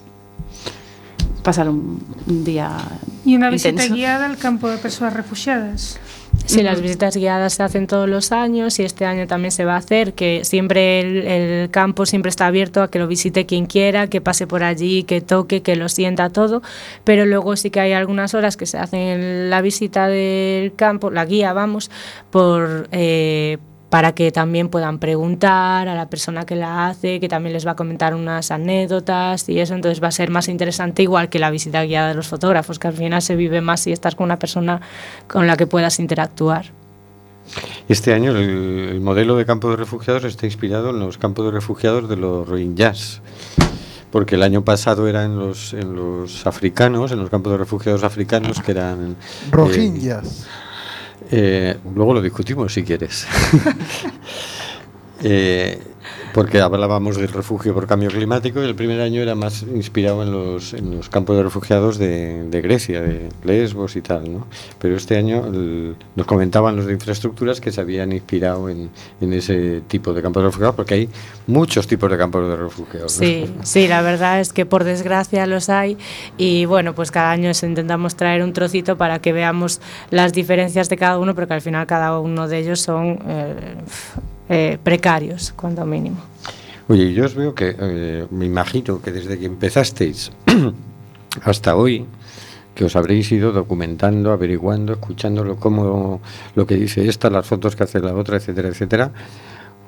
pasar 1.43 1.69
un, 1.69 2.03
un 2.27 2.45
día 2.45 2.71
Y 3.25 3.35
una 3.37 3.51
visita 3.51 3.71
intenso. 3.71 3.95
guiada 3.95 4.27
al 4.27 4.37
campo 4.39 4.69
de 4.71 4.79
personas 4.79 5.15
refugiadas. 5.15 5.99
Sí, 6.47 6.63
las 6.63 6.81
visitas 6.81 7.15
guiadas 7.15 7.53
se 7.55 7.63
hacen 7.63 7.87
todos 7.87 8.09
los 8.09 8.33
años 8.33 8.79
y 8.79 8.85
este 8.85 9.05
año 9.05 9.27
también 9.27 9.53
se 9.53 9.65
va 9.67 9.75
a 9.75 9.77
hacer, 9.77 10.15
que 10.15 10.45
siempre 10.45 11.01
el, 11.01 11.17
el 11.27 11.71
campo 11.71 12.07
siempre 12.07 12.31
está 12.31 12.47
abierto 12.47 12.83
a 12.83 12.91
que 12.91 12.99
lo 12.99 13.07
visite 13.07 13.45
quien 13.45 13.67
quiera, 13.67 14.07
que 14.07 14.21
pase 14.23 14.47
por 14.47 14.65
allí, 14.65 15.05
que 15.05 15.21
toque, 15.21 15.61
que 15.63 15.77
lo 15.77 15.89
sienta 15.91 16.31
todo, 16.31 16.63
pero 17.05 17.27
luego 17.27 17.55
sí 17.57 17.71
que 17.71 17.81
hay 17.81 17.93
algunas 17.93 18.33
horas 18.35 18.57
que 18.57 18.65
se 18.65 18.79
hacen 18.79 19.51
la 19.51 19.61
visita 19.61 20.09
del 20.09 20.75
campo, 20.75 21.11
la 21.11 21.27
guía, 21.27 21.53
vamos, 21.53 21.91
por... 22.31 22.89
eh, 22.93 23.59
para 23.93 24.15
que 24.15 24.33
también 24.33 24.71
puedan 24.71 24.99
preguntar 24.99 25.87
a 25.87 25.95
la 25.95 26.09
persona 26.09 26.47
que 26.47 26.57
la 26.57 26.87
hace, 26.87 27.21
que 27.21 27.29
también 27.29 27.53
les 27.53 27.67
va 27.67 27.73
a 27.73 27.77
comentar 27.77 28.15
unas 28.15 28.51
anécdotas 28.51 29.47
y 29.51 29.61
eso, 29.61 29.75
entonces 29.75 30.03
va 30.03 30.09
a 30.09 30.13
ser 30.13 30.31
más 30.31 30.49
interesante 30.49 31.03
igual 31.03 31.29
que 31.29 31.39
la 31.39 31.51
visita 31.51 31.85
guiada 31.85 32.09
de 32.09 32.15
los 32.15 32.27
fotógrafos, 32.27 32.79
que 32.79 32.89
al 32.89 32.95
final 32.95 33.21
se 33.21 33.37
vive 33.37 33.61
más 33.61 33.83
si 33.83 33.93
estás 33.93 34.15
con 34.15 34.25
una 34.25 34.39
persona 34.39 34.81
con 35.29 35.47
la 35.47 35.59
que 35.59 35.67
puedas 35.67 36.01
interactuar. 36.01 36.73
Este 37.87 38.15
año 38.15 38.31
el, 38.31 38.89
el 38.93 39.01
modelo 39.03 39.37
de 39.37 39.45
campo 39.45 39.69
de 39.69 39.77
refugiados 39.77 40.25
está 40.25 40.47
inspirado 40.47 40.89
en 40.89 40.99
los 40.99 41.19
campos 41.19 41.45
de 41.45 41.51
refugiados 41.51 42.09
de 42.09 42.17
los 42.17 42.49
rohingyas. 42.49 43.21
Porque 44.11 44.37
el 44.37 44.43
año 44.43 44.65
pasado 44.65 45.07
era 45.07 45.25
en 45.25 45.39
los, 45.39 45.75
en 45.75 45.95
los 45.95 46.47
africanos, 46.47 47.13
en 47.13 47.19
los 47.19 47.29
campos 47.29 47.53
de 47.53 47.59
refugiados 47.59 48.05
africanos, 48.05 48.59
que 48.63 48.71
eran... 48.71 49.11
eh, 49.11 49.15
Rohingyas. 49.51 50.45
Eh, 50.45 50.72
luego 51.95 52.15
lo 52.15 52.23
discutimos 52.23 52.73
si 52.73 52.83
quieres. 52.83 53.27
Eh, 55.25 55.79
porque 56.33 56.61
hablábamos 56.61 57.17
del 57.17 57.29
refugio 57.29 57.75
por 57.75 57.87
cambio 57.87 58.11
climático 58.11 58.63
y 58.63 58.67
el 58.67 58.75
primer 58.75 59.01
año 59.01 59.21
era 59.21 59.35
más 59.35 59.63
inspirado 59.63 60.23
en 60.23 60.33
los, 60.33 60.73
en 60.73 60.97
los 60.97 61.09
campos 61.09 61.37
de 61.37 61.43
refugiados 61.43 61.99
de, 61.99 62.61
Grecia, 62.63 63.01
de 63.03 63.29
Lesbos 63.45 63.97
y 63.97 64.03
tal, 64.03 64.33
¿no? 64.33 64.47
Pero 64.79 64.97
este 64.97 65.17
año 65.17 65.45
nos 66.15 66.27
comentaban 66.27 66.77
los 66.77 66.87
de 66.87 66.93
infraestructuras 66.93 67.61
que 67.61 67.73
se 67.73 67.81
habían 67.81 68.13
inspirado 68.13 68.69
en, 68.69 68.91
ese 69.21 69.83
tipo 69.89 70.13
de 70.13 70.23
campos 70.23 70.43
de 70.43 70.49
refugiados 70.49 70.77
porque 70.77 70.95
hay 70.95 71.09
muchos 71.47 71.87
tipos 71.87 72.11
de 72.11 72.19
campos 72.19 72.49
de 72.49 72.57
refugiados. 72.57 73.13
Sí, 73.13 73.53
sí, 73.63 73.89
la 73.89 74.03
verdad 74.03 74.41
es 74.41 74.53
que 74.53 74.67
por 74.67 74.85
desgracia 74.85 75.47
los 75.47 75.69
hay 75.69 75.97
y 76.37 76.65
bueno, 76.65 76.95
pues 76.95 77.11
cada 77.11 77.31
año 77.31 77.51
os 77.51 77.63
intentamos 77.63 78.17
traer 78.17 78.43
un 78.43 78.53
trocito 78.53 78.97
para 78.97 79.21
que 79.21 79.33
veamos 79.33 79.81
las 80.11 80.33
diferencias 80.33 80.89
de 80.89 80.97
cada 80.97 81.19
uno, 81.19 81.35
porque 81.35 81.55
al 81.55 81.61
final 81.61 81.87
cada 81.87 82.19
uno 82.19 82.49
de 82.49 82.59
ellos 82.59 82.81
son 82.81 83.19
eh, 83.27 83.55
eh, 84.53 84.79
precarios, 84.83 85.55
cuando 85.57 85.87
mínimo. 85.87 86.19
Oye, 86.89 87.15
yo 87.15 87.25
os 87.25 87.35
veo 87.35 87.55
que, 87.55 87.75
eh, 87.79 88.27
me 88.31 88.45
imagino 88.45 89.01
que 89.01 89.11
desde 89.11 89.39
que 89.39 89.47
empezasteis 89.47 90.31
hasta 91.43 91.75
hoy, 91.75 92.05
que 92.75 92.85
os 92.85 92.95
habréis 92.95 93.33
ido 93.33 93.53
documentando, 93.53 94.31
averiguando, 94.31 94.93
escuchándolo, 94.93 95.57
cómo 95.57 96.21
lo 96.55 96.67
que 96.67 96.77
dice 96.77 97.09
esta, 97.09 97.31
las 97.31 97.47
fotos 97.47 97.77
que 97.77 97.85
hace 97.85 98.01
la 98.01 98.15
otra, 98.15 98.37
etcétera, 98.37 98.69
etcétera, 98.69 99.11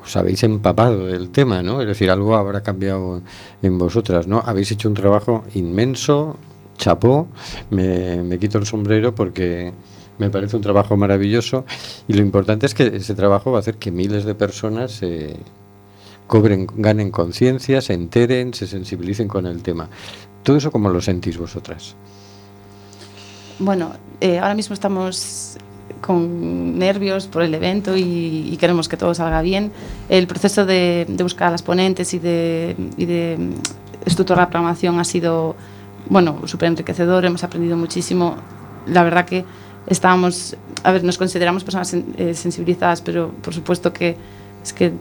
os 0.03 0.17
habéis 0.17 0.43
empapado 0.45 1.09
del 1.09 1.29
tema, 1.29 1.63
¿no? 1.63 1.83
Es 1.83 1.87
decir, 1.87 2.11
algo 2.11 2.35
habrá 2.35 2.63
cambiado 2.63 3.21
en 3.61 3.77
vosotras, 3.77 4.27
¿no? 4.27 4.43
Habéis 4.47 4.73
hecho 4.73 4.89
un 4.89 4.95
trabajo 4.95 5.45
inmenso, 5.55 6.39
chapó, 6.79 7.29
me, 7.69 8.23
me 8.23 8.39
quito 8.39 8.57
el 8.57 8.65
sombrero 8.65 9.15
porque 9.15 9.75
me 10.19 10.31
parece 10.31 10.57
un 10.57 10.63
trabajo 10.63 10.97
maravilloso 10.97 11.65
y 12.09 12.13
lo 12.15 12.21
importante 12.21 12.67
es 12.67 12.75
que 12.75 12.87
ese 12.87 13.15
trabajo 13.15 13.51
va 13.51 13.59
a 13.59 13.61
hacer 13.61 13.77
que 13.77 13.91
miles 13.91 14.25
de 14.25 14.35
personas 14.35 14.93
se 14.93 15.37
cobren, 16.27 16.67
ganen 16.77 17.11
conciencia, 17.11 17.81
se 17.81 17.95
enteren, 17.95 18.55
se 18.55 18.67
sensibilicen 18.67 19.29
con 19.29 19.47
el 19.47 19.63
tema. 19.63 19.89
Todo 20.43 20.57
eso 20.57 20.71
cómo 20.71 20.89
lo 20.91 21.01
sentís 21.01 21.39
vosotras. 21.39 21.97
Bueno, 23.59 23.93
eh, 24.21 24.39
ahora 24.39 24.55
mismo 24.55 24.75
estamos 24.75 25.57
con 26.01 26.79
nervios 26.79 27.27
por 27.27 27.43
el 27.43 27.55
evento 27.55 27.97
y, 27.97 28.57
queremos 28.61 28.89
que 28.89 28.97
todo 28.97 29.15
salga 29.15 29.41
bien. 29.43 29.73
El 30.09 30.27
proceso 30.27 30.67
de, 30.67 31.07
buscar 31.23 31.49
a 31.49 31.51
las 31.53 31.63
ponentes 31.63 32.13
y 32.15 32.19
de, 32.19 32.77
y 32.97 33.07
estructurar 34.05 34.45
la 34.45 34.51
programación 34.51 34.99
ha 34.99 35.05
sido, 35.05 35.57
bueno, 36.09 36.47
súper 36.47 36.69
enriquecedor, 36.69 37.25
hemos 37.25 37.43
aprendido 37.45 37.77
muchísimo. 37.77 38.37
La 38.87 39.03
verdad 39.03 39.25
que 39.25 39.45
estábamos, 39.87 40.57
a 40.83 40.93
ver, 40.93 41.05
nos 41.05 41.19
consideramos 41.19 41.65
personas 41.65 41.93
sen- 41.93 42.05
eh, 42.17 42.35
sensibilizadas, 42.35 43.01
pero 43.01 43.31
por 43.43 43.53
supuesto 43.55 43.93
que 43.93 44.17
es 44.63 44.73
que 44.73 44.93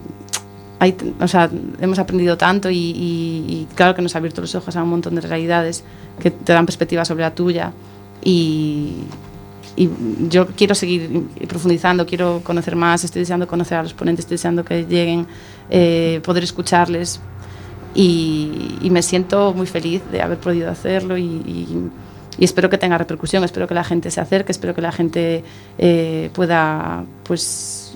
hay, 0.80 0.96
o 1.22 1.28
sea, 1.28 1.50
hemos 1.80 2.00
aprendido 2.00 2.38
tanto 2.38 2.70
y, 2.70 2.76
y- 2.78 3.46
y 3.48 3.68
claro 3.76 3.96
que 3.96 4.02
nos 4.02 4.16
ha 4.16 4.18
abierto 4.18 4.42
los 4.42 4.54
ojos 4.56 4.76
a 4.76 4.84
un 4.84 4.90
montón 4.90 5.16
de 5.16 5.22
realidades 5.22 5.84
que 6.20 6.32
te 6.32 6.52
dan 6.54 6.66
perspectiva 6.66 7.06
sobre 7.06 7.22
la 7.22 7.34
tuya. 7.34 7.72
Y, 8.24 8.94
y 9.76 9.90
yo 10.30 10.48
quiero 10.48 10.76
seguir 10.76 11.26
profundizando, 11.48 12.06
quiero 12.06 12.42
conocer 12.44 12.76
más, 12.76 13.04
estoy 13.04 13.22
deseando 13.22 13.48
conocer 13.48 13.78
a 13.78 13.84
los 13.84 13.94
ponentes, 13.94 14.26
estoy 14.26 14.36
deseando 14.36 14.64
que 14.66 14.86
lleguen, 14.86 15.26
eh, 15.70 16.20
poder 16.24 16.44
escucharles. 16.44 17.20
Y, 17.96 18.78
me 18.90 19.02
siento 19.02 19.54
muy 19.54 19.68
feliz 19.68 20.02
de 20.12 20.22
haber 20.22 20.40
podido 20.40 20.70
hacerlo 20.70 21.18
y, 21.18 21.24
y- 22.38 22.46
espero 22.46 22.70
que 22.70 22.78
tenga 22.78 22.98
repercusión, 22.98 23.44
espero 23.44 23.68
que 23.68 23.74
la 23.74 23.84
gente 23.84 24.12
se 24.12 24.22
acerque, 24.22 24.52
espero 24.52 24.74
que 24.74 24.82
la 24.82 24.92
gente 24.92 25.44
eh, 25.78 26.30
pueda 26.34 27.06
pues 27.24 27.94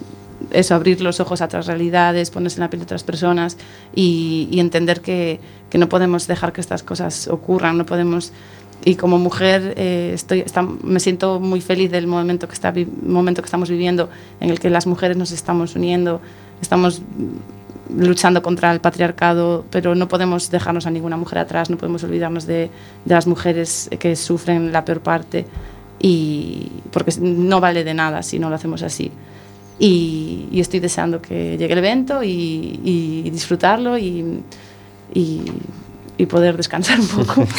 eso, 0.51 0.75
abrir 0.75 1.01
los 1.01 1.19
ojos 1.19 1.41
a 1.41 1.45
otras 1.45 1.67
realidades, 1.67 2.29
ponerse 2.29 2.57
en 2.57 2.61
la 2.61 2.69
piel 2.69 2.81
de 2.81 2.85
otras 2.85 3.03
personas 3.03 3.57
y, 3.95 4.49
entender 4.53 5.01
que, 5.01 5.39
no 5.73 5.89
podemos 5.89 6.27
dejar 6.27 6.53
que 6.53 6.61
estas 6.61 6.83
cosas 6.83 7.27
ocurran, 7.27 7.77
no 7.77 7.85
podemos... 7.85 8.31
Y 8.85 8.95
como 8.95 9.17
mujer 9.17 9.73
eh, 9.75 10.11
estoy, 10.13 10.45
me 10.83 10.99
siento 10.99 11.39
muy 11.39 11.61
feliz 11.61 11.91
del 11.91 12.07
momento 12.07 12.47
que, 12.47 12.53
está, 12.53 12.73
momento 13.03 13.41
que 13.41 13.47
estamos 13.47 13.69
viviendo, 13.69 14.09
en 14.39 14.51
el 14.51 14.59
que 14.59 14.69
las 14.69 14.85
mujeres 14.87 15.17
nos 15.17 15.31
estamos 15.31 15.75
uniendo, 15.75 16.21
estamos 16.61 17.01
luchando 17.95 18.41
contra 18.41 18.71
el 18.71 18.79
patriarcado, 18.79 19.65
pero 19.69 19.95
no 19.95 20.07
podemos 20.07 20.49
dejarnos 20.49 20.85
a 20.85 20.91
ninguna 20.91 21.17
mujer 21.17 21.39
atrás, 21.39 21.69
no 21.69 21.77
podemos 21.77 22.03
olvidarnos 22.03 22.45
de, 22.45 22.69
de 23.05 23.15
las 23.15 23.27
mujeres 23.27 23.89
que 23.99 24.15
sufren 24.15 24.71
la 24.71 24.83
peor 24.85 25.01
parte, 25.01 25.45
y, 25.99 26.71
porque 26.91 27.11
no 27.19 27.59
vale 27.59 27.83
de 27.83 27.93
nada 27.93 28.21
si 28.23 28.39
no 28.39 28.49
lo 28.49 28.55
hacemos 28.55 28.83
así. 28.83 29.11
Y, 29.79 30.47
y 30.51 30.59
estoy 30.59 30.79
deseando 30.79 31.21
que 31.21 31.57
llegue 31.57 31.73
el 31.73 31.79
evento 31.79 32.23
y, 32.23 32.79
y 32.83 33.29
disfrutarlo 33.29 33.97
y, 33.97 34.41
y, 36.17 36.25
poder 36.25 36.57
descansar 36.57 36.99
un 36.99 37.07
poco. 37.07 37.45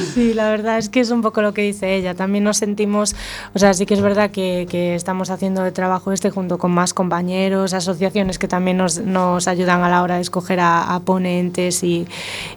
Sí, 0.00 0.34
la 0.34 0.48
verdad 0.48 0.78
es 0.78 0.88
que 0.88 1.00
es 1.00 1.10
un 1.10 1.22
poco 1.22 1.42
lo 1.42 1.54
que 1.54 1.62
dice 1.62 1.94
ella. 1.94 2.14
También 2.14 2.44
nos 2.44 2.56
sentimos, 2.56 3.14
o 3.54 3.58
sea, 3.58 3.74
sí 3.74 3.86
que 3.86 3.94
es 3.94 4.00
verdad 4.00 4.30
que, 4.30 4.66
que 4.68 4.94
estamos 4.94 5.30
haciendo 5.30 5.64
el 5.64 5.72
trabajo 5.72 6.12
este 6.12 6.30
junto 6.30 6.58
con 6.58 6.72
más 6.72 6.94
compañeros, 6.94 7.74
asociaciones 7.74 8.38
que 8.38 8.48
también 8.48 8.76
nos, 8.76 8.98
nos 8.98 9.46
ayudan 9.48 9.82
a 9.82 9.88
la 9.88 10.02
hora 10.02 10.16
de 10.16 10.22
escoger 10.22 10.60
a, 10.60 10.94
a 10.94 11.00
ponentes 11.00 11.82
y, 11.84 12.06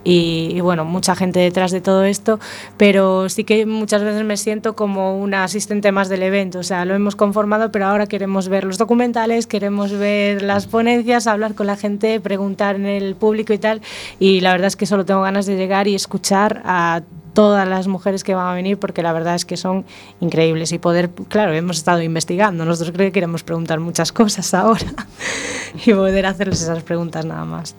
y, 0.03 0.51
y, 0.53 0.61
bueno, 0.61 0.85
mucha 0.85 1.15
gente 1.15 1.39
detrás 1.39 1.71
de 1.71 1.81
todo 1.81 2.03
esto, 2.05 2.39
pero 2.77 3.29
sí 3.29 3.43
que 3.43 3.65
muchas 3.65 4.03
veces 4.03 4.23
me 4.23 4.37
siento 4.37 4.75
como 4.75 5.17
una 5.17 5.43
asistente 5.43 5.91
más 5.91 6.09
del 6.09 6.23
evento. 6.23 6.59
O 6.59 6.63
sea, 6.63 6.85
lo 6.85 6.95
hemos 6.95 7.15
conformado, 7.15 7.71
pero 7.71 7.85
ahora 7.85 8.07
queremos 8.07 8.49
ver 8.49 8.63
los 8.63 8.77
documentales, 8.77 9.47
queremos 9.47 9.91
ver 9.91 10.41
las 10.41 10.67
ponencias, 10.67 11.27
hablar 11.27 11.53
con 11.53 11.67
la 11.67 11.75
gente, 11.75 12.19
preguntar 12.19 12.75
en 12.75 12.85
el 12.85 13.15
público 13.15 13.36
y 13.53 13.57
tal. 13.57 13.81
Y 14.19 14.41
la 14.41 14.51
verdad 14.51 14.67
es 14.67 14.75
que 14.75 14.85
solo 14.85 15.05
tengo 15.05 15.21
ganas 15.21 15.45
de 15.45 15.55
llegar 15.55 15.87
y 15.87 15.95
escuchar 15.95 16.61
a 16.65 17.01
todas 17.33 17.67
las 17.67 17.87
mujeres 17.87 18.23
que 18.23 18.33
van 18.33 18.47
a 18.47 18.53
venir 18.55 18.79
porque 18.79 19.03
la 19.03 19.13
verdad 19.13 19.35
es 19.35 19.45
que 19.45 19.57
son 19.57 19.85
increíbles 20.21 20.71
y 20.71 20.79
poder, 20.79 21.11
claro, 21.29 21.53
hemos 21.53 21.77
estado 21.77 22.01
investigando, 22.01 22.65
nosotros 22.65 22.95
creo 22.95 23.09
que 23.09 23.11
queremos 23.11 23.43
preguntar 23.43 23.79
muchas 23.79 24.11
cosas 24.11 24.55
ahora 24.55 25.05
y 25.85 25.93
poder 25.93 26.25
hacerles 26.25 26.63
esas 26.63 26.81
preguntas 26.81 27.25
nada 27.25 27.45
más. 27.45 27.75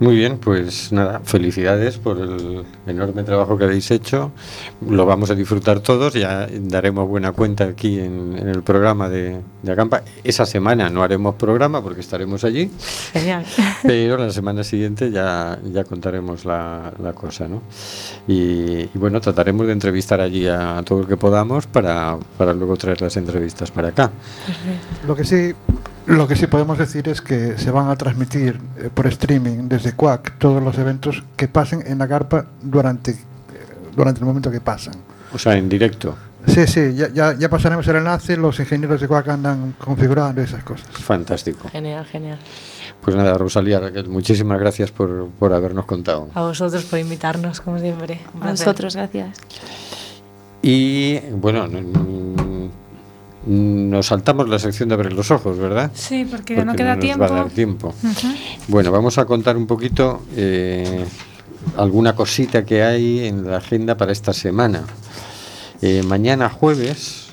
Muy 0.00 0.16
bien, 0.16 0.38
pues 0.38 0.90
nada, 0.92 1.20
felicidades 1.24 1.98
por 1.98 2.18
el 2.18 2.64
enorme 2.86 3.22
trabajo 3.22 3.56
que 3.56 3.64
habéis 3.64 3.90
hecho. 3.92 4.32
Lo 4.86 5.06
vamos 5.06 5.30
a 5.30 5.36
disfrutar 5.36 5.80
todos, 5.80 6.14
ya 6.14 6.48
daremos 6.50 7.08
buena 7.08 7.30
cuenta 7.32 7.64
aquí 7.64 8.00
en, 8.00 8.36
en 8.36 8.48
el 8.48 8.62
programa 8.62 9.08
de, 9.08 9.40
de 9.62 9.72
Acampa. 9.72 10.02
Esa 10.24 10.46
semana 10.46 10.90
no 10.90 11.02
haremos 11.04 11.36
programa 11.36 11.80
porque 11.80 12.00
estaremos 12.00 12.42
allí, 12.42 12.70
Genial. 13.12 13.44
pero 13.82 14.18
la 14.18 14.30
semana 14.30 14.64
siguiente 14.64 15.12
ya, 15.12 15.58
ya 15.72 15.84
contaremos 15.84 16.44
la, 16.44 16.92
la 17.00 17.12
cosa, 17.12 17.46
¿no? 17.46 17.62
Y, 18.26 18.82
y 18.82 18.90
bueno, 18.94 19.20
trataremos 19.20 19.66
de 19.66 19.74
entrevistar 19.74 20.20
allí 20.20 20.48
a 20.48 20.82
todo 20.84 21.02
el 21.02 21.06
que 21.06 21.16
podamos 21.16 21.66
para, 21.68 22.18
para 22.36 22.52
luego 22.52 22.76
traer 22.76 23.00
las 23.00 23.16
entrevistas 23.16 23.70
para 23.70 23.88
acá. 23.88 24.10
Lo 25.06 25.14
que 25.14 25.24
sí, 25.24 25.52
lo 26.06 26.28
que 26.28 26.36
sí 26.36 26.46
podemos 26.46 26.78
decir 26.78 27.08
es 27.08 27.20
que 27.20 27.58
se 27.58 27.70
van 27.70 27.88
a 27.88 27.96
transmitir 27.96 28.60
eh, 28.78 28.90
por 28.92 29.06
streaming 29.06 29.68
desde 29.68 29.92
Quack 29.92 30.38
todos 30.38 30.62
los 30.62 30.76
eventos 30.78 31.22
que 31.36 31.48
pasen 31.48 31.82
en 31.86 31.98
la 31.98 32.08
carpa 32.08 32.46
durante, 32.62 33.12
eh, 33.12 33.16
durante 33.94 34.20
el 34.20 34.26
momento 34.26 34.50
que 34.50 34.60
pasan. 34.60 34.94
O 35.32 35.38
sea, 35.38 35.56
en 35.56 35.68
directo. 35.68 36.16
Sí, 36.46 36.66
sí, 36.66 36.94
ya, 36.94 37.08
ya, 37.08 37.36
ya 37.38 37.48
pasaremos 37.48 37.88
el 37.88 37.96
enlace, 37.96 38.36
los 38.36 38.60
ingenieros 38.60 39.00
de 39.00 39.08
Quack 39.08 39.28
andan 39.28 39.74
configurando 39.78 40.42
esas 40.42 40.62
cosas. 40.62 40.86
Fantástico. 40.88 41.68
Genial, 41.70 42.04
genial. 42.04 42.38
Pues 43.00 43.16
nada, 43.16 43.34
Rosalía, 43.34 43.80
Raquel, 43.80 44.08
muchísimas 44.08 44.60
gracias 44.60 44.90
por, 44.90 45.28
por 45.38 45.52
habernos 45.52 45.86
contado. 45.86 46.28
A 46.34 46.42
vosotros 46.42 46.84
por 46.84 46.98
invitarnos, 46.98 47.60
como 47.60 47.78
siempre. 47.78 48.20
A 48.40 48.50
vosotros, 48.50 48.94
gracias. 48.94 49.38
Y 50.62 51.18
bueno, 51.30 51.66
nos 53.46 54.06
saltamos 54.06 54.48
la 54.48 54.58
sección 54.58 54.88
de 54.88 54.94
abrir 54.94 55.12
los 55.12 55.30
ojos, 55.30 55.58
¿verdad? 55.58 55.90
Sí, 55.94 56.26
porque 56.30 56.64
no 56.64 56.74
queda 56.74 56.96
nos 56.96 57.04
tiempo. 57.04 57.20
va 57.20 57.26
a 57.26 57.42
dar 57.42 57.50
tiempo. 57.50 57.94
Bueno, 58.68 58.90
vamos 58.90 59.18
a 59.18 59.24
contar 59.24 59.56
un 59.56 59.66
poquito 59.66 60.22
eh, 60.36 61.04
alguna 61.76 62.14
cosita 62.14 62.64
que 62.64 62.82
hay 62.82 63.26
en 63.26 63.50
la 63.50 63.58
agenda 63.58 63.96
para 63.96 64.12
esta 64.12 64.32
semana. 64.32 64.84
Eh, 65.82 66.02
mañana 66.02 66.48
jueves 66.48 67.24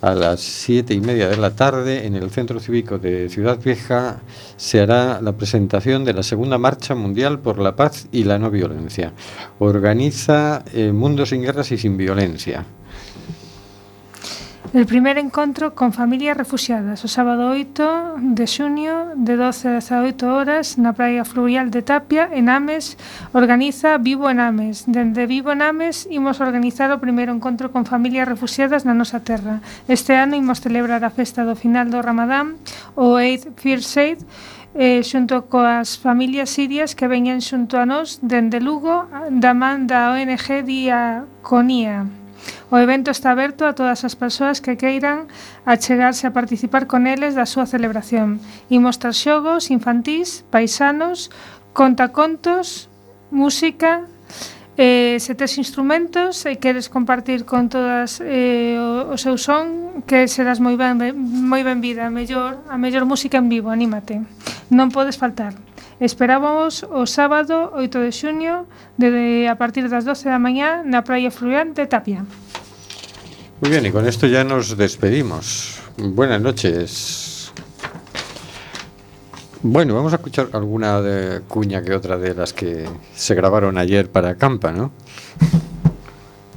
a 0.00 0.14
las 0.14 0.40
siete 0.40 0.92
y 0.92 1.00
media 1.00 1.30
de 1.30 1.38
la 1.38 1.56
tarde 1.56 2.06
en 2.06 2.14
el 2.14 2.30
Centro 2.30 2.60
Cívico 2.60 2.98
de 2.98 3.30
Ciudad 3.30 3.58
Vieja 3.58 4.20
se 4.56 4.80
hará 4.80 5.20
la 5.22 5.32
presentación 5.32 6.04
de 6.04 6.12
la 6.12 6.22
segunda 6.22 6.58
Marcha 6.58 6.94
Mundial 6.94 7.38
por 7.38 7.58
la 7.58 7.74
Paz 7.74 8.06
y 8.12 8.24
la 8.24 8.38
No 8.38 8.50
Violencia. 8.50 9.14
Organiza 9.58 10.62
eh, 10.74 10.92
Mundo 10.92 11.24
sin 11.24 11.40
Guerras 11.40 11.72
y 11.72 11.78
sin 11.78 11.96
Violencia. 11.96 12.66
El 14.74 14.86
primeiro 14.86 15.20
encontro 15.20 15.76
con 15.76 15.92
familias 15.92 16.36
refugiadas 16.36 16.98
o 17.04 17.08
sábado 17.08 17.54
8 17.54 18.18
de 18.34 18.42
xunio, 18.50 19.14
de 19.14 19.38
12 19.38 19.70
a 19.70 20.02
18 20.02 20.26
horas 20.26 20.82
na 20.82 20.90
praia 20.90 21.22
fluvial 21.22 21.70
de 21.70 21.86
Tapia 21.86 22.26
en 22.26 22.50
Ames 22.50 22.98
organiza 23.30 24.02
Vivo 24.02 24.26
en 24.34 24.42
Ames. 24.42 24.90
Dende 24.90 25.30
Vivo 25.30 25.54
en 25.54 25.62
Ames 25.62 26.10
imos 26.10 26.42
organizar 26.42 26.90
o 26.90 26.98
primeiro 26.98 27.30
encontro 27.30 27.70
con 27.70 27.86
familias 27.86 28.26
refugiadas 28.26 28.82
na 28.82 28.98
nosa 28.98 29.22
terra. 29.22 29.62
Este 29.86 30.18
ano 30.18 30.34
imos 30.34 30.58
celebrar 30.58 31.06
a 31.06 31.14
festa 31.14 31.46
do 31.46 31.54
final 31.54 31.94
do 31.94 32.02
Ramadán, 32.02 32.58
o 32.98 33.22
Eid 33.22 33.54
First 33.54 33.94
Aid, 33.94 34.26
eh, 34.74 35.06
xunto 35.06 35.46
coas 35.46 36.02
familias 36.02 36.50
sirias 36.50 36.98
que 36.98 37.06
veñen 37.06 37.46
xunto 37.46 37.78
a 37.78 37.86
nós 37.86 38.18
dende 38.26 38.58
Lugo 38.58 39.06
da 39.30 39.54
man 39.54 39.86
da 39.86 40.10
ONG 40.18 40.66
Dia 40.66 41.30
Conía. 41.46 42.23
O 42.72 42.78
evento 42.80 43.10
está 43.10 43.30
aberto 43.30 43.64
a 43.64 43.76
todas 43.76 44.02
as 44.04 44.14
persoas 44.18 44.60
que 44.60 44.76
queiran 44.76 45.30
achegarse 45.64 46.26
a 46.26 46.34
participar 46.34 46.88
con 46.90 47.06
eles 47.06 47.36
da 47.38 47.46
súa 47.46 47.68
celebración. 47.68 48.40
Imos 48.72 48.98
tras 48.98 49.20
xogos 49.20 49.70
infantís, 49.70 50.42
paisanos, 50.50 51.30
contacontos, 51.72 52.88
música, 53.30 54.06
Eh, 54.76 55.18
se 55.20 55.38
tes 55.38 55.54
instrumentos 55.54 56.42
e 56.50 56.58
queres 56.58 56.90
compartir 56.90 57.46
con 57.46 57.70
todas 57.70 58.18
eh, 58.18 58.74
o, 58.74 59.14
o 59.14 59.16
seu 59.22 59.38
son, 59.38 60.02
que 60.02 60.26
serás 60.26 60.58
moi 60.58 60.74
ben 60.74 60.98
moi 61.14 61.62
benvida, 61.62 62.02
a 62.02 62.10
mellor, 62.10 62.58
a 62.66 62.74
mellor 62.74 63.06
música 63.06 63.38
en 63.38 63.46
vivo, 63.46 63.70
anímate. 63.70 64.18
Non 64.74 64.90
podes 64.90 65.14
faltar. 65.14 65.54
Esperábamos 66.00 66.82
o 66.90 67.06
sábado 67.06 67.70
8 67.74 68.00
de 68.02 68.10
xuño 68.10 68.66
desde 68.98 69.46
a 69.46 69.54
partir 69.54 69.86
das 69.86 70.02
12 70.02 70.26
da 70.26 70.42
mañá 70.42 70.82
na 70.82 71.06
Praia 71.06 71.30
Fluvial 71.30 71.70
de 71.70 71.86
Tapia. 71.86 72.26
Muy 73.62 73.70
bien, 73.70 73.86
y 73.86 73.90
con 73.94 74.06
esto 74.06 74.26
ya 74.26 74.42
nos 74.42 74.76
despedimos. 74.76 75.80
Buenas 75.96 76.40
noches. 76.42 77.52
Bueno, 79.62 79.94
vamos 79.94 80.12
a 80.12 80.16
escuchar 80.16 80.48
alguna 80.52 81.00
de, 81.00 81.40
cuña 81.48 81.80
que 81.82 81.94
otra 81.94 82.18
de 82.18 82.34
las 82.34 82.52
que 82.52 82.84
se 83.14 83.34
grabaron 83.34 83.78
ayer 83.78 84.10
para 84.10 84.34
Campa, 84.34 84.72
¿no? 84.72 84.92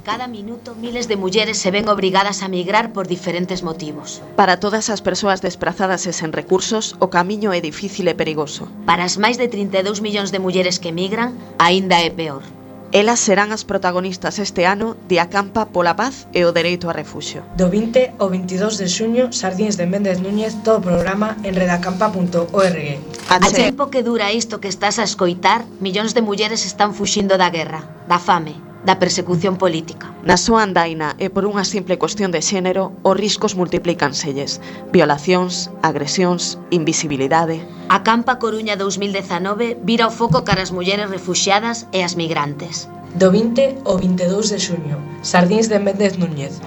Cada 0.08 0.26
minuto 0.26 0.74
miles 0.74 1.06
de 1.06 1.16
mulleres 1.16 1.58
se 1.58 1.70
ven 1.70 1.86
obrigadas 1.86 2.42
a 2.42 2.48
migrar 2.48 2.94
por 2.94 3.06
diferentes 3.06 3.62
motivos. 3.62 4.22
Para 4.36 4.56
todas 4.56 4.88
as 4.88 5.04
persoas 5.04 5.44
desprazadas 5.44 6.08
e 6.08 6.16
sen 6.16 6.32
recursos, 6.32 6.96
o 6.96 7.12
camiño 7.12 7.52
é 7.52 7.60
difícil 7.60 8.08
e 8.08 8.16
perigoso. 8.16 8.72
Para 8.88 9.04
as 9.04 9.20
máis 9.20 9.36
de 9.36 9.52
32 9.52 10.00
millóns 10.00 10.32
de 10.32 10.40
mulleres 10.40 10.80
que 10.80 10.96
migran, 10.96 11.36
aínda 11.60 12.00
é 12.00 12.08
peor. 12.08 12.40
Elas 12.88 13.20
serán 13.20 13.52
as 13.52 13.68
protagonistas 13.68 14.40
este 14.40 14.64
ano 14.64 14.96
de 15.12 15.20
Acampa 15.20 15.68
pola 15.68 15.92
Paz 15.92 16.24
e 16.32 16.48
o 16.48 16.56
Dereito 16.56 16.88
a 16.88 16.96
Refuxio. 16.96 17.44
Do 17.60 17.68
20 17.68 18.16
ao 18.16 18.32
22 18.32 18.80
de 18.80 18.88
xuño, 18.88 19.28
Sardins 19.28 19.76
de 19.76 19.84
Méndez 19.84 20.24
Núñez, 20.24 20.56
todo 20.64 20.80
o 20.80 20.86
programa 20.88 21.36
en 21.44 21.52
redacampa.org. 21.52 22.80
A 23.28 23.36
tempo 23.52 23.92
que 23.92 24.00
dura 24.00 24.32
isto 24.32 24.56
que 24.56 24.72
estás 24.72 24.96
a 24.96 25.04
escoitar, 25.04 25.68
millóns 25.84 26.16
de 26.16 26.24
mulleres 26.24 26.64
están 26.64 26.96
fuxindo 26.96 27.36
da 27.36 27.52
guerra, 27.52 27.84
da 28.08 28.16
fame, 28.16 28.67
da 28.86 28.98
persecución 28.98 29.58
política. 29.58 30.14
Na 30.22 30.38
súa 30.38 30.62
andaina 30.62 31.18
e 31.18 31.30
por 31.30 31.46
unha 31.46 31.66
simple 31.66 31.98
cuestión 31.98 32.30
de 32.30 32.42
xénero, 32.42 32.94
os 33.02 33.18
riscos 33.18 33.58
multiplícanselles. 33.58 34.62
Violacións, 34.94 35.70
agresións, 35.82 36.58
invisibilidade... 36.70 37.62
A 37.88 38.04
Campa 38.04 38.36
Coruña 38.36 38.76
2019 38.76 39.80
vira 39.80 40.06
o 40.06 40.12
foco 40.12 40.44
cara 40.44 40.60
as 40.60 40.74
mulleres 40.76 41.08
refuxiadas 41.08 41.88
e 41.96 42.04
as 42.04 42.20
migrantes. 42.20 42.84
Do 43.16 43.32
20 43.32 43.88
ao 43.88 43.96
22 43.96 44.52
de 44.52 44.58
xuño, 44.60 44.96
Sardins 45.24 45.72
de 45.72 45.80
Méndez 45.80 46.20
Núñez. 46.20 46.60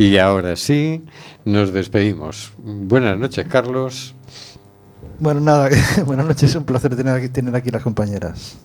E 0.00 0.16
agora 0.16 0.56
sí, 0.56 1.04
nos 1.44 1.68
despedimos. 1.70 2.56
Buenas 2.56 3.20
noches, 3.20 3.44
Carlos. 3.44 4.16
Bueno, 5.22 5.40
nada, 5.40 5.70
buenas 6.04 6.26
noches, 6.26 6.52
un 6.56 6.64
placer 6.64 6.96
tener 6.96 7.14
aquí, 7.14 7.28
tener 7.28 7.54
aquí 7.54 7.70
las 7.70 7.84
compañeras. 7.84 8.58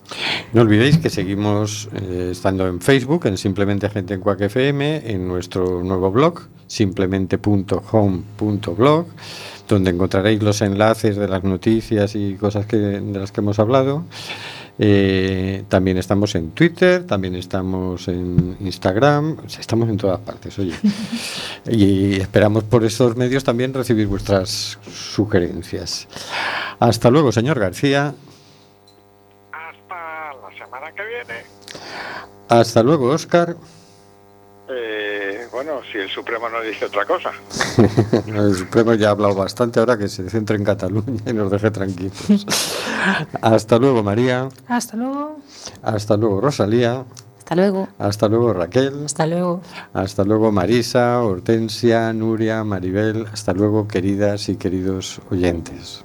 No 0.52 0.62
olvidéis 0.62 0.98
que 0.98 1.08
seguimos 1.08 1.88
eh, 1.94 2.30
estando 2.32 2.66
en 2.66 2.80
Facebook, 2.80 3.26
en 3.26 3.38
Simplemente 3.38 3.88
Gente 3.88 4.14
en 4.14 4.20
Quack 4.20 4.40
FM, 4.40 5.08
en 5.08 5.28
nuestro 5.28 5.84
nuevo 5.84 6.10
blog, 6.10 6.40
simplemente.home.blog, 6.66 9.06
donde 9.68 9.90
encontraréis 9.92 10.42
los 10.42 10.60
enlaces 10.60 11.16
de 11.16 11.28
las 11.28 11.44
noticias 11.44 12.16
y 12.16 12.34
cosas 12.34 12.66
que, 12.66 12.76
de 12.76 13.20
las 13.20 13.30
que 13.30 13.40
hemos 13.40 13.60
hablado. 13.60 14.02
Eh, 14.80 15.64
también 15.68 15.98
estamos 15.98 16.34
en 16.36 16.50
Twitter, 16.52 17.04
también 17.04 17.34
estamos 17.34 18.06
en 18.06 18.56
Instagram, 18.60 19.38
o 19.44 19.48
sea, 19.48 19.60
estamos 19.60 19.88
en 19.88 19.96
todas 19.96 20.20
partes, 20.20 20.56
oye. 20.58 20.74
y 21.66 22.20
esperamos 22.20 22.64
por 22.64 22.84
estos 22.84 23.16
medios 23.16 23.42
también 23.42 23.74
recibir 23.74 24.06
vuestras 24.06 24.78
sugerencias. 24.88 26.06
Hasta 26.78 27.10
luego, 27.10 27.32
señor 27.32 27.58
García. 27.58 28.14
Hasta 29.52 30.34
la 30.34 30.64
semana 30.64 30.92
que 30.92 31.02
viene. 31.04 31.42
Hasta 32.48 32.82
luego, 32.82 33.10
Oscar. 33.10 33.56
Bueno, 35.58 35.80
si 35.90 35.98
el 35.98 36.08
Supremo 36.08 36.48
no 36.48 36.60
dice 36.62 36.84
otra 36.84 37.04
cosa. 37.04 37.32
El 38.28 38.54
Supremo 38.54 38.94
ya 38.94 39.08
ha 39.08 39.10
hablado 39.10 39.34
bastante, 39.34 39.80
ahora 39.80 39.98
que 39.98 40.06
se 40.06 40.30
centre 40.30 40.54
en 40.54 40.62
Cataluña 40.62 41.20
y 41.26 41.32
nos 41.32 41.50
deje 41.50 41.72
tranquilos. 41.72 42.12
Hasta 43.42 43.76
luego, 43.76 44.04
María. 44.04 44.48
Hasta 44.68 44.96
luego. 44.96 45.40
Hasta 45.82 46.16
luego, 46.16 46.40
Rosalía. 46.40 47.04
Hasta 47.38 47.56
luego. 47.56 47.88
Hasta 47.98 48.28
luego, 48.28 48.52
Raquel. 48.52 49.04
Hasta 49.04 49.26
luego. 49.26 49.60
Hasta 49.94 50.22
luego, 50.22 50.52
Marisa, 50.52 51.20
Hortensia, 51.24 52.12
Nuria, 52.12 52.62
Maribel. 52.62 53.26
Hasta 53.32 53.52
luego, 53.52 53.88
queridas 53.88 54.48
y 54.48 54.54
queridos 54.54 55.20
oyentes. 55.28 56.04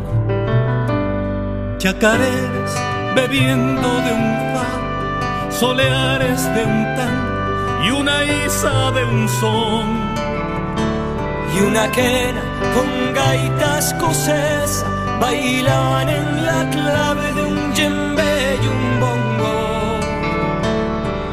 Chacareras 1.81 2.75
bebiendo 3.15 3.89
de 4.05 4.11
un 4.13 4.53
pan, 4.53 5.51
soleares 5.51 6.43
de 6.53 6.63
un 6.63 6.83
tan 6.95 7.83
y 7.83 7.89
una 7.89 8.23
isa 8.23 8.91
de 8.91 9.03
un 9.03 9.27
son. 9.27 9.87
Y 11.55 11.61
una 11.61 11.91
quena 11.91 12.43
con 12.75 13.13
gaitas 13.15 13.93
escocesa 13.93 14.85
bailaban 15.19 16.07
en 16.07 16.45
la 16.45 16.69
clave 16.69 17.33
de 17.33 17.41
un 17.41 17.73
djembe 17.73 18.59
y 18.61 18.67
un 18.67 18.99
bongo. 18.99 19.55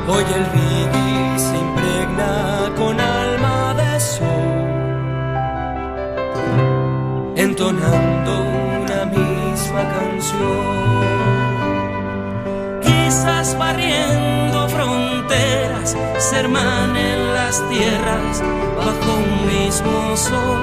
Hoy 0.09 0.25
el 0.35 0.45
reggae 0.57 1.39
se 1.39 1.59
impregna 1.59 2.73
con 2.75 2.99
alma 2.99 3.75
de 3.75 4.01
sol, 4.01 4.65
entonando 7.37 8.48
Quizás 12.83 13.57
barriendo 13.57 14.69
fronteras, 14.69 15.97
se 16.19 16.41
hermanen 16.41 17.35
las 17.35 17.63
tierras 17.69 18.43
bajo 18.77 19.13
un 19.15 19.47
mismo 19.47 20.17
sol. 20.17 20.59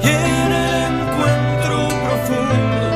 Y 0.00 0.06
en 0.06 0.52
el 0.52 0.74
encuentro 0.92 1.88
profundo 2.04 2.86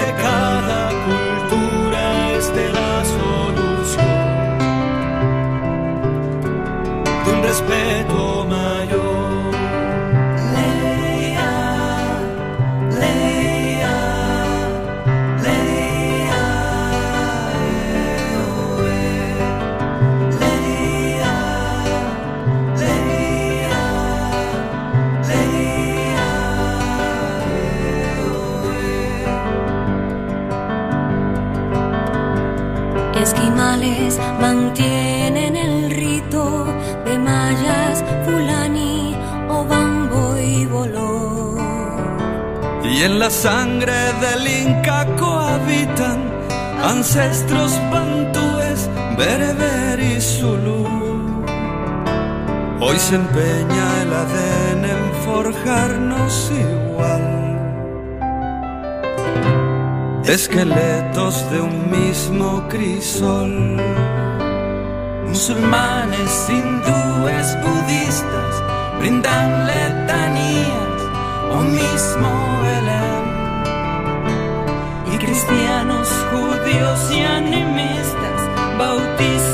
de 0.00 0.08
cada 0.22 0.80
cultura 1.06 2.04
esté 2.32 2.64
la 2.72 3.04
solución 3.16 4.18
de 7.24 7.32
un 7.32 7.42
respeto 7.42 8.43
Y 42.94 43.02
en 43.02 43.18
la 43.18 43.28
sangre 43.28 44.12
del 44.20 44.46
Inca 44.46 45.04
cohabitan 45.18 46.30
ancestros 46.80 47.72
bantúes, 47.90 48.88
bereber 49.18 49.98
y 49.98 50.20
zulú. 50.20 50.86
Hoy 52.80 52.96
se 52.96 53.16
empeña 53.16 53.86
el 54.02 54.12
ADN 54.22 54.84
en 54.84 55.12
forjarnos 55.24 56.52
igual. 56.52 57.26
Esqueletos 60.26 61.50
de 61.50 61.60
un 61.62 61.90
mismo 61.90 62.68
crisol. 62.68 63.76
Musulmanes, 65.26 66.48
hindúes, 66.48 67.58
budistas 67.60 68.62
brindan 69.00 69.66
letanías 69.66 70.83
o 71.56 71.60
mismo 71.62 72.30
Belén. 72.62 73.24
Y 75.12 75.18
cristianos, 75.18 76.08
judíos 76.30 77.00
y 77.10 77.20
animistas 77.20 78.40
bautizan 78.78 79.53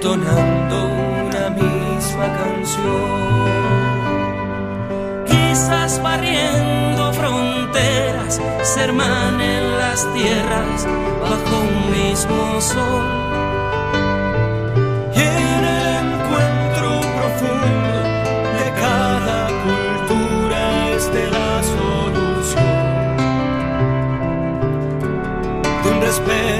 entonando 0.00 0.86
una 0.86 1.50
misma 1.50 2.26
canción. 2.38 2.90
Quizás 5.26 6.02
barriendo 6.02 7.12
fronteras 7.12 8.40
se 8.62 8.80
hermanen 8.80 9.76
las 9.78 10.06
tierras 10.14 10.86
bajo 11.20 11.60
un 11.60 11.90
mismo 11.92 12.60
sol. 12.62 13.04
Y 15.14 15.20
en 15.20 15.64
el 15.68 15.76
encuentro 16.00 16.88
profundo 17.18 17.98
de 18.58 18.66
cada 18.80 19.48
cultura 19.66 20.62
esté 20.96 21.30
la 21.30 21.62
solución 21.74 22.72
de 25.82 25.88
un 25.90 26.00
respeto. 26.00 26.59